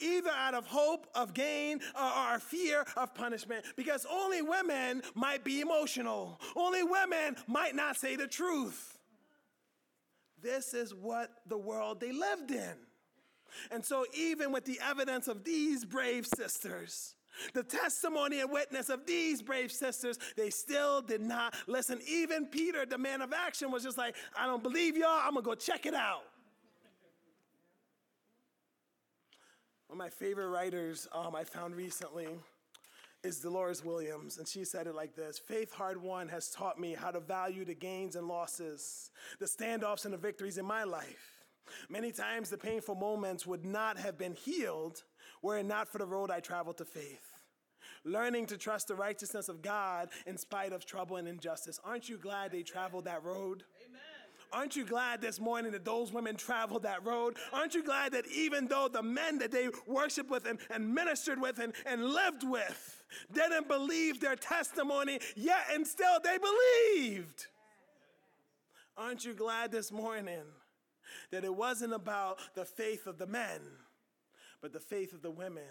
either 0.00 0.30
out 0.30 0.54
of 0.54 0.66
hope 0.66 1.06
of 1.14 1.34
gain 1.34 1.80
or, 1.94 2.38
fear 2.38 2.84
of 2.96 3.14
punishment, 3.14 3.64
because 3.76 4.06
only 4.10 4.42
women 4.42 5.02
might 5.14 5.42
be 5.44 5.60
emotional. 5.60 6.40
Only 6.54 6.82
women 6.82 7.36
might 7.46 7.74
not 7.74 7.96
say 7.96 8.16
the 8.16 8.26
truth. 8.26 8.98
This 10.42 10.74
is 10.74 10.94
what 10.94 11.30
the 11.46 11.58
world 11.58 12.00
they 12.00 12.12
lived 12.12 12.50
in. 12.50 12.74
And 13.70 13.84
so, 13.84 14.04
even 14.14 14.52
with 14.52 14.64
the 14.64 14.78
evidence 14.82 15.28
of 15.28 15.44
these 15.44 15.84
brave 15.84 16.26
sisters, 16.26 17.16
The 17.54 17.62
testimony 17.62 18.40
and 18.40 18.50
witness 18.50 18.88
of 18.88 19.06
these 19.06 19.42
brave 19.42 19.70
sisters, 19.70 20.18
they 20.36 20.50
still 20.50 21.02
did 21.02 21.20
not 21.20 21.54
listen. 21.66 22.00
Even 22.08 22.46
Peter, 22.46 22.86
the 22.86 22.98
man 22.98 23.22
of 23.22 23.32
action, 23.32 23.70
was 23.70 23.82
just 23.82 23.98
like, 23.98 24.14
I 24.38 24.46
don't 24.46 24.62
believe 24.62 24.96
y'all, 24.96 25.20
I'm 25.22 25.34
gonna 25.34 25.42
go 25.42 25.54
check 25.54 25.86
it 25.86 25.94
out. 25.94 26.22
One 29.88 30.00
of 30.00 30.04
my 30.04 30.10
favorite 30.10 30.48
writers 30.48 31.06
um, 31.12 31.36
I 31.36 31.44
found 31.44 31.76
recently 31.76 32.26
is 33.22 33.38
Dolores 33.38 33.84
Williams, 33.84 34.38
and 34.38 34.46
she 34.46 34.64
said 34.64 34.88
it 34.88 34.96
like 34.96 35.14
this 35.14 35.38
Faith 35.38 35.72
Hard 35.72 36.02
Won 36.02 36.28
has 36.28 36.50
taught 36.50 36.80
me 36.80 36.94
how 36.94 37.12
to 37.12 37.20
value 37.20 37.64
the 37.64 37.74
gains 37.74 38.16
and 38.16 38.26
losses, 38.26 39.12
the 39.38 39.46
standoffs 39.46 40.04
and 40.04 40.12
the 40.12 40.18
victories 40.18 40.58
in 40.58 40.64
my 40.64 40.82
life. 40.82 41.44
Many 41.88 42.10
times 42.10 42.50
the 42.50 42.58
painful 42.58 42.96
moments 42.96 43.46
would 43.46 43.64
not 43.64 43.96
have 43.96 44.18
been 44.18 44.34
healed 44.34 45.02
were 45.40 45.58
it 45.58 45.66
not 45.66 45.88
for 45.88 45.98
the 45.98 46.06
road 46.06 46.32
I 46.32 46.40
traveled 46.40 46.78
to 46.78 46.84
faith. 46.84 47.32
Learning 48.04 48.46
to 48.46 48.56
trust 48.56 48.88
the 48.88 48.94
righteousness 48.94 49.48
of 49.48 49.62
God 49.62 50.08
in 50.26 50.36
spite 50.36 50.72
of 50.72 50.84
trouble 50.84 51.16
and 51.16 51.28
injustice. 51.28 51.80
Aren't 51.84 52.08
you 52.08 52.18
glad 52.18 52.50
they 52.50 52.62
traveled 52.62 53.04
that 53.04 53.22
road? 53.22 53.62
Aren't 54.52 54.76
you 54.76 54.84
glad 54.84 55.20
this 55.20 55.40
morning 55.40 55.72
that 55.72 55.84
those 55.84 56.12
women 56.12 56.36
traveled 56.36 56.84
that 56.84 57.04
road? 57.04 57.36
Aren't 57.52 57.74
you 57.74 57.82
glad 57.82 58.12
that 58.12 58.26
even 58.28 58.68
though 58.68 58.88
the 58.88 59.02
men 59.02 59.38
that 59.38 59.50
they 59.50 59.68
worshiped 59.86 60.30
with 60.30 60.46
and, 60.46 60.58
and 60.70 60.94
ministered 60.94 61.40
with 61.40 61.58
and, 61.58 61.72
and 61.84 62.04
lived 62.04 62.42
with 62.44 63.02
didn't 63.32 63.68
believe 63.68 64.20
their 64.20 64.36
testimony, 64.36 65.20
yet 65.34 65.66
and 65.72 65.86
still 65.86 66.18
they 66.22 66.38
believed? 66.38 67.46
Aren't 68.96 69.24
you 69.24 69.34
glad 69.34 69.72
this 69.72 69.92
morning 69.92 70.44
that 71.30 71.44
it 71.44 71.54
wasn't 71.54 71.92
about 71.92 72.38
the 72.54 72.64
faith 72.64 73.06
of 73.06 73.18
the 73.18 73.26
men, 73.26 73.60
but 74.62 74.72
the 74.72 74.80
faith 74.80 75.12
of 75.12 75.22
the 75.22 75.30
women 75.30 75.62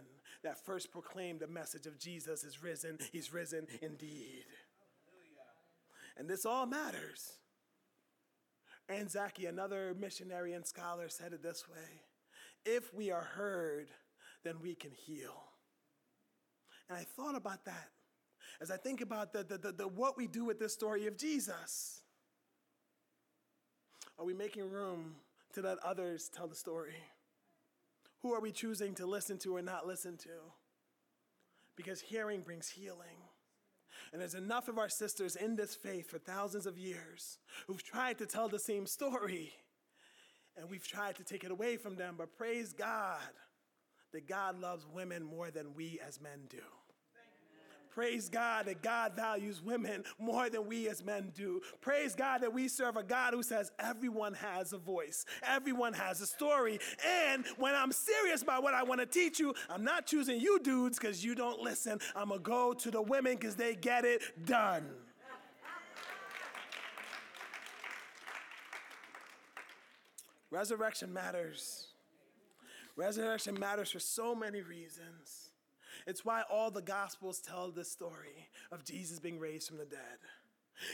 that 0.44 0.64
first 0.64 0.92
proclaimed 0.92 1.40
the 1.40 1.48
message 1.48 1.88
of 1.88 1.98
Jesus 1.98 2.44
is 2.44 2.62
risen, 2.62 3.00
he's 3.12 3.34
risen 3.34 3.68
indeed. 3.82 4.46
And 6.18 6.30
this 6.30 6.46
all 6.46 6.66
matters 6.66 7.34
Aaron 8.90 9.10
Zaki, 9.10 9.48
another 9.48 9.96
missionary 10.00 10.54
and 10.54 10.66
scholar, 10.66 11.10
said 11.10 11.34
it 11.34 11.42
this 11.42 11.68
way 11.68 12.02
If 12.66 12.94
we 12.94 13.12
are 13.12 13.24
heard, 13.24 13.88
then 14.44 14.56
we 14.62 14.76
can 14.76 14.92
heal. 14.92 15.44
And 16.90 16.98
I 16.98 17.04
thought 17.04 17.36
about 17.36 17.66
that 17.66 17.90
as 18.62 18.72
I 18.72 18.78
think 18.78 19.02
about 19.02 19.34
the, 19.34 19.44
the, 19.44 19.58
the, 19.58 19.72
the, 19.72 19.88
what 19.88 20.18
we 20.18 20.28
do 20.28 20.46
with 20.46 20.60
this 20.60 20.74
story 20.74 21.08
of 21.08 21.18
Jesus. 21.18 22.02
Are 24.18 24.26
we 24.26 24.34
making 24.34 24.70
room 24.70 25.16
to 25.54 25.62
let 25.62 25.78
others 25.80 26.30
tell 26.34 26.48
the 26.48 26.56
story? 26.56 26.96
Who 28.22 28.34
are 28.34 28.40
we 28.40 28.52
choosing 28.52 28.96
to 28.96 29.06
listen 29.06 29.38
to 29.40 29.56
or 29.56 29.62
not 29.62 29.86
listen 29.86 30.18
to? 30.18 30.30
Because 31.76 32.00
hearing 32.00 32.42
brings 32.42 32.70
healing. 32.70 33.18
And 34.12 34.22
there's 34.22 34.36
enough 34.36 34.68
of 34.68 34.78
our 34.78 34.90
sisters 34.90 35.36
in 35.36 35.56
this 35.56 35.76
faith 35.76 36.10
for 36.10 36.18
thousands 36.18 36.66
of 36.66 36.78
years 36.78 37.40
who've 37.68 37.84
tried 37.84 38.18
to 38.20 38.26
tell 38.26 38.48
the 38.48 38.60
same 38.60 38.86
story. 38.86 39.54
And 40.58 40.70
we've 40.70 40.88
tried 40.88 41.16
to 41.16 41.24
take 41.24 41.44
it 41.44 41.52
away 41.52 41.78
from 41.78 41.96
them. 41.96 42.16
But 42.18 42.38
praise 42.38 42.74
God 42.74 43.20
that 44.14 44.28
God 44.28 44.60
loves 44.60 44.86
women 44.88 45.24
more 45.24 45.52
than 45.52 45.74
we 45.76 46.00
as 46.06 46.22
men 46.22 46.40
do. 46.50 46.58
Praise 47.96 48.28
God 48.28 48.66
that 48.66 48.82
God 48.82 49.14
values 49.16 49.62
women 49.64 50.04
more 50.20 50.50
than 50.50 50.68
we 50.68 50.90
as 50.90 51.02
men 51.02 51.32
do. 51.34 51.62
Praise 51.80 52.14
God 52.14 52.42
that 52.42 52.52
we 52.52 52.68
serve 52.68 52.98
a 52.98 53.04
God 53.04 53.34
who 53.34 53.42
says 53.42 53.72
everyone 53.80 54.34
has 54.34 54.74
a 54.74 54.78
voice, 54.78 55.26
everyone 55.42 55.94
has 55.94 56.20
a 56.20 56.28
story. 56.28 56.78
And 57.08 57.46
when 57.58 57.74
I'm 57.74 57.94
serious 57.94 58.42
about 58.42 58.64
what 58.64 58.74
I 58.74 58.84
want 58.84 59.00
to 59.00 59.06
teach 59.06 59.40
you, 59.40 59.54
I'm 59.70 59.86
not 59.86 60.06
choosing 60.06 60.42
you 60.42 60.60
dudes 60.60 61.00
because 61.00 61.24
you 61.24 61.36
don't 61.36 61.62
listen. 61.62 62.00
I'm 62.18 62.28
going 62.28 62.42
to 62.42 62.44
go 62.44 62.74
to 62.74 62.92
the 62.92 63.02
women 63.02 63.36
because 63.36 63.56
they 63.56 63.76
get 63.76 64.04
it 64.04 64.46
done. 64.46 64.90
Resurrection 70.52 71.14
matters. 71.14 71.88
Resurrection 72.98 73.58
matters 73.58 73.90
for 73.90 74.00
so 74.00 74.36
many 74.36 74.62
reasons. 74.62 75.45
It's 76.08 76.24
why 76.24 76.44
all 76.52 76.72
the 76.72 76.82
Gospels 76.82 77.40
tell 77.40 77.72
the 77.72 77.84
story 77.84 78.50
of 78.72 78.84
Jesus 78.84 79.20
being 79.20 79.40
raised 79.40 79.68
from 79.68 79.78
the 79.78 79.86
dead. 79.86 80.20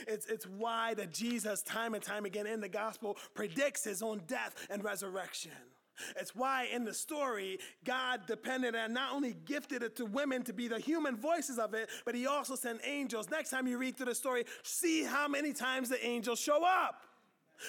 It's, 0.06 0.26
it's 0.26 0.46
why 0.46 0.94
that 0.94 1.12
Jesus, 1.12 1.62
time 1.62 1.94
and 1.94 2.02
time 2.02 2.24
again 2.24 2.46
in 2.46 2.60
the 2.60 2.68
gospel, 2.68 3.16
predicts 3.34 3.84
his 3.84 4.02
own 4.02 4.22
death 4.26 4.54
and 4.70 4.84
resurrection. 4.84 5.50
It's 6.16 6.34
why 6.34 6.68
in 6.72 6.84
the 6.84 6.94
story, 6.94 7.58
God 7.84 8.22
depended 8.26 8.74
and 8.74 8.94
not 8.94 9.12
only 9.12 9.36
gifted 9.44 9.82
it 9.82 9.96
to 9.96 10.06
women 10.06 10.42
to 10.44 10.52
be 10.52 10.66
the 10.66 10.78
human 10.78 11.16
voices 11.16 11.58
of 11.58 11.74
it, 11.74 11.90
but 12.04 12.14
he 12.14 12.26
also 12.26 12.54
sent 12.54 12.80
angels. 12.84 13.30
Next 13.30 13.50
time 13.50 13.66
you 13.66 13.78
read 13.78 13.96
through 13.96 14.06
the 14.06 14.14
story, 14.14 14.44
see 14.62 15.04
how 15.04 15.28
many 15.28 15.52
times 15.52 15.88
the 15.88 16.04
angels 16.04 16.38
show 16.38 16.64
up. 16.64 17.02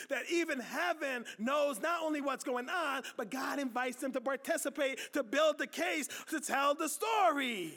That 0.10 0.24
even 0.32 0.60
heaven 0.60 1.26
knows 1.38 1.80
not 1.80 2.02
only 2.04 2.22
what's 2.22 2.44
going 2.44 2.70
on, 2.70 3.04
but 3.18 3.30
God 3.30 3.60
invites 3.60 3.98
them 3.98 4.12
to 4.14 4.22
participate, 4.22 5.00
to 5.14 5.24
build 5.24 5.58
the 5.58 5.68
case, 5.68 6.08
to 6.30 6.40
tell 6.40 6.74
the 6.74 6.90
story. 6.90 7.74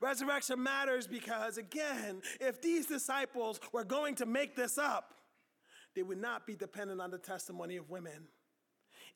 Resurrection 0.00 0.62
matters 0.62 1.06
because, 1.06 1.58
again, 1.58 2.22
if 2.40 2.60
these 2.60 2.86
disciples 2.86 3.60
were 3.72 3.84
going 3.84 4.14
to 4.16 4.26
make 4.26 4.56
this 4.56 4.78
up, 4.78 5.14
they 5.94 6.02
would 6.02 6.20
not 6.20 6.46
be 6.46 6.54
dependent 6.54 7.00
on 7.00 7.10
the 7.10 7.18
testimony 7.18 7.76
of 7.76 7.90
women 7.90 8.28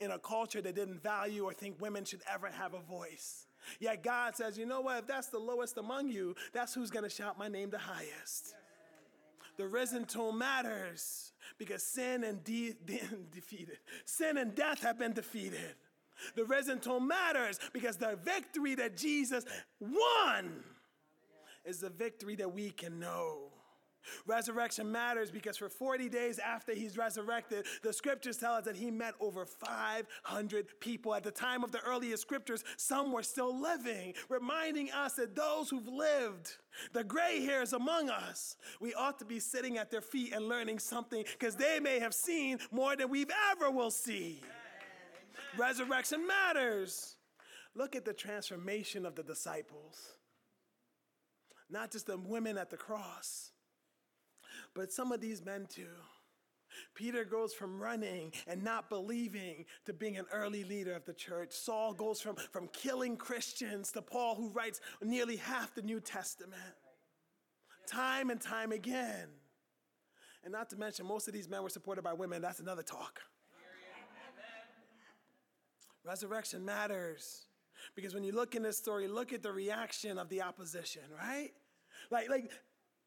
in 0.01 0.11
a 0.11 0.19
culture 0.19 0.61
that 0.61 0.75
didn't 0.75 1.03
value 1.03 1.45
or 1.45 1.53
think 1.53 1.81
women 1.81 2.05
should 2.05 2.21
ever 2.31 2.49
have 2.49 2.75
a 2.75 2.81
voice. 2.81 3.47
Yet 3.81 4.03
God 4.03 4.37
says, 4.37 4.59
you 4.59 4.67
know 4.67 4.83
what? 4.83 4.99
If 4.99 5.07
that's 5.07 5.29
the 5.29 5.39
lowest 5.39 5.79
among 5.79 6.09
you, 6.09 6.35
that's 6.53 6.75
who's 6.75 6.91
going 6.91 7.05
to 7.05 7.11
shout 7.11 7.39
my 7.39 7.49
name 7.49 7.71
the 7.71 7.79
highest. 7.79 8.55
The 9.57 9.67
tomb 10.05 10.39
matters 10.39 11.33
because 11.59 11.83
sin 11.83 12.25
and 12.25 12.43
de- 12.45 12.75
de- 12.85 13.01
defeated. 13.33 13.79
Sin 14.05 14.37
and 14.37 14.55
death 14.55 14.83
have 14.83 14.99
been 14.99 15.13
defeated. 15.13 15.75
The 16.35 16.45
tomb 16.81 17.09
matters 17.09 17.59
because 17.73 17.97
the 17.97 18.19
victory 18.23 18.75
that 18.77 18.97
Jesus 18.97 19.45
won 19.81 20.65
is 21.65 21.81
the 21.81 21.91
victory 21.91 22.37
that 22.37 22.53
we 22.53 22.71
can 22.71 22.99
know. 22.99 23.51
Resurrection 24.27 24.91
matters 24.91 25.31
because 25.31 25.57
for 25.57 25.69
40 25.69 26.09
days 26.09 26.39
after 26.39 26.75
he's 26.75 26.97
resurrected, 26.97 27.67
the 27.83 27.93
scriptures 27.93 28.37
tell 28.37 28.55
us 28.55 28.65
that 28.65 28.77
he 28.77 28.91
met 28.91 29.15
over 29.21 29.47
500 29.47 30.81
people. 30.81 31.15
At 31.15 31.23
the 31.23 31.31
time 31.31 31.65
of 31.65 31.73
the 31.73 31.81
earliest 31.81 32.23
scriptures, 32.23 32.65
some 32.77 33.13
were 33.13 33.23
still 33.23 33.59
living, 33.61 34.15
reminding 34.29 34.91
us 34.91 35.15
that 35.15 35.35
those 35.35 35.71
who've 35.71 35.89
lived, 35.89 36.57
the 36.93 37.05
gray 37.05 37.45
hairs 37.45 37.73
among 37.73 38.11
us, 38.11 38.57
we 38.81 38.95
ought 38.95 39.19
to 39.19 39.25
be 39.25 39.41
sitting 39.41 39.79
at 39.79 39.91
their 39.91 40.01
feet 40.01 40.33
and 40.33 40.49
learning 40.49 40.79
something 40.79 41.25
because 41.39 41.57
they 41.57 41.81
may 41.81 41.99
have 41.99 42.15
seen 42.15 42.59
more 42.71 42.97
than 42.97 43.09
we've 43.09 43.31
ever 43.53 43.71
will 43.71 43.91
see. 43.91 44.41
Amen. 44.43 45.69
Resurrection 45.69 46.27
matters. 46.27 47.17
Look 47.75 47.95
at 47.95 48.05
the 48.05 48.15
transformation 48.15 49.05
of 49.05 49.15
the 49.17 49.23
disciples, 49.23 50.17
not 51.69 51.93
just 51.93 52.07
the 52.07 52.17
women 52.17 52.57
at 52.57 52.71
the 52.71 52.77
cross 52.77 53.53
but 54.77 54.93
some 54.93 55.11
of 55.11 55.21
these 55.21 55.45
men 55.45 55.67
too. 55.69 55.89
Peter 56.95 57.25
goes 57.25 57.55
from 57.55 57.81
running 57.81 58.33
and 58.47 58.63
not 58.63 58.91
believing 58.91 59.65
to 59.87 59.93
being 59.93 60.19
an 60.19 60.27
early 60.33 60.63
leader 60.63 60.95
of 60.95 61.05
the 61.07 61.15
church. 61.15 61.53
Saul 61.53 61.95
goes 61.95 62.21
from, 62.21 62.37
from 62.53 62.69
killing 62.69 63.17
Christians 63.17 63.91
to 63.93 64.03
Paul, 64.03 64.35
who 64.35 64.51
writes 64.51 64.81
nearly 65.03 65.37
half 65.37 65.75
the 65.75 65.83
New 65.83 66.01
Testament. 66.01 66.61
Time 67.89 68.31
and 68.31 68.41
time 68.41 68.73
again. 68.73 69.29
And 70.45 70.53
not 70.53 70.69
to 70.71 70.77
mention, 70.77 71.07
most 71.07 71.29
of 71.29 71.35
these 71.35 71.49
men 71.49 71.63
were 71.63 71.71
supported 71.71 72.03
by 72.03 72.13
women. 72.13 72.43
That's 72.43 72.61
another 72.61 72.83
talk. 72.83 73.21
Resurrection 76.05 76.65
matters. 76.65 77.47
Because 77.95 78.15
when 78.15 78.23
you 78.23 78.33
look 78.33 78.55
in 78.55 78.63
this 78.63 78.77
story, 78.77 79.09
look 79.09 79.33
at 79.33 79.43
the 79.43 79.53
reaction 79.53 80.19
of 80.19 80.29
the 80.29 80.43
opposition, 80.43 81.03
right? 81.19 81.51
Like, 82.11 82.29
like 82.29 82.51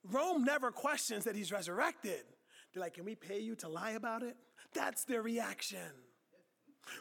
Rome 0.04 0.44
never 0.44 0.72
questions 0.72 1.26
that 1.26 1.36
he's 1.36 1.52
resurrected. 1.52 2.24
They're 2.74 2.82
like, 2.82 2.96
can 2.96 3.06
we 3.06 3.16
pay 3.16 3.40
you 3.40 3.56
to 3.56 3.68
lie 3.68 3.92
about 3.92 4.24
it? 4.24 4.36
That's 4.74 5.04
their 5.04 5.22
reaction. 5.22 5.80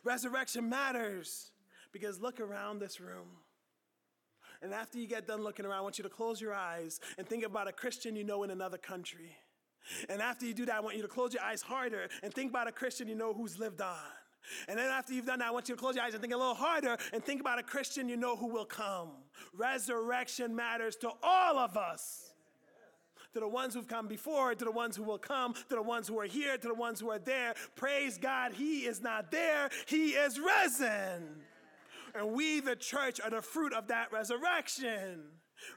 Resurrection 0.04 0.68
matters 0.68 1.52
because 1.92 2.20
look 2.20 2.40
around 2.40 2.78
this 2.78 3.00
room. 3.00 3.28
And 4.60 4.74
after 4.74 4.98
you 4.98 5.06
get 5.06 5.26
done 5.26 5.42
looking 5.42 5.64
around, 5.64 5.78
I 5.78 5.82
want 5.82 5.98
you 5.98 6.04
to 6.04 6.10
close 6.10 6.40
your 6.40 6.54
eyes 6.54 7.00
and 7.16 7.26
think 7.26 7.44
about 7.44 7.68
a 7.68 7.72
Christian 7.72 8.16
you 8.16 8.24
know 8.24 8.42
in 8.42 8.50
another 8.50 8.78
country. 8.78 9.36
And 10.08 10.20
after 10.20 10.44
you 10.44 10.52
do 10.52 10.66
that, 10.66 10.74
I 10.74 10.80
want 10.80 10.96
you 10.96 11.02
to 11.02 11.08
close 11.08 11.32
your 11.32 11.42
eyes 11.42 11.62
harder 11.62 12.08
and 12.22 12.34
think 12.34 12.50
about 12.50 12.66
a 12.66 12.72
Christian 12.72 13.08
you 13.08 13.14
know 13.14 13.32
who's 13.32 13.58
lived 13.58 13.80
on. 13.80 13.96
And 14.66 14.78
then 14.78 14.90
after 14.90 15.12
you've 15.12 15.26
done 15.26 15.38
that, 15.40 15.48
I 15.48 15.50
want 15.50 15.68
you 15.68 15.76
to 15.76 15.80
close 15.80 15.94
your 15.94 16.04
eyes 16.04 16.14
and 16.14 16.20
think 16.20 16.34
a 16.34 16.36
little 16.36 16.54
harder 16.54 16.96
and 17.12 17.22
think 17.22 17.40
about 17.40 17.58
a 17.58 17.62
Christian 17.62 18.08
you 18.08 18.16
know 18.16 18.36
who 18.36 18.48
will 18.48 18.64
come. 18.64 19.10
Resurrection 19.54 20.54
matters 20.56 20.96
to 20.96 21.10
all 21.22 21.58
of 21.58 21.76
us 21.76 22.27
to 23.32 23.40
the 23.40 23.48
ones 23.48 23.74
who've 23.74 23.88
come 23.88 24.08
before, 24.08 24.54
to 24.54 24.64
the 24.64 24.70
ones 24.70 24.96
who 24.96 25.02
will 25.02 25.18
come, 25.18 25.54
to 25.54 25.74
the 25.74 25.82
ones 25.82 26.08
who 26.08 26.18
are 26.18 26.26
here, 26.26 26.56
to 26.56 26.68
the 26.68 26.74
ones 26.74 27.00
who 27.00 27.10
are 27.10 27.18
there. 27.18 27.54
Praise 27.76 28.18
God, 28.18 28.52
He 28.52 28.80
is 28.80 29.00
not 29.00 29.30
there, 29.30 29.70
He 29.86 30.10
is 30.10 30.38
risen. 30.38 31.42
And 32.14 32.32
we, 32.32 32.60
the 32.60 32.76
church, 32.76 33.20
are 33.20 33.30
the 33.30 33.42
fruit 33.42 33.72
of 33.72 33.88
that 33.88 34.10
resurrection. 34.12 35.24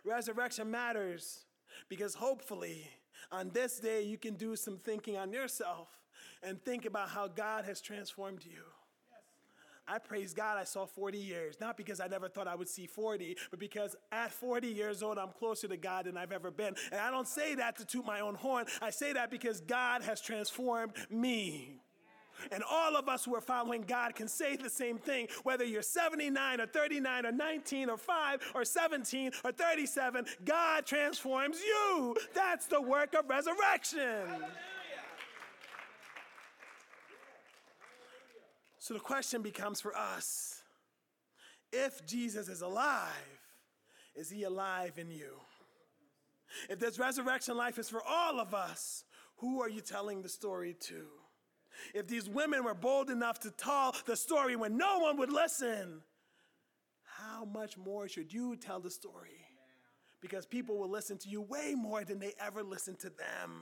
Resurrection 0.06 0.72
matters 0.72 1.46
because 1.90 2.14
hopefully 2.14 2.88
on 3.32 3.50
this 3.50 3.80
day 3.80 4.04
you 4.04 4.18
can 4.18 4.36
do 4.36 4.56
some 4.56 4.78
thinking 4.78 5.18
on 5.18 5.32
yourself 5.32 5.88
and 6.44 6.64
think 6.64 6.86
about 6.86 7.10
how 7.10 7.28
God 7.28 7.66
has 7.66 7.82
transformed 7.82 8.46
you. 8.46 8.64
I 9.88 10.00
praise 10.00 10.34
God 10.34 10.58
I 10.58 10.64
saw 10.64 10.86
40 10.86 11.18
years, 11.18 11.58
not 11.60 11.76
because 11.76 12.00
I 12.00 12.08
never 12.08 12.30
thought 12.30 12.48
I 12.48 12.56
would 12.56 12.70
see 12.70 12.88
40, 12.88 13.38
but 13.50 13.60
because 13.60 13.96
at 14.12 14.32
40 14.32 14.68
years 14.68 15.04
old, 15.04 15.18
I'm 15.18 15.32
closer 15.38 15.68
to 15.68 15.78
God 15.78 16.06
than 16.06 16.18
I've 16.18 16.32
ever 16.32 16.52
been. 16.52 16.76
And 16.92 17.02
I 17.02 17.12
don't 17.12 17.28
say 17.28 17.56
that 17.56 17.78
to 17.78 17.86
toot 17.86 18.06
my 18.06 18.22
own 18.22 18.36
horn. 18.36 18.66
I 18.82 18.90
say 18.90 19.14
that 19.14 19.32
because 19.32 19.62
God 19.62 20.02
has 20.04 20.22
transformed 20.22 20.94
me. 21.10 21.82
And 22.52 22.64
all 22.70 22.96
of 22.96 23.08
us 23.08 23.26
who 23.26 23.36
are 23.36 23.42
following 23.42 23.84
God 23.84 24.16
can 24.16 24.28
say 24.28 24.56
the 24.56 24.70
same 24.70 24.98
thing, 24.98 25.28
whether 25.44 25.64
you're 25.64 25.82
79 25.82 26.62
or 26.62 26.66
39 26.66 27.26
or 27.26 27.32
19 27.32 27.90
or 27.90 27.98
5 27.98 28.52
or 28.56 28.66
17 28.66 29.32
or 29.44 29.52
37, 29.52 30.26
God 30.46 30.86
transforms 30.86 31.60
you. 31.62 32.16
That's 32.34 32.66
the 32.68 32.82
work 32.82 33.14
of 33.14 33.30
resurrection. 33.30 34.44
So 38.82 38.96
the 38.96 39.00
question 39.00 39.44
becomes 39.44 39.80
for 39.80 39.96
us 39.96 40.64
if 41.72 42.04
Jesus 42.08 42.50
is 42.50 42.64
alive, 42.64 43.40
is 44.16 44.28
he 44.28 44.42
alive 44.42 44.98
in 44.98 45.12
you? 45.12 45.34
If 46.68 46.80
this 46.80 46.98
resurrection 46.98 47.56
life 47.56 47.78
is 47.78 47.90
for 47.90 48.02
all 48.02 48.40
of 48.40 48.56
us, 48.56 49.04
who 49.38 49.62
are 49.62 49.70
you 49.70 49.82
telling 49.82 50.24
the 50.24 50.30
story 50.30 50.76
to? 50.88 51.06
If 51.94 52.08
these 52.08 52.28
women 52.28 52.64
were 52.64 52.74
bold 52.74 53.12
enough 53.12 53.40
to 53.42 53.52
tell 53.52 53.96
the 54.08 54.16
story 54.16 54.56
when 54.56 54.78
no 54.78 54.98
one 54.98 55.16
would 55.20 55.32
listen, 55.32 56.02
how 57.04 57.46
much 57.46 57.78
more 57.78 58.08
should 58.08 58.34
you 58.34 58.56
tell 58.56 58.80
the 58.80 58.90
story? 58.90 59.46
Because 60.22 60.48
people 60.48 60.80
will 60.80 60.90
listen 60.90 61.20
to 61.20 61.30
you 61.30 61.42
way 61.44 61.76
more 61.78 62.04
than 62.04 62.18
they 62.18 62.34
ever 62.44 62.64
listen 62.64 62.96
to 62.96 63.12
them. 63.12 63.62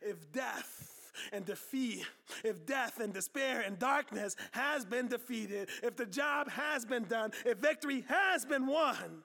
If 0.00 0.30
death 0.30 1.07
and 1.32 1.44
defeat, 1.44 2.04
if 2.44 2.66
death 2.66 3.00
and 3.00 3.12
despair 3.12 3.60
and 3.60 3.78
darkness 3.78 4.36
has 4.52 4.84
been 4.84 5.08
defeated, 5.08 5.68
if 5.82 5.96
the 5.96 6.06
job 6.06 6.48
has 6.50 6.84
been 6.84 7.04
done, 7.04 7.32
if 7.44 7.58
victory 7.58 8.04
has 8.08 8.44
been 8.44 8.66
won, 8.66 9.22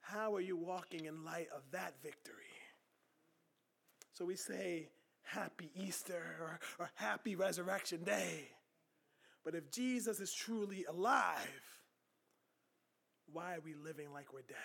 how 0.00 0.34
are 0.34 0.40
you 0.40 0.56
walking 0.56 1.06
in 1.06 1.24
light 1.24 1.48
of 1.54 1.62
that 1.72 1.94
victory? 2.02 2.34
So 4.12 4.24
we 4.24 4.36
say, 4.36 4.88
Happy 5.22 5.70
Easter 5.74 6.36
or, 6.40 6.60
or 6.78 6.90
Happy 6.94 7.34
Resurrection 7.34 8.04
Day. 8.04 8.48
But 9.44 9.54
if 9.54 9.70
Jesus 9.70 10.20
is 10.20 10.32
truly 10.32 10.84
alive, 10.88 11.36
why 13.32 13.54
are 13.56 13.60
we 13.64 13.74
living 13.74 14.12
like 14.12 14.32
we're 14.32 14.42
dead? 14.42 14.56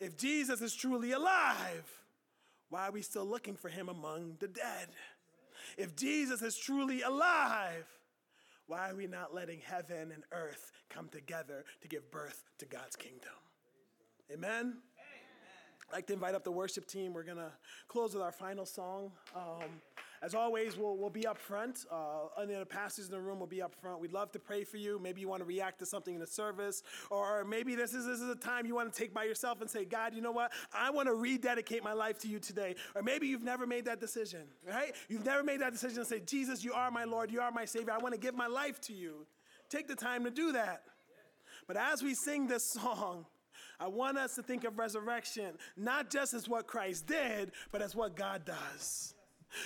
If 0.00 0.16
Jesus 0.16 0.60
is 0.60 0.74
truly 0.74 1.12
alive, 1.12 1.90
why 2.70 2.86
are 2.86 2.92
we 2.92 3.02
still 3.02 3.24
looking 3.24 3.56
for 3.56 3.68
him 3.68 3.88
among 3.88 4.36
the 4.40 4.48
dead? 4.48 4.88
If 5.76 5.96
Jesus 5.96 6.42
is 6.42 6.56
truly 6.56 7.02
alive, 7.02 7.86
why 8.66 8.90
are 8.90 8.94
we 8.94 9.06
not 9.06 9.34
letting 9.34 9.60
heaven 9.60 10.12
and 10.12 10.22
earth 10.32 10.72
come 10.90 11.08
together 11.08 11.64
to 11.80 11.88
give 11.88 12.10
birth 12.10 12.44
to 12.58 12.66
God's 12.66 12.96
kingdom? 12.96 13.32
Amen? 14.32 14.78
I'd 15.88 15.94
like 15.94 16.06
to 16.08 16.12
invite 16.12 16.34
up 16.34 16.44
the 16.44 16.52
worship 16.52 16.86
team. 16.86 17.14
We're 17.14 17.22
going 17.22 17.38
to 17.38 17.52
close 17.88 18.12
with 18.12 18.22
our 18.22 18.32
final 18.32 18.66
song. 18.66 19.12
Um, 19.34 19.80
as 20.22 20.34
always, 20.34 20.76
we'll, 20.76 20.96
we'll 20.96 21.10
be 21.10 21.26
up 21.26 21.38
front. 21.38 21.86
Uh, 21.90 22.44
the 22.44 22.66
pastors 22.66 23.06
in 23.06 23.12
the 23.12 23.20
room 23.20 23.38
will 23.38 23.46
be 23.46 23.62
up 23.62 23.74
front. 23.74 24.00
We'd 24.00 24.12
love 24.12 24.32
to 24.32 24.38
pray 24.38 24.64
for 24.64 24.76
you. 24.76 24.98
Maybe 25.02 25.20
you 25.20 25.28
want 25.28 25.40
to 25.40 25.46
react 25.46 25.78
to 25.80 25.86
something 25.86 26.14
in 26.14 26.20
the 26.20 26.26
service, 26.26 26.82
or 27.10 27.44
maybe 27.44 27.74
this 27.74 27.94
is, 27.94 28.06
this 28.06 28.20
is 28.20 28.28
a 28.28 28.34
time 28.34 28.66
you 28.66 28.74
want 28.74 28.92
to 28.92 28.98
take 28.98 29.14
by 29.14 29.24
yourself 29.24 29.60
and 29.60 29.70
say, 29.70 29.84
God, 29.84 30.14
you 30.14 30.20
know 30.20 30.32
what? 30.32 30.52
I 30.72 30.90
want 30.90 31.08
to 31.08 31.14
rededicate 31.14 31.84
my 31.84 31.92
life 31.92 32.18
to 32.20 32.28
you 32.28 32.38
today. 32.38 32.74
Or 32.94 33.02
maybe 33.02 33.26
you've 33.26 33.42
never 33.42 33.66
made 33.66 33.84
that 33.84 34.00
decision, 34.00 34.42
right? 34.66 34.94
You've 35.08 35.24
never 35.24 35.42
made 35.42 35.60
that 35.60 35.72
decision 35.72 35.98
and 35.98 36.06
say, 36.06 36.20
Jesus, 36.20 36.64
you 36.64 36.72
are 36.72 36.90
my 36.90 37.04
Lord, 37.04 37.30
you 37.30 37.40
are 37.40 37.52
my 37.52 37.64
Savior. 37.64 37.92
I 37.92 37.98
want 37.98 38.14
to 38.14 38.20
give 38.20 38.34
my 38.34 38.46
life 38.46 38.80
to 38.82 38.92
you. 38.92 39.26
Take 39.68 39.86
the 39.86 39.96
time 39.96 40.24
to 40.24 40.30
do 40.30 40.52
that. 40.52 40.82
But 41.66 41.76
as 41.76 42.02
we 42.02 42.14
sing 42.14 42.46
this 42.46 42.72
song, 42.72 43.26
I 43.78 43.86
want 43.86 44.18
us 44.18 44.34
to 44.34 44.42
think 44.42 44.64
of 44.64 44.78
resurrection 44.78 45.52
not 45.76 46.10
just 46.10 46.34
as 46.34 46.48
what 46.48 46.66
Christ 46.66 47.06
did, 47.06 47.52
but 47.70 47.82
as 47.82 47.94
what 47.94 48.16
God 48.16 48.44
does. 48.44 49.14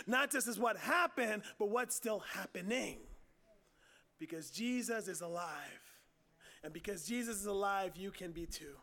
Not 0.07 0.31
just 0.31 0.47
as 0.47 0.59
what 0.59 0.77
happened, 0.77 1.43
but 1.59 1.69
what's 1.71 1.95
still 1.95 2.21
happening. 2.21 2.99
Because 4.19 4.51
Jesus 4.51 5.09
is 5.09 5.21
alive. 5.21 5.83
And 6.63 6.73
because 6.73 7.07
Jesus 7.07 7.37
is 7.41 7.47
alive, 7.47 7.97
you 7.97 8.11
can 8.11 8.33
be 8.33 8.47
too. 8.47 8.77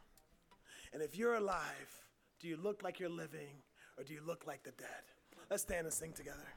And 0.94 1.02
if 1.02 1.18
you're 1.18 1.36
alive, 1.36 2.04
do 2.40 2.48
you 2.48 2.58
look 2.58 2.84
like 2.84 3.00
you're 3.00 3.10
living 3.10 3.62
or 3.98 4.04
do 4.04 4.14
you 4.14 4.22
look 4.26 4.48
like 4.48 4.64
the 4.64 4.72
dead? 4.72 4.88
Let's 5.50 5.64
stand 5.64 5.86
and 5.86 5.94
sing 5.94 6.14
together. 6.14 6.48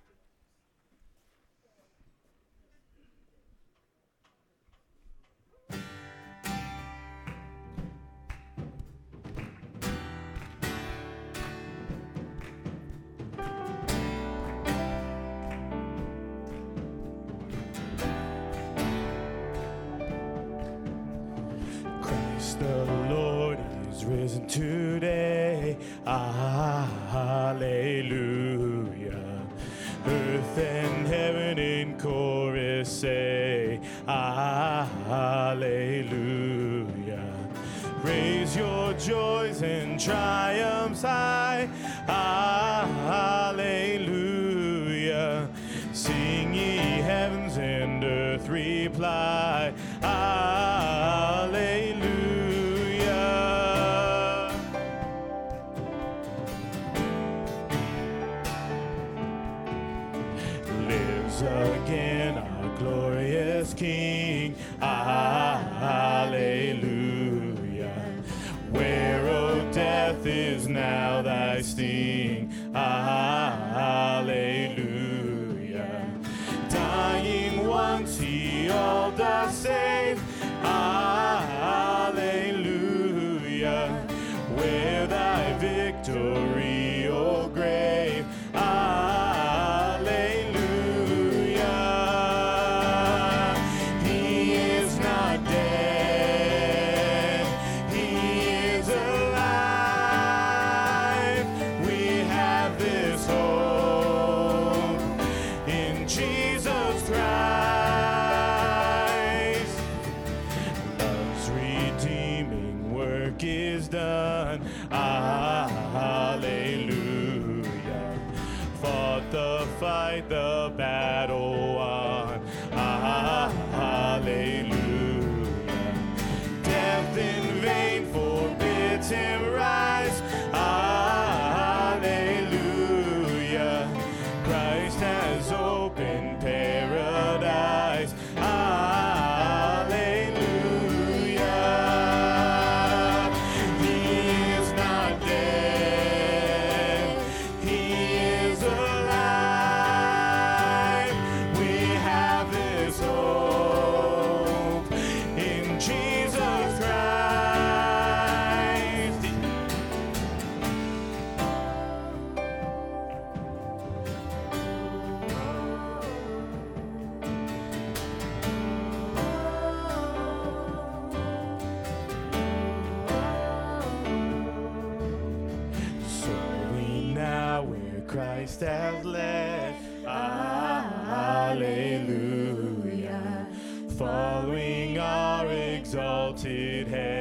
Exalted 186.33 186.89
head. 186.89 187.12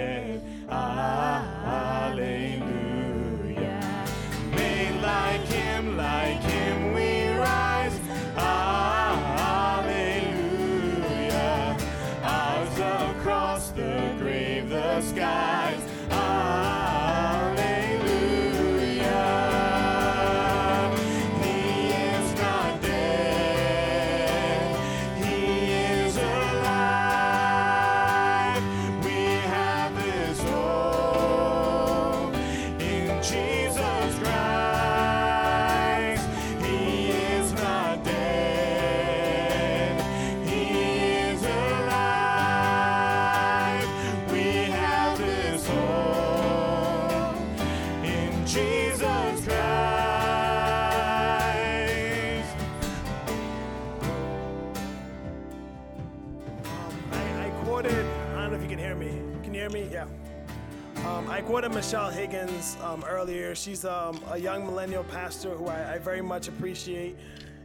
Michelle 61.82 62.12
Higgins 62.12 62.78
um, 62.84 63.04
earlier. 63.10 63.56
She's 63.56 63.86
um, 63.86 64.22
a 64.30 64.38
young 64.38 64.68
millennial 64.68 65.04
pastor 65.06 65.50
who 65.50 65.66
I, 65.66 65.96
I 65.96 65.98
very 65.98 66.22
much 66.22 66.48
appreciate. 66.48 67.18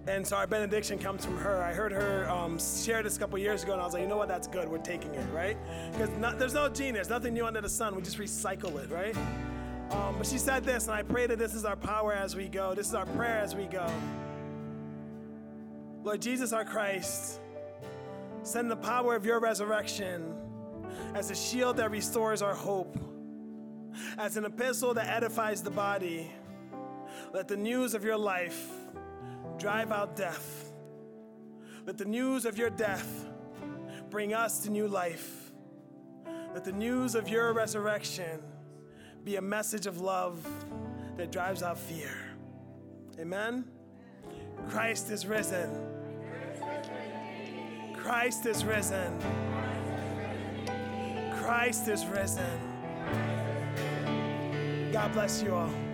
And 0.07 0.27
so 0.27 0.37
our 0.37 0.47
benediction 0.47 0.99
comes 0.99 1.23
from 1.23 1.37
her. 1.37 1.63
I 1.63 1.75
heard 1.75 1.93
her 1.93 2.27
um, 2.31 2.59
share 2.59 3.03
this 3.03 3.19
a 3.19 3.21
couple 3.21 3.39
years 3.39 3.63
ago, 3.63 3.73
and 3.75 3.83
I 3.83 3.85
was 3.85 3.93
like, 3.93 4.01
you 4.01 4.09
know 4.09 4.17
what? 4.17 4.29
That's 4.29 4.49
good. 4.49 4.71
We're 4.71 4.79
taking 4.79 5.15
it, 5.15 5.27
right? 5.35 5.59
Because 5.93 6.09
there's 6.39 6.55
no 6.55 6.67
genius, 6.71 7.11
nothing 7.11 7.35
new 7.35 7.45
under 7.45 7.61
the 7.61 7.69
sun. 7.69 7.95
We 7.95 8.01
just 8.01 8.17
recycle 8.17 8.83
it, 8.83 8.91
right? 8.91 9.15
Um, 9.91 10.15
but 10.17 10.27
she 10.27 10.39
said 10.39 10.65
this, 10.65 10.87
and 10.87 10.95
I 10.97 11.03
pray 11.03 11.27
that 11.27 11.39
this 11.39 11.55
is 11.55 11.67
our 11.67 11.77
power 11.77 12.15
as 12.15 12.35
we 12.35 12.49
go. 12.49 12.75
This 12.75 12.89
is 12.89 12.95
our 12.95 13.05
prayer 13.05 13.39
as 13.41 13.55
we 13.55 13.67
go. 13.67 13.87
Lord 16.05 16.23
Jesus, 16.23 16.55
our 16.55 16.65
Christ, 16.65 17.39
send 18.45 18.71
the 18.71 18.77
power 18.77 19.15
of 19.15 19.27
your 19.27 19.41
resurrection 19.41 20.35
as 21.15 21.31
a 21.31 21.35
shield 21.35 21.77
that 21.77 21.91
restores 21.91 22.41
our 22.41 22.55
hope, 22.55 22.97
as 24.19 24.37
an 24.37 24.45
epistle 24.45 24.95
that 24.95 25.07
edifies 25.07 25.63
the 25.63 25.71
body. 25.71 26.31
Let 27.33 27.49
the 27.49 27.57
news 27.57 27.95
of 27.95 28.05
your 28.05 28.17
life 28.17 28.69
drive 29.59 29.93
out 29.93 30.17
death. 30.17 30.73
Let 31.87 31.99
the 31.99 32.05
news 32.05 32.45
of 32.45 32.59
your 32.59 32.71
death 32.71 33.27
bring 34.11 34.35
us 34.35 34.61
to 34.61 34.71
new 34.71 34.89
life. 34.89 35.53
Let 36.55 36.65
the 36.65 36.73
news 36.73 37.15
of 37.15 37.29
your 37.29 37.53
resurrection 37.53 38.41
be 39.25 39.37
a 39.37 39.43
message 39.43 39.87
of 39.87 40.01
love 40.01 40.47
that 41.17 41.33
drives 41.33 41.63
out 41.63 41.79
fear. 41.79 42.17
Amen. 43.19 43.65
Christ 44.69 45.11
is 45.11 45.27
risen. 45.27 45.71
Christ 47.95 48.47
is 48.47 48.65
risen. 48.65 49.19
Christ 51.41 51.89
is 51.89 52.05
risen. 52.07 52.61
God 54.93 55.13
bless 55.13 55.43
you 55.43 55.55
all. 55.55 55.86